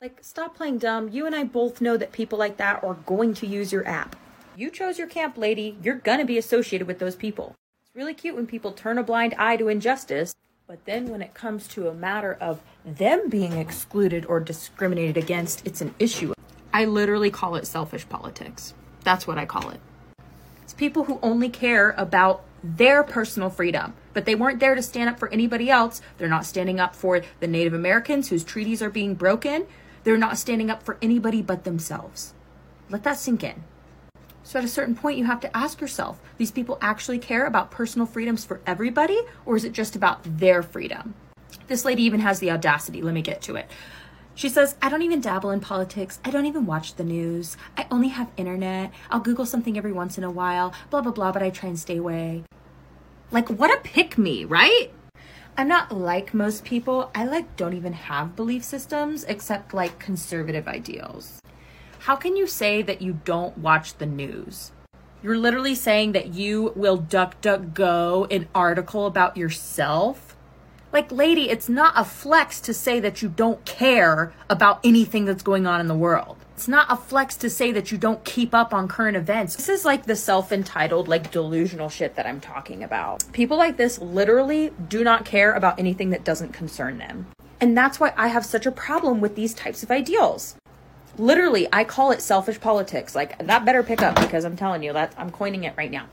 [0.00, 1.10] Like, stop playing dumb.
[1.10, 4.16] You and I both know that people like that are going to use your app.
[4.56, 5.78] You chose your camp, lady.
[5.82, 7.54] You're gonna be associated with those people.
[7.82, 10.34] It's really cute when people turn a blind eye to injustice,
[10.66, 15.66] but then when it comes to a matter of them being excluded or discriminated against,
[15.66, 16.32] it's an issue.
[16.72, 18.74] I literally call it selfish politics.
[19.04, 19.80] That's what I call it.
[20.62, 25.10] It's people who only care about their personal freedom, but they weren't there to stand
[25.10, 26.00] up for anybody else.
[26.18, 29.66] They're not standing up for the Native Americans whose treaties are being broken.
[30.04, 32.34] They're not standing up for anybody but themselves.
[32.90, 33.64] Let that sink in.
[34.42, 37.70] So at a certain point, you have to ask yourself these people actually care about
[37.70, 41.14] personal freedoms for everybody, or is it just about their freedom?
[41.68, 43.02] This lady even has the audacity.
[43.02, 43.70] Let me get to it.
[44.34, 46.18] She says, I don't even dabble in politics.
[46.24, 47.56] I don't even watch the news.
[47.76, 48.90] I only have internet.
[49.10, 51.78] I'll Google something every once in a while, blah, blah, blah, but I try and
[51.78, 52.44] stay away.
[53.32, 54.90] Like, what a pick me, right?
[55.56, 57.10] I'm not like most people.
[57.14, 61.40] I like don't even have belief systems except like conservative ideals.
[62.00, 64.72] How can you say that you don't watch the news?
[65.22, 70.36] You're literally saying that you will duck duck go an article about yourself?
[70.92, 75.42] Like, lady, it's not a flex to say that you don't care about anything that's
[75.42, 76.41] going on in the world.
[76.54, 79.56] It's not a flex to say that you don't keep up on current events.
[79.56, 83.24] This is like the self entitled, like delusional shit that I'm talking about.
[83.32, 87.26] People like this literally do not care about anything that doesn't concern them.
[87.60, 90.56] And that's why I have such a problem with these types of ideals.
[91.18, 93.14] Literally, I call it selfish politics.
[93.14, 96.06] Like, that better pick up because I'm telling you that I'm coining it right now.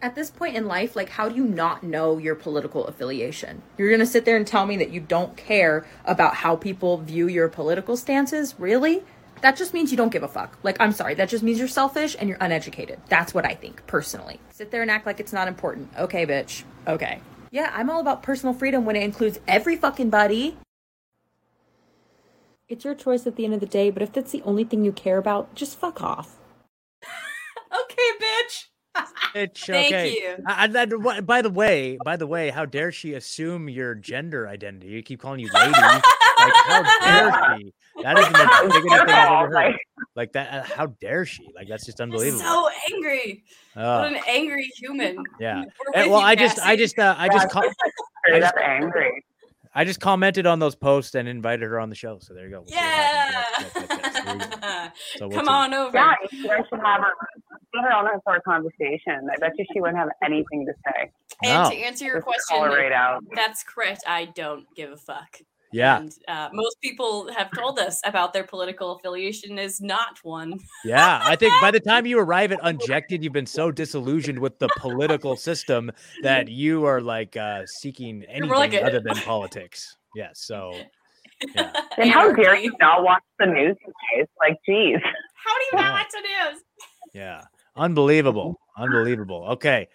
[0.00, 3.62] At this point in life, like, how do you not know your political affiliation?
[3.76, 7.28] You're gonna sit there and tell me that you don't care about how people view
[7.28, 8.54] your political stances?
[8.58, 9.02] Really?
[9.42, 10.56] That just means you don't give a fuck.
[10.62, 13.00] Like, I'm sorry, that just means you're selfish and you're uneducated.
[13.08, 14.40] That's what I think, personally.
[14.50, 15.90] Sit there and act like it's not important.
[15.98, 16.62] Okay, bitch.
[16.86, 17.20] Okay.
[17.50, 20.56] Yeah, I'm all about personal freedom when it includes every fucking buddy.
[22.68, 24.84] It's your choice at the end of the day, but if that's the only thing
[24.84, 26.36] you care about, just fuck off.
[27.02, 28.66] okay, bitch.
[29.34, 30.12] Bitch, Thank okay.
[30.12, 30.36] you.
[30.46, 34.46] I, I, that- by the way, by the way, how dare she assume your gender
[34.46, 34.88] identity?
[34.92, 35.72] You keep calling you lady.
[36.44, 37.72] like, how dare she?
[38.02, 39.08] That is the most bigoted thing I've
[39.50, 39.76] ever heard.
[40.16, 41.46] Like that, uh, how dare she?
[41.54, 42.42] Like that's just unbelievable.
[42.42, 43.44] So angry.
[43.76, 44.00] Oh.
[44.00, 45.22] What an angry human.
[45.38, 45.62] Yeah.
[45.64, 47.64] We're Eh, with well, you, I just, I just, uh, I just, com-
[48.32, 49.24] I just, angry.
[49.74, 52.18] I just commented on those posts and invited her on the show.
[52.18, 52.58] So there you go.
[52.60, 54.46] We'll see what happens.
[54.62, 54.90] Yeah.
[55.16, 55.52] So we'll Come see.
[55.52, 55.96] on over.
[55.96, 57.12] Yeah, you guys should have her,
[57.72, 59.28] get her on her for a conversation.
[59.34, 61.10] I bet you she wouldn't have anything to say.
[61.44, 61.70] And No.
[61.70, 63.24] to answer your Just question, right out.
[63.34, 64.02] that's correct.
[64.06, 65.38] I don't give a fuck.
[65.72, 66.00] Yeah.
[66.00, 70.60] And uh, most people have told us about their political affiliation is not one.
[70.84, 74.58] Yeah, I think by the time you arrive at unjected, you've been so disillusioned with
[74.58, 75.90] the political system
[76.22, 79.96] that you are like uh, seeking anything like other than politics.
[80.14, 80.74] Yeah, so
[81.96, 84.26] And how dare you not watch the news guys?
[84.38, 84.98] Like, geez.
[85.02, 86.62] How do you not watch the news?
[87.14, 87.42] yeah,
[87.76, 89.46] unbelievable, unbelievable.
[89.52, 89.88] Okay,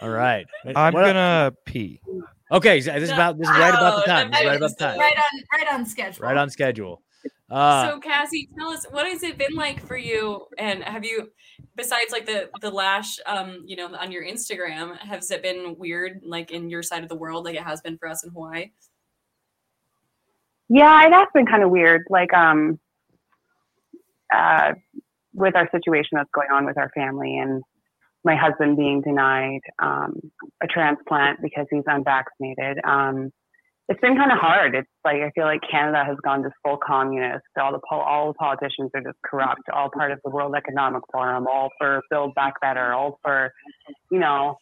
[0.00, 0.46] all right.
[0.76, 2.00] I'm gonna pee.
[2.50, 4.30] Okay, this is about this is right about the time.
[4.30, 4.98] This is right about the time.
[4.98, 6.22] Right on, right on schedule.
[6.22, 7.02] Right on schedule.
[7.50, 10.46] Uh, so Cassie, tell us what has it been like for you?
[10.58, 11.30] And have you,
[11.76, 16.20] besides like the the lash, um, you know, on your Instagram, has it been weird,
[16.24, 18.70] like in your side of the world, like it has been for us in Hawaii?
[20.68, 22.02] Yeah, it has been kind of weird.
[22.10, 22.78] Like, um,
[24.34, 24.74] uh,
[25.32, 27.62] with our situation that's going on with our family and
[28.24, 30.20] my husband being denied um,
[30.62, 32.78] a transplant because he's unvaccinated.
[32.84, 33.30] Um,
[33.88, 34.74] it's been kind of hard.
[34.74, 37.46] It's like I feel like Canada has gone just full communist.
[37.58, 39.62] All the pol- all the politicians are just corrupt.
[39.72, 41.46] All part of the World Economic Forum.
[41.50, 42.92] All for Build Back Better.
[42.92, 43.50] All for,
[44.10, 44.58] you know,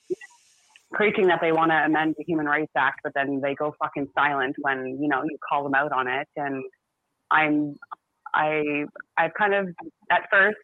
[0.93, 4.09] preaching that they want to amend the Human Rights Act, but then they go fucking
[4.15, 6.29] silent when you know you call them out on it.
[6.37, 6.63] And
[7.31, 7.75] I'm,
[8.33, 8.85] I,
[9.19, 9.69] I've kind of
[10.11, 10.57] at first,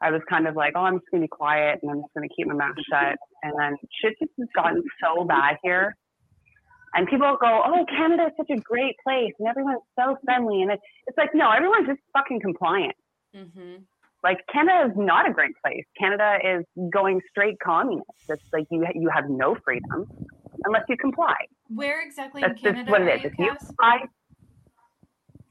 [0.00, 2.28] I was kind of like, oh, I'm just gonna be quiet and I'm just gonna
[2.34, 3.16] keep my mouth shut.
[3.42, 5.96] And then shit just has gotten so bad here.
[6.94, 10.62] And people go, oh, Canada is such a great place and everyone's so friendly.
[10.62, 12.94] And it, it's like, no, everyone's just fucking compliant.
[13.36, 13.82] Mm-hmm.
[14.24, 15.84] Like Canada is not a great place.
[15.98, 18.08] Canada is going straight communist.
[18.28, 20.06] It's like you you have no freedom
[20.64, 21.34] unless you comply.
[21.68, 23.22] Where exactly in That's just Canada what are it is.
[23.24, 23.98] you, If you comply,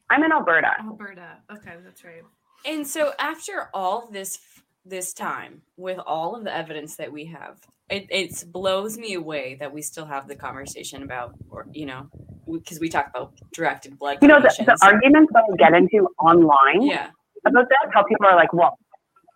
[0.09, 0.71] I'm in Alberta.
[0.81, 1.37] Alberta.
[1.51, 2.23] Okay, that's right.
[2.67, 4.39] And so after all this
[4.85, 7.57] this time with all of the evidence that we have,
[7.89, 12.09] it it blows me away that we still have the conversation about or you know
[12.51, 16.07] because we talk about directed blood You know, the, the arguments that we get into
[16.19, 17.09] online Yeah.
[17.45, 18.77] about that, how people are like, well,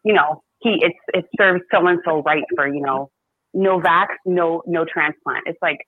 [0.03, 3.09] you know, he it's it serves so and so right for, you know,
[3.53, 5.43] no vax, no no transplant.
[5.45, 5.79] It's like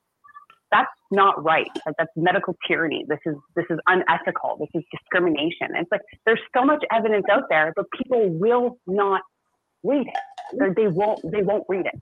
[0.70, 1.68] that's not right.
[1.86, 3.04] Like that's medical tyranny.
[3.08, 4.56] This is this is unethical.
[4.58, 5.68] This is discrimination.
[5.74, 9.22] It's like there's so much evidence out there, but people will not
[9.82, 10.76] read it.
[10.76, 12.00] They won't they won't read it.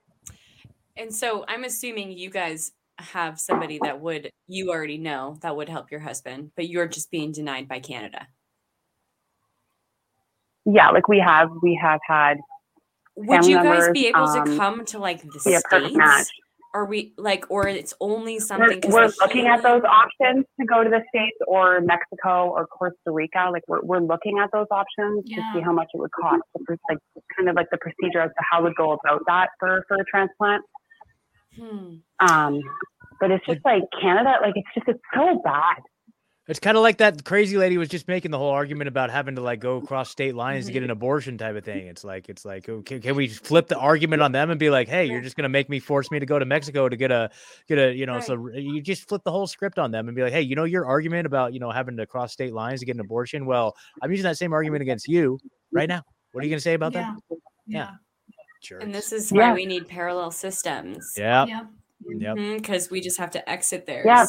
[0.96, 5.68] And so I'm assuming you guys have somebody that would you already know that would
[5.68, 8.26] help your husband, but you're just being denied by Canada.
[10.64, 12.38] Yeah, like we have we have had
[13.16, 15.94] Would you guys members, be able to um, come to like the be a perfect
[15.94, 16.30] states?
[16.74, 18.38] Are we like, or it's only
[18.90, 22.96] We're, we're looking at those options to go to the States or Mexico or Costa
[23.08, 23.50] Rica.
[23.52, 26.42] Like we're, we're looking at those options to see how much it would cost.
[26.88, 26.98] Like
[27.36, 30.04] kind of like the procedure as to how we go about that for, for a
[30.04, 30.64] transplant.
[31.58, 31.96] Hmm.
[32.20, 32.60] Um,
[33.20, 35.82] but it's just like Canada, like it's just, it's so bad.
[36.52, 39.36] It's kind of like that crazy lady was just making the whole argument about having
[39.36, 39.86] to like go mm-hmm.
[39.86, 40.92] across state lines to get an mm-hmm.
[40.92, 41.86] abortion type of thing.
[41.86, 44.86] It's like it's like okay, can we flip the argument on them and be like,
[44.86, 47.30] hey, you're just gonna make me force me to go to Mexico to get a
[47.68, 50.22] get a you know so you just flip the whole script on them and be
[50.22, 52.86] like, hey, you know your argument about you know having to cross state lines to
[52.86, 53.46] get an abortion.
[53.46, 55.38] Well, I'm using that same argument against you
[55.72, 56.02] right now.
[56.32, 57.16] What are you gonna say about that?
[57.30, 57.38] Yeah.
[57.66, 57.90] yeah.
[58.60, 58.78] Sure.
[58.78, 59.48] And this is Yeah.
[59.48, 61.14] why we need parallel systems.
[61.16, 61.46] Yeah.
[61.46, 61.66] Yep.
[62.58, 64.04] Because mm-hmm, we just have to exit theirs.
[64.04, 64.26] Yeah.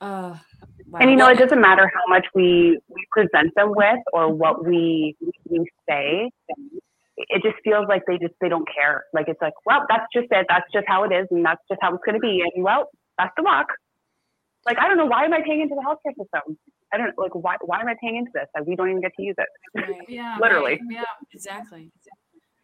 [0.00, 0.36] Uh,
[0.88, 1.00] wow.
[1.00, 4.64] And you know, it doesn't matter how much we, we present them with or what
[4.64, 5.16] we,
[5.48, 6.30] we say.
[7.16, 9.04] It just feels like they just, they don't care.
[9.12, 10.46] Like it's like, well, that's just it.
[10.48, 11.26] That's just how it is.
[11.30, 12.42] And that's just how it's going to be.
[12.42, 13.68] And well, best of luck.
[14.66, 15.06] Like, I don't know.
[15.06, 16.58] Why am I paying into the healthcare system?
[16.92, 18.46] I don't like, why, why am I paying into this?
[18.54, 19.48] Like, we don't even get to use it.
[20.08, 20.38] Yeah.
[20.40, 20.80] Literally.
[20.90, 21.02] Yeah.
[21.32, 21.90] Exactly.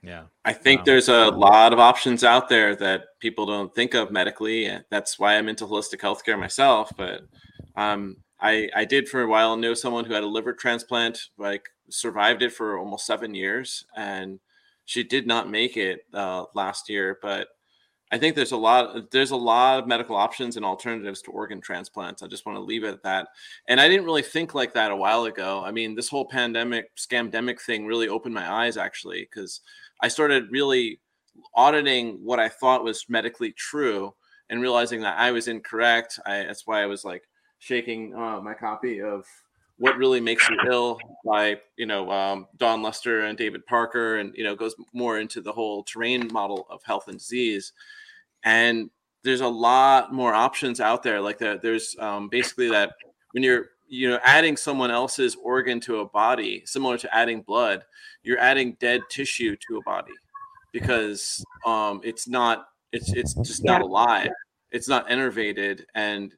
[0.02, 0.24] Yeah.
[0.44, 4.64] I think there's a lot of options out there that people don't think of medically.
[4.64, 6.90] and That's why I'm into holistic healthcare myself.
[6.96, 7.22] But
[7.76, 11.68] um, I, I did for a while know someone who had a liver transplant, like
[11.90, 14.40] survived it for almost seven years, and
[14.86, 17.18] she did not make it uh, last year.
[17.20, 17.48] But
[18.12, 21.60] I think there's a lot there's a lot of medical options and alternatives to organ
[21.60, 22.22] transplants.
[22.22, 23.28] I just want to leave it at that.
[23.68, 25.62] And I didn't really think like that a while ago.
[25.64, 29.60] I mean, this whole pandemic scamdemic thing really opened my eyes actually because
[30.00, 31.00] I started really
[31.54, 34.14] auditing what I thought was medically true
[34.48, 36.18] and realizing that I was incorrect.
[36.26, 37.28] I, that's why I was like
[37.60, 39.24] shaking uh, my copy of
[39.80, 44.34] what really makes you ill by you know um, Dawn Lester and David Parker, and
[44.36, 47.72] you know goes more into the whole terrain model of health and disease.
[48.44, 48.90] And
[49.22, 51.20] there's a lot more options out there.
[51.20, 52.92] Like that, there's um, basically that
[53.32, 57.84] when you're you know adding someone else's organ to a body, similar to adding blood,
[58.22, 60.12] you're adding dead tissue to a body
[60.72, 64.30] because um, it's not it's it's just not alive.
[64.70, 66.32] It's not innervated and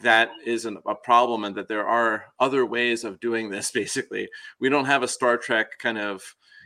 [0.00, 4.28] that is an, a problem and that there are other ways of doing this basically
[4.60, 6.22] we don't have a star trek kind of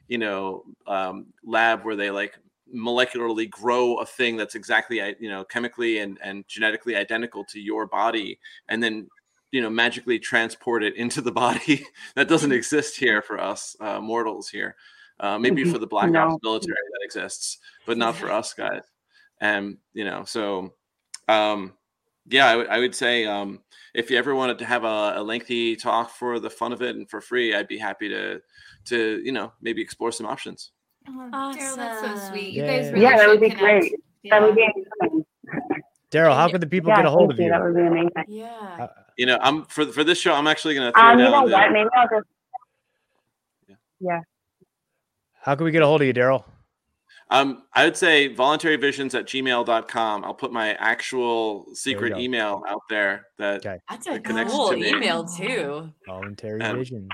[0.09, 2.39] you know um, lab where they like
[2.74, 7.86] molecularly grow a thing that's exactly you know chemically and, and genetically identical to your
[7.86, 8.39] body
[8.69, 9.07] and then
[9.51, 11.85] you know magically transport it into the body
[12.15, 14.74] that doesn't exist here for us uh, mortals here.
[15.20, 16.20] Uh, maybe for the black No.
[16.31, 18.82] ops military that exists but not for us guys.
[19.40, 20.73] And you know so
[21.28, 21.74] um
[22.28, 23.61] yeah I would- I would say um
[23.94, 26.97] if you ever wanted to have a, a lengthy talk for the fun of it
[26.97, 28.40] and for free i'd be happy to
[28.86, 30.70] to you know maybe explore some options
[31.09, 32.53] Oh, Darrell, that's so sweet.
[32.55, 33.81] You guys really yeah, that would be connect.
[33.81, 33.95] great.
[34.31, 34.62] That would be
[35.01, 35.24] amazing.
[36.11, 37.47] Darrell, how can the people yeah, get a hold of you.
[37.47, 37.51] you?
[37.51, 38.11] That would be amazing.
[38.29, 38.87] Yeah.
[39.16, 41.43] you know i'm for for this show i'm actually going to throw Um, you know
[41.43, 41.73] what?
[41.73, 42.27] Maybe I'll just.
[44.01, 44.20] Yeah.
[45.41, 46.45] How can we get a hold of you, Darrell?
[47.31, 50.24] Um, I would say voluntaryvisions at gmail.com.
[50.24, 54.77] I'll put my actual secret email out there that, That's a that connects cool to
[54.77, 54.89] me.
[54.91, 55.91] email too.
[56.07, 57.09] Voluntary Um, visions.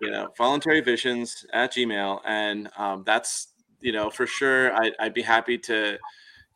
[0.00, 2.20] You know, voluntaryvisions at gmail.
[2.24, 3.48] And um, that's,
[3.80, 5.98] you know, for sure, I, I'd be happy to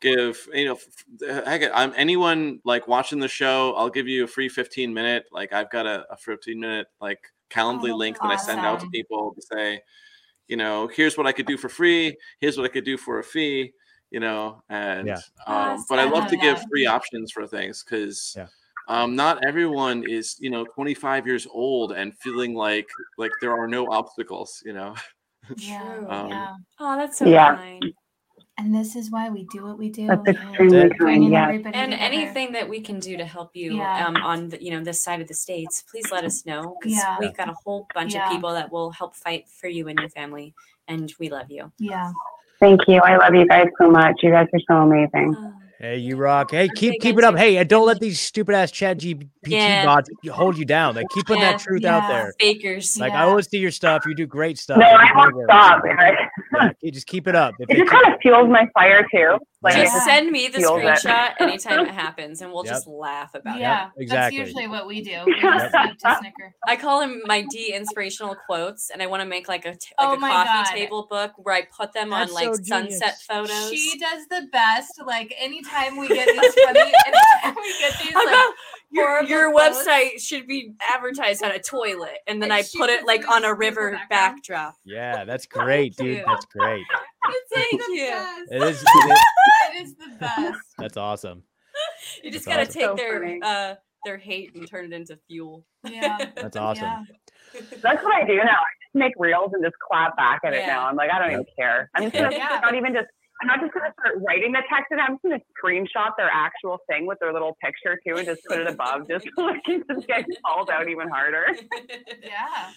[0.01, 0.79] give, you know,
[1.21, 5.53] heck, I'm anyone like watching the show, I'll give you a free 15 minute, like
[5.53, 7.19] I've got a, a 15 minute like
[7.49, 9.81] Calendly Oh, link that I send out to people to say,
[10.47, 12.17] you know, here's what I could do for free.
[12.39, 13.73] Here's what I could do for a fee.
[14.11, 15.21] You know, and Yeah.
[15.47, 18.47] um, but I love to give free options for things because Yeah.
[18.87, 22.87] Um, not everyone is you know 25 years old and feeling like
[23.17, 24.61] like there are no obstacles.
[24.65, 24.95] You know.
[25.57, 26.05] Yeah.
[26.09, 26.47] Um, yeah.
[26.79, 27.55] Oh, that's so Yeah.
[27.55, 27.93] kind.
[28.57, 30.07] And this is why we do what we do.
[30.07, 30.31] That's Yeah.
[30.31, 31.49] extremely kind, yeah.
[31.49, 31.93] And together.
[31.99, 34.07] anything that we can do to help you Yeah.
[34.07, 36.93] um, on the, you know this side of the states, please let us know because
[36.97, 37.19] Yeah.
[37.19, 38.25] we've got a whole bunch Yeah.
[38.25, 40.55] of people that will help fight for you and your family,
[40.87, 41.71] and we love you.
[41.77, 42.11] Yeah.
[42.59, 43.01] Thank you.
[43.01, 44.15] I love you guys so much.
[44.23, 45.35] You guys are so amazing.
[45.77, 46.51] Hey, you rock.
[46.51, 47.35] Hey, keep keep it up.
[47.35, 49.85] Hey, and don't let these stupid ass Chat GPT Yeah.
[49.85, 50.95] bots hold you down.
[50.95, 52.33] Like keep putting Yeah, that truth out there.
[52.39, 52.97] Fakers.
[52.97, 53.23] Like Yeah.
[53.23, 54.05] I always see your stuff.
[54.07, 54.77] You do great stuff.
[54.79, 55.83] No, I won't stop.
[56.55, 56.63] Work.
[56.63, 56.77] Eric.
[56.81, 57.53] Yeah, you just keep it up.
[57.59, 59.37] If It just kind of fuels my fire too.
[59.61, 60.85] Like just send me the fuels it.
[60.85, 62.73] screenshot anytime it happens, and we'll Yep.
[62.75, 63.91] just laugh about Yeah, it.
[63.97, 64.37] Yeah, exactly.
[64.37, 65.21] That's usually what we do.
[65.25, 66.53] We just sleep to snicker.
[66.67, 69.93] I call them my D inspirational quotes, and I want to make like a t-
[69.99, 70.65] like Oh a coffee God.
[70.65, 73.71] table book where I put them That's on like so sunset photos.
[73.71, 75.01] She does the best.
[75.03, 78.53] Like anytime we get these funny, anytime we get these like
[78.91, 79.79] your, your quotes.
[79.87, 83.43] website should be advertised on a toilet, and then And I put it like on
[83.43, 84.75] a a river backdrop.
[84.85, 86.17] Yeah, that's great, dude.
[86.17, 86.23] you.
[86.53, 86.85] That's great.
[87.53, 88.45] Thank you.
[88.51, 88.83] It is.
[88.87, 89.17] it-
[89.75, 90.59] It is the best.
[90.77, 91.43] that's awesome.
[92.23, 92.81] You just That's gotta awesome.
[92.81, 93.39] take So their funny.
[93.43, 95.65] uh their hate and turn it into fuel.
[95.83, 96.17] Yeah.
[96.35, 97.07] That's awesome.
[97.81, 98.43] That's what I do now.
[98.43, 100.85] I just make reels and just clap back at it now.
[100.87, 101.89] I'm like, I don't even care.
[101.95, 102.59] I'm just gonna Yeah.
[102.61, 103.07] not even just.
[103.41, 106.79] I'm not just gonna start writing the text, and I'm just gonna screenshot their actual
[106.89, 109.83] thing with their little picture too, and just put it above, just so I can
[109.93, 111.47] just get called out even harder.
[112.23, 112.69] Yeah.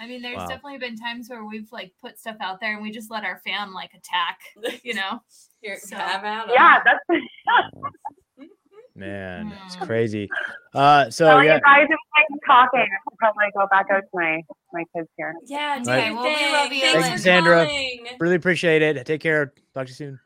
[0.00, 0.46] I mean, there's Wow.
[0.48, 3.40] definitely been times where we've like put stuff out there and we just let our
[3.44, 4.40] fan like attack,
[4.84, 5.20] you know?
[5.60, 6.50] Here, So- have at 'em.
[6.52, 7.00] Yeah, that's.
[8.96, 9.66] Man, Mm.
[9.66, 10.28] it's crazy.
[10.72, 12.80] Uh, so So yeah, you guys are like talking.
[12.80, 14.40] I should probably go back out to my
[14.72, 15.34] my kids here.
[15.46, 16.14] Yeah, do Right.
[16.14, 16.80] well, we love you.
[16.80, 17.66] Thanks thank for you, Sandra.
[17.66, 18.06] calling.
[18.20, 19.04] Really appreciate it.
[19.04, 19.52] Take care.
[19.74, 20.20] Talk to you soon.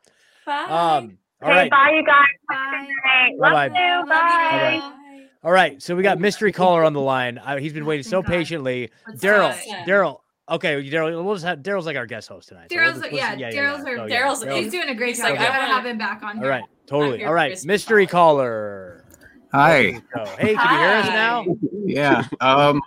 [0.45, 0.65] Bye.
[0.65, 1.70] Um, all Okay, right.
[1.70, 2.27] bye, you guys.
[2.51, 3.35] Have a good night.
[3.39, 3.99] Love Bye-bye.
[3.99, 4.07] you.
[4.07, 4.78] Bye.
[4.81, 4.95] Bye-bye.
[5.44, 7.39] All right, so we got mystery caller on the line.
[7.39, 8.90] Uh, he's been waiting so patiently.
[9.19, 9.55] Darrell.
[9.86, 10.24] Darrell.
[10.51, 11.23] Okay, Darrell.
[11.24, 12.69] We'll just have Darrell's like our guest host tonight.
[12.70, 13.90] so we'll Darrell's, yeah, Darrell's, yeah.
[13.90, 15.31] our, So, yeah, Darrell's- Darrell- he's doing a great job.
[15.31, 16.51] like, I I wanna- have him back on All here.
[16.51, 17.19] right, totally.
[17.19, 19.05] here All for right, mystery mystery caller.
[19.52, 20.01] Hi.
[20.39, 21.44] Hey, can you hear us now?
[21.85, 22.24] Yeah.
[22.40, 22.81] Um.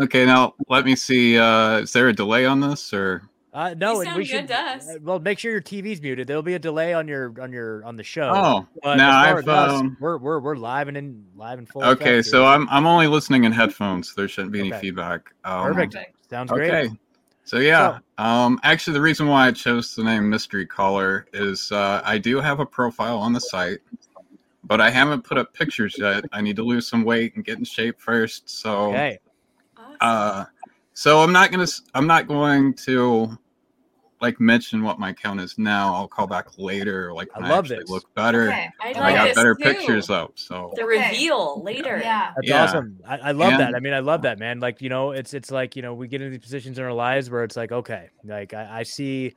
[0.00, 0.24] Okay.
[0.26, 1.38] Now let me see.
[1.38, 3.22] Uh, is there a delay on this or?
[3.58, 4.42] Uh, no, You and we should.
[4.42, 4.88] good to us.
[4.88, 6.28] uh, Well, make sure your TV's muted.
[6.28, 8.30] There'll be a delay on your on your on the show.
[8.32, 11.82] Oh, but no, I've, us, um, we're we're we're live and in live and full.
[11.82, 12.46] Okay, so.
[12.46, 14.14] I'm I'm only listening in headphones.
[14.14, 15.34] There shouldn't be any feedback.
[15.42, 15.96] Um, perfect.
[16.30, 16.70] Sounds great.
[16.70, 16.90] Okay.
[17.42, 22.00] So yeah, um, actually, the reason why I chose the name Mystery Caller is uh,
[22.04, 23.80] I do have a profile on the site,
[24.62, 26.24] but I haven't put up pictures yet.
[26.30, 28.48] I need to lose some weight and get in shape first.
[28.48, 29.18] So, Okay.
[30.00, 30.44] uh,
[30.92, 33.36] so I'm not gonna I'm not going to
[34.20, 35.94] like mention what my account is now.
[35.94, 37.12] I'll call back later.
[37.12, 37.90] Like I when love actually this.
[37.90, 38.48] look better.
[38.48, 38.68] Okay.
[38.80, 39.62] I and like I got this better too.
[39.62, 40.32] pictures up.
[40.34, 41.98] So The reveal later.
[42.02, 42.32] Yeah.
[42.36, 42.64] That's Yeah.
[42.64, 42.98] awesome.
[43.06, 43.74] I, I love that.
[43.74, 44.60] I mean, I love that, man.
[44.60, 46.92] Like, you know, it's it's like, you know, we get into these positions in our
[46.92, 49.34] lives where it's like, okay, like I, I see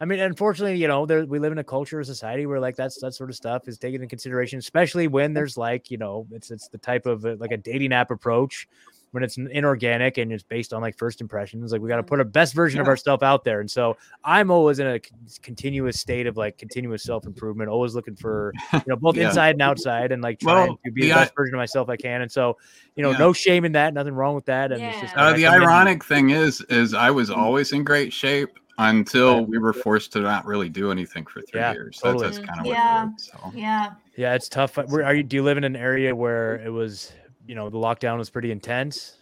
[0.00, 2.76] I mean, unfortunately, you know, there we live in a culture, a society where like
[2.76, 6.26] that's that sort of stuff is taken into consideration, especially when there's like, you know,
[6.32, 8.68] it's it's the type of uh, like a dating app approach
[9.14, 11.70] when it's inorganic and it's based on like first impressions.
[11.70, 12.06] Like we got to mm.
[12.08, 12.90] put a best version of Yeah.
[12.90, 13.60] ourselves out there.
[13.60, 14.98] And so I'm always in a
[15.40, 19.28] continuous state of like continuous self improvement, always looking for, you know, both Yeah.
[19.28, 21.58] inside and outside and like trying Well, to be the the i- best version of
[21.58, 22.22] myself I can.
[22.22, 22.56] And so,
[22.96, 23.18] you know, Yeah.
[23.18, 24.72] no shame in that, nothing wrong with that.
[24.72, 27.36] And it's just Uh, the I in- ironic thing is, is I was mm.
[27.36, 31.60] always in great shape until we were forced to not really do anything for three
[31.60, 32.00] Yeah, years.
[32.02, 32.24] totally.
[32.24, 33.04] That's, that's kind of Yeah.
[33.04, 33.20] what.
[33.20, 33.52] So.
[33.54, 33.90] Yeah.
[34.16, 34.76] Yeah, it's tough.
[34.76, 35.22] Where are you?
[35.22, 37.12] Do you live in an area where it was,
[37.46, 39.16] you know, the lockdown was pretty intense?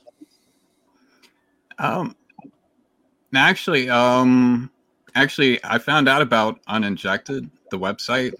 [1.78, 2.16] Um,
[3.34, 4.70] actually, um,
[5.14, 8.34] actually, I found out about Uninjected, the website,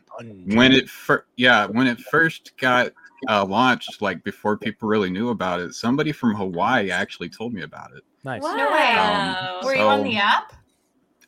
[0.46, 2.92] when it first, yeah, when it first got
[3.28, 5.74] uh, launched, like before people really knew about it.
[5.74, 8.02] Somebody from Hawaii actually told me about it.
[8.24, 8.42] Nice.
[8.42, 8.94] No way.
[8.94, 10.52] Um, Were you on the app?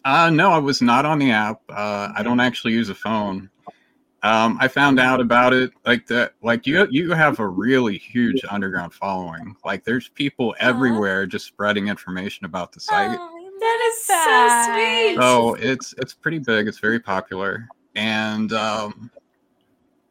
[0.04, 1.62] Uh, no, I was not on the app.
[1.68, 3.50] Uh, I don't actually use a phone.
[4.24, 6.32] Um, I found out about it like that.
[6.40, 9.54] Like you, you have a really huge underground following.
[9.66, 13.18] Like there's people everywhere just spreading information about the site.
[13.18, 15.16] That is so sweet.
[15.20, 16.66] So it's it's pretty big.
[16.66, 19.10] It's very popular, and um,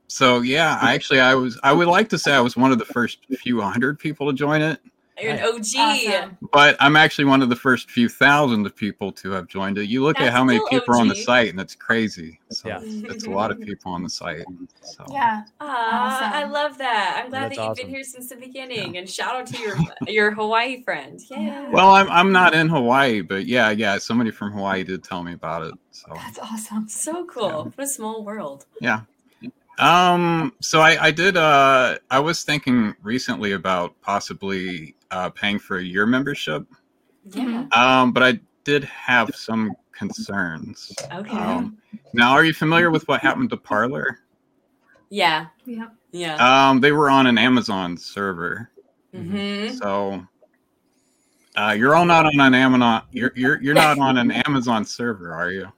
[0.08, 2.78] so yeah, I actually I was I would like to say I was one of
[2.78, 4.80] the first few hundred people to join it,
[5.22, 6.38] You're an OG.
[6.52, 9.84] but I'm actually one of the first few thousand of people to have joined it.
[9.86, 12.40] You look at how many still people are on the site, and it's crazy.
[12.50, 12.80] So Yeah.
[12.84, 14.44] it's a lot of people on the site.
[14.82, 15.44] So Yeah.
[15.62, 17.22] Aw, I love that.
[17.24, 17.86] I'm glad That's that you've awesome.
[17.86, 18.98] been here since the beginning.
[18.98, 19.78] And shout out to your
[20.08, 21.20] your Hawaii friend.
[21.30, 21.70] Yeah.
[21.70, 25.34] well, I'm I'm not in Hawaii, but yeah, yeah, somebody from Hawaii did tell me
[25.34, 25.74] about it.
[25.92, 26.90] So That's awesome.
[26.90, 27.66] So cool.
[27.76, 28.66] What a small world.
[28.82, 29.02] yeah.
[29.80, 31.36] Um, so I, I did.
[31.36, 36.66] Uh, I was thinking recently about possibly uh, paying for a year membership.
[37.24, 37.68] Yeah.
[37.72, 40.92] Um, but I did have some concerns.
[41.12, 41.38] Okay.
[41.38, 41.78] Um,
[42.14, 44.20] now, are you familiar with what happened to Parler?
[45.10, 45.48] Yeah.
[45.66, 45.88] Yeah.
[46.12, 46.70] Yeah.
[46.70, 48.70] Um, they were on an Amazon server,
[49.14, 49.76] mm-hmm.
[49.76, 50.26] so
[51.56, 53.04] uh, you're all not on an Amazon.
[53.12, 55.72] You're you're you're not on an Amazon server, are you?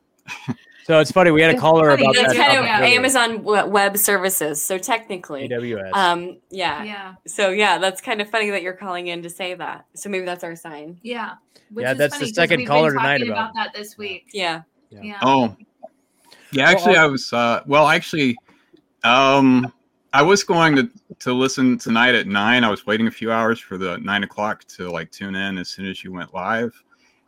[0.85, 1.31] So it's funny.
[1.31, 2.47] We had a caller about That's that.
[2.47, 2.95] kind of earlier.
[2.99, 4.63] Amazon Web Services.
[4.63, 5.91] So technically, AWS.
[5.93, 6.83] Um, yeah.
[6.83, 7.15] Yeah.
[7.25, 9.87] So yeah, that's kind of funny that you're calling in to say that.
[9.95, 10.99] So maybe that's our sign.
[11.01, 11.33] Yeah.
[11.71, 13.97] Which Yeah, is that's the second we've caller been tonight talking about about that this
[13.97, 14.27] week.
[14.31, 14.61] Yeah.
[14.91, 15.17] Yeah.
[15.23, 15.57] Oh,
[16.51, 16.69] yeah.
[16.69, 17.33] Actually, I was.
[17.33, 18.37] Uh, well, actually,
[19.03, 19.73] um,
[20.13, 20.89] I was going to
[21.21, 22.63] to listen tonight at nine.
[22.63, 25.69] I was waiting a few hours for the nine o'clock to like tune in as
[25.69, 26.71] soon as you went live,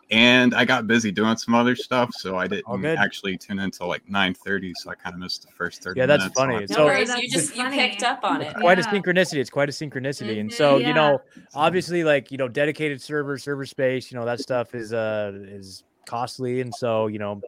[0.10, 3.88] and I got busy doing some other stuff, so I didn't actually tune in until
[3.88, 4.74] like nine thirty.
[4.78, 6.00] So I kind of missed the first thirty.
[6.00, 6.56] Yeah, that's minutes, funny.
[6.56, 7.14] I- No So- worries.
[7.16, 7.78] You just you funny.
[7.78, 8.56] picked up on it.
[8.56, 8.90] Quite Yeah.
[8.90, 9.38] a synchronicity.
[9.40, 10.40] It's quite a synchronicity.
[10.40, 11.20] And so, you know,
[11.54, 15.84] obviously like, you know, dedicated server, server space, you know, that stuff is uh is
[16.06, 16.62] costly.
[16.62, 17.42] And so, you know,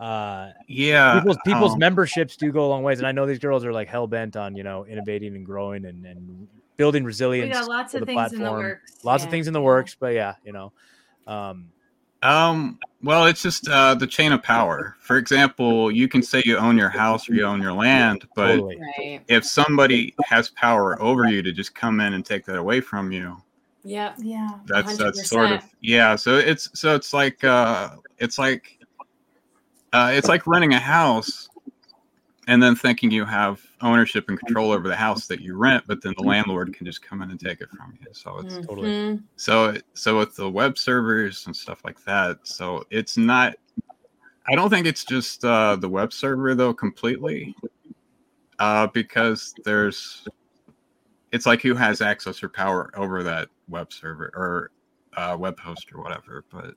[0.00, 2.98] uh yeah, people's people's um, memberships do go a long ways.
[2.98, 5.84] And I know these girls are like hell bent on, you know, innovating and growing
[5.84, 7.54] and, and building resilience.
[7.54, 9.04] we got lots of the things in the works.
[9.04, 9.26] Lots Yeah.
[9.26, 10.72] of things in the works, but yeah, you know.
[11.26, 11.70] Um
[12.22, 14.96] Um, well, it's just uh, the chain of power.
[14.98, 18.54] For example, you can say you own your house or you own your land, but
[18.56, 18.80] Totally.
[18.80, 19.20] Right.
[19.28, 23.12] if somebody has power over you to just come in and take that away from
[23.12, 23.36] you,
[23.84, 24.48] yeah, Yeah.
[24.66, 26.16] that's that's sort of yeah.
[26.16, 28.78] So it's so it's like uh, it's like
[29.92, 31.50] uh, it's like renting a house
[32.46, 36.02] and then thinking you have ownership and control over the house that you rent, but
[36.02, 38.08] then the landlord can just come in and take it from you.
[38.12, 38.90] So it's Totally.
[38.90, 39.22] Mhm.
[39.36, 43.54] so so with the web servers and stuff like that, so it's not.
[44.46, 47.54] I don't think it's just uh, the web server though completely,
[48.58, 50.26] uh, because there's.
[51.32, 54.70] It's like who has access or power over that web server or
[55.16, 56.44] uh, web host or whatever.
[56.52, 56.74] But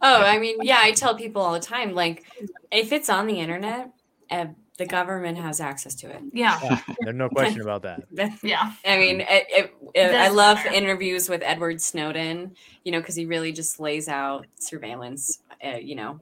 [0.00, 2.24] Oh, I mean, yeah, I tell people all the time, like,
[2.70, 3.90] if it's on the internet,
[4.30, 6.20] uh, the government has access to it.
[6.32, 6.58] Yeah.
[6.62, 8.04] yeah, there's no question about that.
[8.12, 8.72] That- Yeah.
[8.84, 10.70] I mean, it, it, it, I love matter.
[10.74, 15.94] interviews with Edward Snowden, you know, because he really just lays out surveillance, uh, you
[15.94, 16.18] know,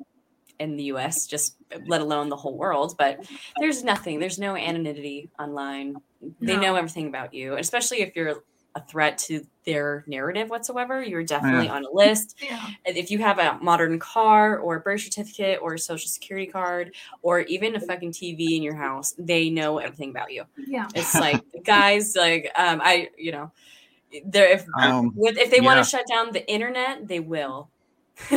[0.61, 1.57] in the US, just
[1.87, 2.95] let alone the whole world.
[2.99, 3.25] But
[3.59, 5.97] there's nothing, there's no anonymity online.
[6.41, 6.61] They No.
[6.63, 11.03] know everything about you, especially if you're a threat to their narrative whatsoever.
[11.03, 11.75] You're definitely Yeah.
[11.75, 12.37] on a list.
[12.41, 12.67] Yeah.
[12.85, 16.47] And If you have a modern car or a birth certificate or a social security
[16.51, 20.45] card or even a fucking TV in your house, they know everything about you.
[20.57, 20.89] Yeah.
[20.95, 23.53] It's like guys, like um, I, you know,
[24.27, 27.69] they're if Um, with, if they want to shut down the internet, they will.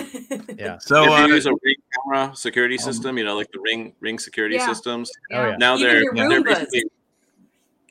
[0.57, 0.77] Yeah.
[0.79, 4.19] so if uh, use a ring camera security system, you know, like the ring ring
[4.19, 4.67] security Yeah.
[4.67, 5.11] systems.
[5.31, 5.55] Oh yeah.
[5.57, 6.83] Now Even they're your they're basically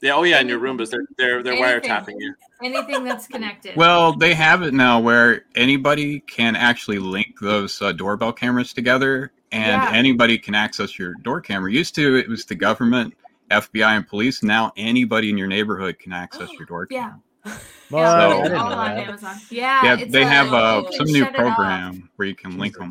[0.05, 0.14] yeah.
[0.14, 1.90] Oh yeah, in your Roombas they're they're they're Anything.
[1.90, 2.35] wiretapping you.
[2.62, 3.76] Anything that's connected.
[3.76, 9.32] Well, they have it now where anybody can actually link those uh, doorbell cameras together,
[9.52, 9.90] and Yeah.
[9.93, 11.70] anybody can access your door camera.
[11.72, 13.14] Used to, it was the government,
[13.51, 14.43] FBI, and police.
[14.43, 17.20] Now, anybody in your neighborhood can access your door camera.
[17.47, 17.59] yeah.
[17.90, 18.90] Well, yeah, So- all on.
[18.93, 19.36] Amazon.
[19.51, 19.85] Yeah.
[19.98, 21.56] Yeah, they a- have uh, some new shut it off.
[21.56, 22.90] program where you can link them.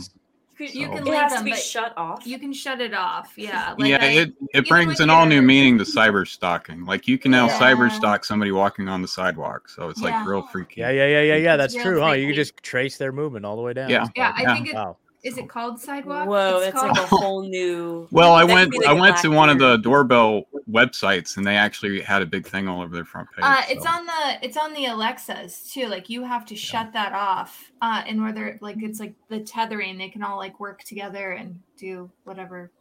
[0.63, 2.25] You, You So- can it has them, to be shut off.
[2.25, 3.33] you can shut it off.
[3.35, 3.75] Yeah.
[3.77, 6.85] Like yeah, I- it, it brings an all new meaning to cyber stalking.
[6.85, 7.59] Like you can now Yeah.
[7.59, 10.17] cyber stalk somebody walking on the sidewalk, so it's Yeah.
[10.19, 10.81] like real freaky.
[10.81, 11.55] Yeah, yeah, yeah, yeah, yeah.
[11.57, 12.11] That's real true, huh?
[12.13, 13.89] You can just trace their movement all the way down.
[13.89, 14.07] Yeah.
[14.15, 14.53] Yeah, I Yeah.
[14.55, 14.97] think it, Wow.
[15.23, 16.27] Is it called sidewalk?
[16.27, 18.07] Whoa, It's that's like a whole new.
[18.11, 21.37] Well, I went be like I a went to Black one of the doorbell websites,
[21.37, 23.43] and they actually had a big thing all over their front page.
[23.43, 25.87] Uh, it's so- on the it's on the Alexas too.
[25.87, 27.71] Like you have to shut that off.
[27.81, 31.31] Uh, and where they're like it's like the tethering, they can all like work together
[31.31, 32.71] and do whatever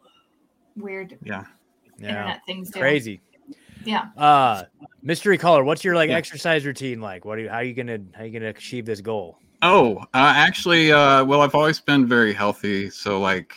[0.75, 1.45] weird yeah.
[1.97, 2.09] Yeah.
[2.09, 2.79] internet things do.
[2.79, 3.21] Crazy.
[3.85, 4.05] Yeah.
[4.17, 4.63] Uh
[5.01, 6.17] mystery caller, what's your like Yeah.
[6.17, 7.25] exercise routine like?
[7.25, 9.37] What are you how are you gonna how are you gonna achieve this goal?
[9.65, 12.89] Oh, uh, actually, uh, well, I've always been very healthy.
[12.89, 13.55] So, like,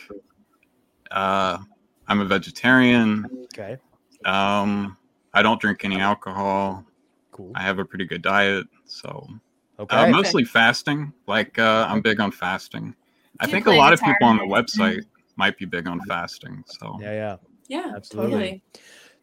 [1.11, 1.57] uh,
[2.07, 3.29] I'm a vegetarian.
[3.53, 3.77] Okay.
[4.23, 4.97] Um,
[5.33, 6.85] I don't drink any alcohol.
[7.31, 7.51] Cool.
[7.55, 8.67] I have a pretty good diet.
[8.85, 9.27] So,
[9.79, 9.97] Okay.
[9.97, 11.11] uh, mostly fasting.
[11.27, 12.95] Like, uh, I'm big on fasting.
[13.41, 15.03] I Do you think a play lot of people on the website
[15.35, 16.63] might be big on fasting.
[16.67, 17.35] So, yeah, yeah.
[17.67, 18.31] Yeah, Absolutely.
[18.31, 18.63] totally.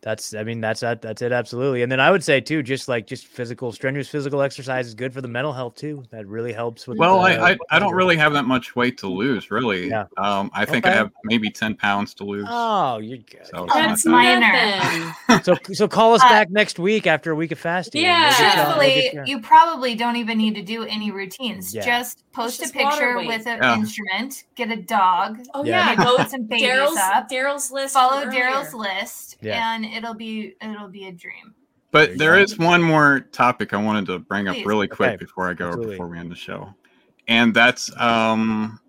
[0.04, 1.80] That's I mean that's that that's it absolutely.
[1.82, 5.14] And then I would say too, just like just physical strenuous physical exercise is good
[5.14, 6.04] for the mental health too.
[6.10, 8.98] That really helps with well, the- I, I, I don't really have that much weight
[8.98, 9.88] to lose, really.
[9.88, 10.04] Yeah.
[10.18, 10.92] Um, I think Okay.
[10.92, 12.46] I have maybe 10 pounds to lose.
[12.50, 13.46] Oh, you're good.
[13.46, 15.40] So it's not That's that- minor.
[15.42, 18.04] So so call us Uh, back next week after a week of fasting.
[18.04, 18.76] and Yeah.
[18.76, 21.74] we'll get you- we'll get you- you probably don't even need to do any routines.
[21.74, 21.82] Yeah.
[21.82, 23.74] Just post just a picture with an Yeah.
[23.76, 25.90] instrument, get a dog, Oh Yeah.
[25.92, 27.94] yeah, go put some babies Darrell's up, Darrell's list.
[27.94, 29.74] follow Darrell's list, Yeah.
[29.76, 31.54] and it'll be it'll be a dream.
[31.90, 34.66] But there is one more topic I wanted to bring up Please.
[34.66, 35.92] really quick Okay, before I go absolutely.
[35.92, 36.74] before we end the show.
[37.28, 38.80] And that's um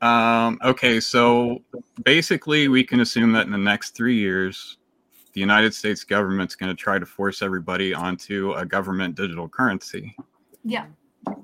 [0.00, 1.62] um okay, so
[2.04, 4.78] basically we can assume that in the next 3 years
[5.32, 10.16] the United States government's going to try to force everybody onto a government digital currency.
[10.64, 10.86] Yeah.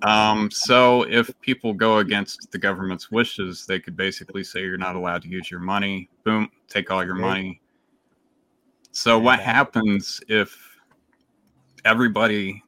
[0.02, 4.96] Um, so if people go against the government's wishes, they could basically say you're not
[4.96, 6.08] allowed to use your money.
[6.24, 7.20] Boom, take all your Right.
[7.20, 7.60] money.
[8.94, 10.56] So what happens if
[11.84, 12.62] everybody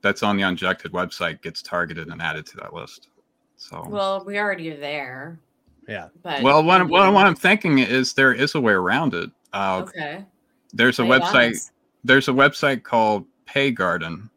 [0.00, 3.08] that's on the Unjected website gets targeted and added to that list?
[3.56, 5.40] So Well, we already are there.
[5.88, 6.08] Yeah.
[6.22, 9.28] But well, what, I'm- what, what I'm thinking is there is a way around it.
[9.52, 10.24] Uh, okay.
[10.72, 11.72] there's a Lay website us.
[12.04, 14.30] there's a website called paygarden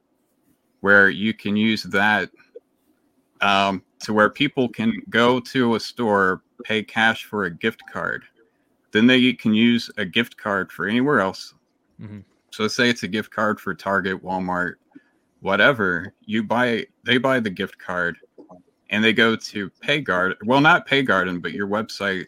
[0.80, 2.32] where you can use that
[3.42, 8.24] um, to where people can go to a store pay cash for a gift card
[8.92, 11.54] then they can use a gift card for anywhere else.
[12.02, 12.24] Mhm.
[12.52, 14.76] so say it's a gift card for target walmart
[15.42, 18.18] whatever you buy they buy the gift card
[18.90, 22.26] and they go to paygarden well not paygarden but your website.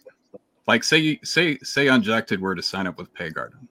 [0.67, 3.67] Like say you say say unjected were to sign up with paygarden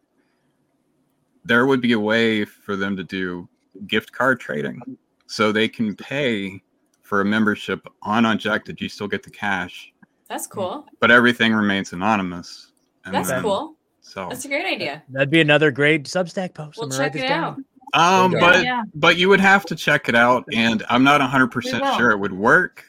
[1.44, 3.48] there would be a way for them to do
[3.86, 4.80] gift card trading.
[5.26, 6.62] So they can pay
[7.02, 8.80] for a membership on unjected.
[8.80, 9.92] You still get the cash.
[10.28, 10.86] That's cool.
[11.00, 12.69] but everything remains anonymous
[13.04, 13.76] And That's then- cool.
[14.00, 15.02] so That's a great idea.
[15.10, 16.76] That'd be another great Substack post.
[16.78, 17.64] We'll I'm gonna write check it down.
[17.94, 18.24] out.
[18.24, 18.82] um but Yeah.
[18.94, 22.32] but you would have to check it out and i'm not 100% sure it would
[22.32, 22.84] work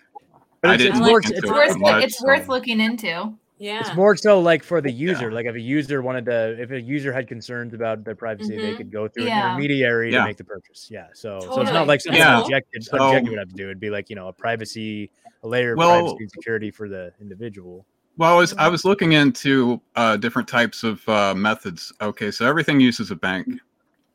[0.62, 2.48] But i it's- didn't it's look into it's it Worth, too much, it's so- worth
[2.48, 3.34] looking into.
[3.58, 3.80] Yeah.
[3.82, 5.32] It's more so like for the user.
[5.32, 8.74] Like if a user wanted to, if a user had concerns about their privacy, they
[8.74, 8.78] Mhm.
[8.78, 9.38] could go through Yeah.
[9.38, 10.20] an intermediary Yeah.
[10.22, 10.88] to make the purchase.
[10.90, 11.06] Yeah.
[11.14, 12.42] So so it's not like something Yeah.
[12.44, 13.66] Unjected, So- Unjected would have to do.
[13.66, 15.12] It'd be like you know a privacy,
[15.44, 17.86] a layer of Well- privacy and security for the individual.
[18.18, 21.94] Well, I was I was looking into uh, different types of uh, methods.
[22.02, 23.48] Okay, so everything uses a bank.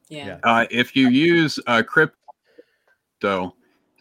[0.08, 0.26] Yeah.
[0.26, 0.38] Yeah.
[0.44, 2.14] Uh, if you use uh, crypto,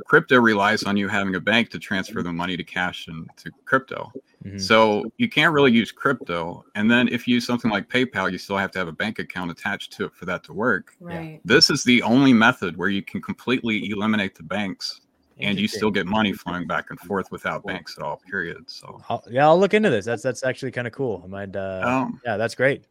[0.06, 3.50] crypto relies on you having a bank to transfer the money to cash and to
[3.64, 4.12] crypto.
[4.46, 4.62] Mhm.
[4.62, 6.64] So you can't really use crypto.
[6.76, 9.18] And then if you use something like PayPal, you still have to have a bank
[9.18, 10.94] account attached to it for that to work.
[11.00, 11.40] Right.
[11.46, 15.02] This is the only method where you can completely eliminate the banks
[15.40, 18.22] and you still get money flowing back and forth without banks at all.
[18.30, 18.70] Period.
[18.70, 20.06] So I'll, yeah, I'll look into this.
[20.06, 21.22] That's that's actually kind of cool.
[21.24, 21.56] I might.
[21.56, 22.86] Uh, Um, yeah, that's great.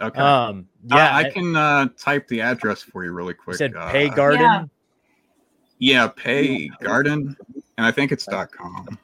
[0.00, 0.20] okay.
[0.20, 3.74] Um, Uh, yeah, I, can uh, type the address for you really quick You quick.
[3.74, 4.40] said uh, Pay Garden.
[4.40, 4.64] Yeah.
[5.82, 7.34] Yeah, Pay Garden,
[7.78, 8.98] and I think it's dot .com.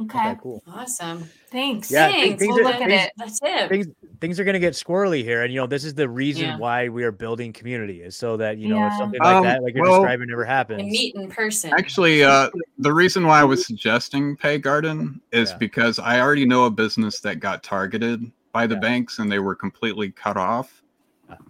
[0.00, 0.18] Okay.
[0.18, 0.62] Okay, cool.
[0.66, 1.24] Awesome.
[1.50, 1.90] Thanks.
[1.90, 2.38] Yeah, Thanks.
[2.40, 3.12] things we'll are- look at things- it.
[3.16, 3.68] That's it.
[3.68, 3.86] Things
[4.20, 6.56] things are gonna get squirrely here, and you know this is the reason Yeah.
[6.58, 9.62] why we are building community is so that you know if something like Um, that,
[9.62, 10.82] like you're well- describing, never happens.
[10.82, 11.72] meet in person.
[11.76, 12.48] Actually, uh,
[12.78, 15.56] the reason why I was suggesting Pay Garden is Yeah.
[15.58, 18.80] because I already know a business that got targeted by the Yeah.
[18.80, 20.78] banks and they were completely cut off.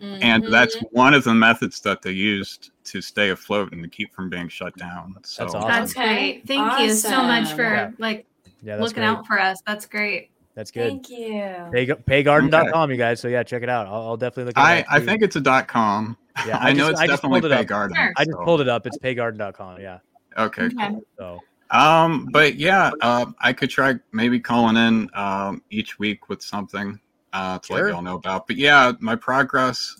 [0.01, 4.14] And that's one of the methods that they used to stay afloat and to keep
[4.14, 5.16] from being shut down.
[5.24, 5.69] So That's awesome.
[5.69, 6.32] That's Okay.
[6.35, 6.47] great.
[6.47, 7.90] Thank you so much for Yeah.
[7.98, 8.24] like
[8.62, 9.06] yeah, that's looking great.
[9.06, 9.60] out for us.
[9.66, 10.30] That's great.
[10.55, 10.89] That's good.
[10.89, 11.55] Thank you.
[11.72, 13.20] Pay, paygarden.com, you guys.
[13.20, 13.86] So yeah, check it out.
[13.86, 14.59] I'll, I'll definitely look.
[14.59, 16.16] I, I think it's a dot com.
[16.47, 17.66] Yeah, I, know just- it's I definitely pulled it Pay up.
[17.68, 17.97] Garden.
[17.97, 18.12] Sure.
[18.16, 18.86] I just pulled it up.
[18.86, 19.80] It's paygarden.com.
[19.80, 19.98] Yeah.
[20.39, 20.89] Okay, Okay.
[20.89, 21.02] cool.
[21.18, 21.39] So
[21.70, 27.01] Um, but yeah, uh, I could try maybe calling in um, each week with something
[27.32, 27.84] uh, to Sure.
[27.86, 28.47] let y'all know about.
[28.47, 29.97] But yeah, my progress.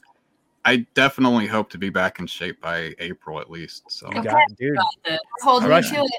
[0.65, 3.83] I definitely hope to be back in shape by April at least.
[3.91, 4.77] So you got it, dude.
[5.43, 6.13] Holding Crush you to it.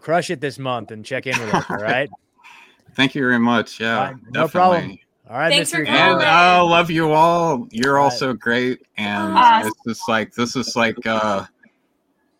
[0.00, 1.64] Crush it this month and check in with us.
[1.70, 2.08] All right.
[2.94, 3.78] thank you very much.
[3.80, 4.48] Yeah, All right, no definitely.
[4.50, 4.98] problem.
[5.28, 5.76] All right, Thanks Mr.
[5.76, 5.94] for King.
[5.94, 6.26] And calling.
[6.26, 7.68] I love you all.
[7.70, 8.18] You're all All right.
[8.18, 9.68] so great, and Awesome.
[9.68, 11.44] it's just like this is like uh,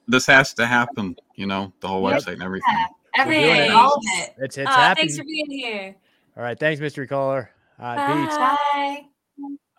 [0.09, 1.17] this has to happen.
[1.37, 2.23] You know, the whole Yep.
[2.23, 2.85] website and everything.
[3.17, 3.75] Everything, Thanks.
[3.75, 4.35] all of it.
[4.39, 5.09] It's it's Aw, happening.
[5.09, 5.97] thanks for being here.
[6.37, 7.51] All right, thanks, mystery caller.
[7.79, 8.37] All right, peace.
[8.37, 9.10] Bye.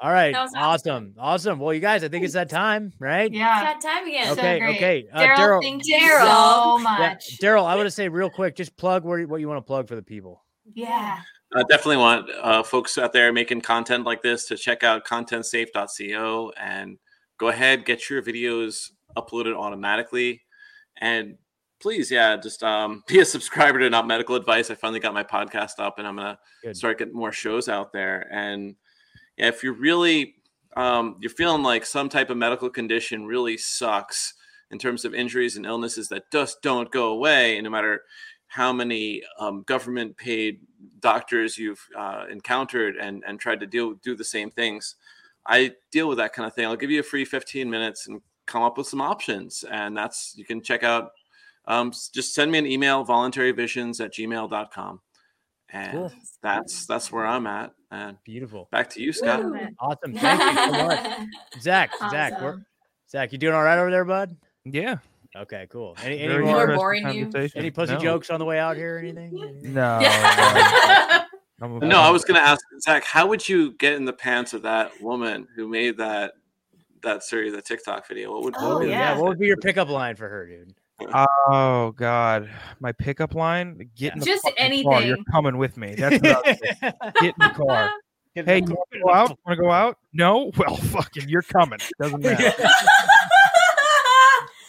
[0.01, 1.59] All right, That was awesome, awesome.
[1.59, 3.31] Well, you guys, I think it's that time, right?
[3.31, 3.51] Yeah.
[3.51, 3.73] It's Yeah.
[3.73, 4.31] that time again.
[4.31, 4.75] Okay, great.
[4.77, 5.07] okay.
[5.13, 6.25] Uh, Darrell, Darrell- thank you Darrell.
[6.27, 7.37] so Yeah, much.
[7.37, 9.87] Darrell, I want to say real quick, just plug where, what you want to plug
[9.87, 10.43] for the people.
[10.73, 11.19] Yeah.
[11.55, 16.51] I definitely want uh, folks out there making content like this to check out contentsafe.co
[16.57, 16.97] and
[17.37, 20.41] go ahead, get your videos uploaded automatically.
[20.99, 21.37] And
[21.79, 24.71] please, yeah, just um, be a subscriber to Not Medical Advice.
[24.71, 27.91] I finally got my podcast up and I'm going to start getting more shows out
[27.93, 28.27] there.
[28.31, 28.71] And yeah,
[29.47, 30.35] if you're really,
[30.77, 34.33] um, you're feeling like some type of medical condition really sucks
[34.69, 38.03] in terms of injuries and illnesses that just don't go away, and no matter
[38.47, 40.59] how many um, government paid
[40.99, 44.95] doctors you've uh, encountered and, and tried to deal do the same things.
[45.47, 46.65] I deal with that kind of thing.
[46.65, 49.63] I'll give you a free 15 minutes and come up with some options.
[49.71, 51.11] And that's, you can check out,
[51.65, 54.99] um, just send me an email, voluntaryvisions at gmail.com.
[55.73, 56.11] and Cool.
[56.41, 57.71] that's that's where I'm at.
[57.91, 58.67] And beautiful.
[58.71, 59.43] Back to you, Scott.
[59.79, 60.13] Awesome.
[60.13, 61.27] Thank you so much.
[61.61, 62.61] Zach, Zach, we're,
[63.09, 64.35] Zach, you doing all right over there, bud?
[64.65, 64.97] Yeah.
[65.35, 65.95] Okay, cool.
[66.03, 67.29] Any, any more boring you?
[67.55, 67.99] any pussy No.
[67.99, 69.59] jokes on the way out here or anything?
[69.73, 69.99] No.
[71.61, 74.53] I'm No, I was going to ask Zach, how would you get in the pants
[74.53, 76.33] of that woman who made that
[77.03, 78.31] that series, the TikTok video?
[78.31, 79.15] What would, what Oh, would yeah.
[79.17, 80.73] What would be your pickup line for her, dude?
[81.13, 82.49] Oh God,
[82.79, 85.01] my pickup line: Get in the Just fucking car.
[85.01, 85.95] You're coming with me.
[85.95, 87.11] That's what I.
[87.21, 87.91] Get in the car.
[88.33, 89.39] Hey, you want to go out?
[89.45, 89.97] Want to go out?
[90.13, 90.51] No.
[90.57, 91.79] Well, fucking, you're coming.
[91.99, 92.53] Doesn't matter.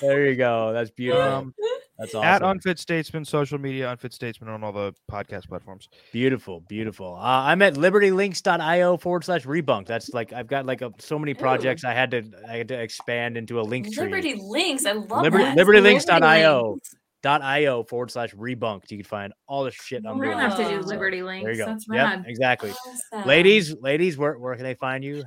[0.01, 0.73] There you go.
[0.73, 1.23] That's beautiful.
[1.23, 1.55] Um,
[2.03, 2.43] That's At.
[2.43, 5.89] Unfit Statesman, social media, Unfit Statesman on all the podcast platforms.
[6.13, 7.15] Beautiful, beautiful.
[7.17, 9.87] Uh, I'm at libertylinks.io forward slash rebunk.
[9.87, 12.75] That's like I've got like a, so many projects I had to I had to
[12.81, 14.05] expand into a link tree.
[14.05, 14.85] Liberty links.
[14.87, 15.57] I love Liberty, that.
[15.57, 16.95] libertylinks.io Links.
[17.23, 18.91] dot io forward slash rebunked.
[18.91, 20.39] You can find all the shit I'm We're doing.
[20.39, 20.87] gonna have to do Whoa.
[20.87, 21.45] Liberty links.
[21.45, 21.67] There you go.
[21.67, 22.25] That's Yep, rad.
[22.27, 22.71] exactly.
[23.13, 23.29] Awesome.
[23.29, 25.23] Ladies, ladies, where, where can they find you?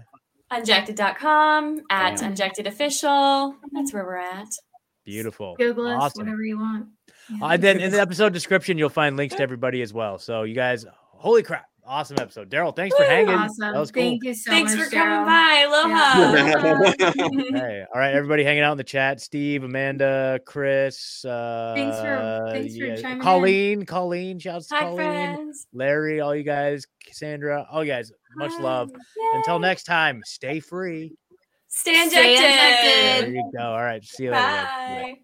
[0.52, 2.30] Unjected.com at Damn.
[2.31, 3.56] Unjected Official.
[3.73, 4.47] That's where we're at.
[5.06, 5.56] Beautiful.
[5.57, 6.26] Google us, awesome.
[6.26, 6.88] whatever you want.
[7.41, 10.18] Uh, and then in the episode description, you'll find links to everybody as well.
[10.18, 12.49] So you guys, holy crap, awesome episode.
[12.49, 13.34] Darrell, thanks for hanging.
[13.34, 13.73] Awesome.
[13.73, 14.03] That was cool.
[14.03, 14.57] Thank you so much.
[14.57, 14.86] Thanks much.
[14.86, 15.65] for coming by.
[15.68, 17.60] Aloha.
[17.60, 19.22] hey, all right, everybody hanging out in the chat.
[19.22, 21.23] Steve, Amanda, Chris.
[21.26, 23.22] Uh, Thanks for- thanks for chiming in.
[23.22, 25.68] Colleen, Colleen, shouts to Hi, Colleen, friends.
[25.73, 28.11] Larry, all you guys, Cassandra, all you guys.
[28.38, 28.91] Much love.
[29.36, 31.15] Until next time, stay free.
[31.76, 32.38] Stay Stay Unjected.
[32.38, 33.26] Unjected.
[33.26, 33.64] There you go.
[33.64, 34.41] All right, see you later.
[34.43, 35.15] Bye.